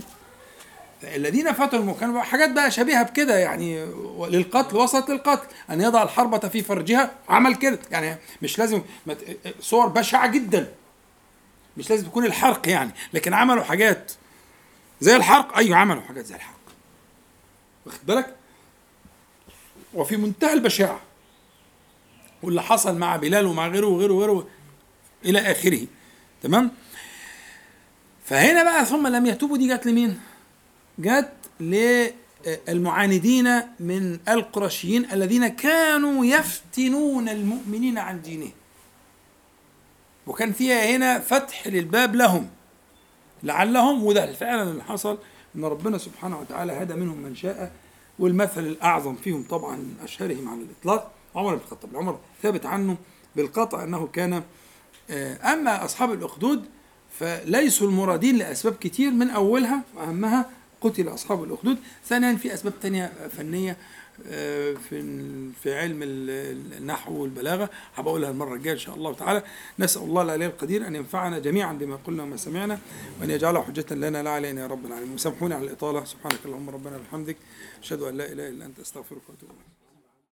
[1.04, 3.86] الذين فتنوا كانوا حاجات بقى شبيهة بكده يعني
[4.30, 7.80] للقتل وصلت للقتل أن يضع الحربة في فرجها عمل كده.
[7.92, 8.82] يعني مش لازم
[9.60, 10.72] صور بشعة جدا.
[11.78, 14.12] مش لازم تكون الحرق يعني لكن عملوا حاجات
[15.02, 15.58] زي الحرق.
[15.58, 16.56] أيوه عملوا حاجات زي الحرق.
[17.86, 18.36] واخد بالك؟
[19.94, 21.02] وفي منتهى البشاعة
[22.44, 24.48] واللي حصل مع بلال ومع غيره وغيره وغيره
[25.26, 25.88] إلى آخره.
[26.44, 26.72] تمام؟
[28.26, 30.20] فهنا بقى ثم لم يتوبوا دي جت لمين؟
[31.00, 38.52] جت للمعاندين من القرشيين الذين كانوا يفتنون المؤمنين عن دينهم.
[40.28, 42.50] وكان فيها هنا فتح للباب لهم
[43.44, 45.18] لعلهم وده فعلا اللي حصل
[45.56, 47.72] إن ربنا سبحانه وتعالى هدى منهم من شاء
[48.20, 51.98] والمثل الأعظم فيهم طبعا أشهرهم على الإطلاق عمر بن الخطاب.
[51.98, 52.98] عمر ثابت عنه
[53.36, 54.44] بالقطع أنه كان
[55.10, 56.66] آه، أما أصحاب الأخدود
[57.20, 60.50] فليسوا المرادين لأسباب كتير من أولها وأهمها
[60.82, 63.78] قتل أصحاب الأخدود ثانيا في أسباب تانية فنية
[64.90, 67.70] في في علم ال- النحو والبلاغة.
[67.96, 69.44] هبقولها المرة الجاية إن شاء الله تعالى.
[69.80, 72.80] نسأل الله العلي القدير أن ينفعنا جميعا بما قلنا وما سمعنا
[73.22, 75.14] وأن يجعله حجة لنا لا علينا يا رب العالمين.
[75.14, 76.06] وسامحوني على الإطالة.
[76.06, 77.38] سبحانك اللهم ربنا وبحمدك.
[77.84, 79.75] أشهد أن لا إله إلا أنت أستغفرك وأتوب إليك.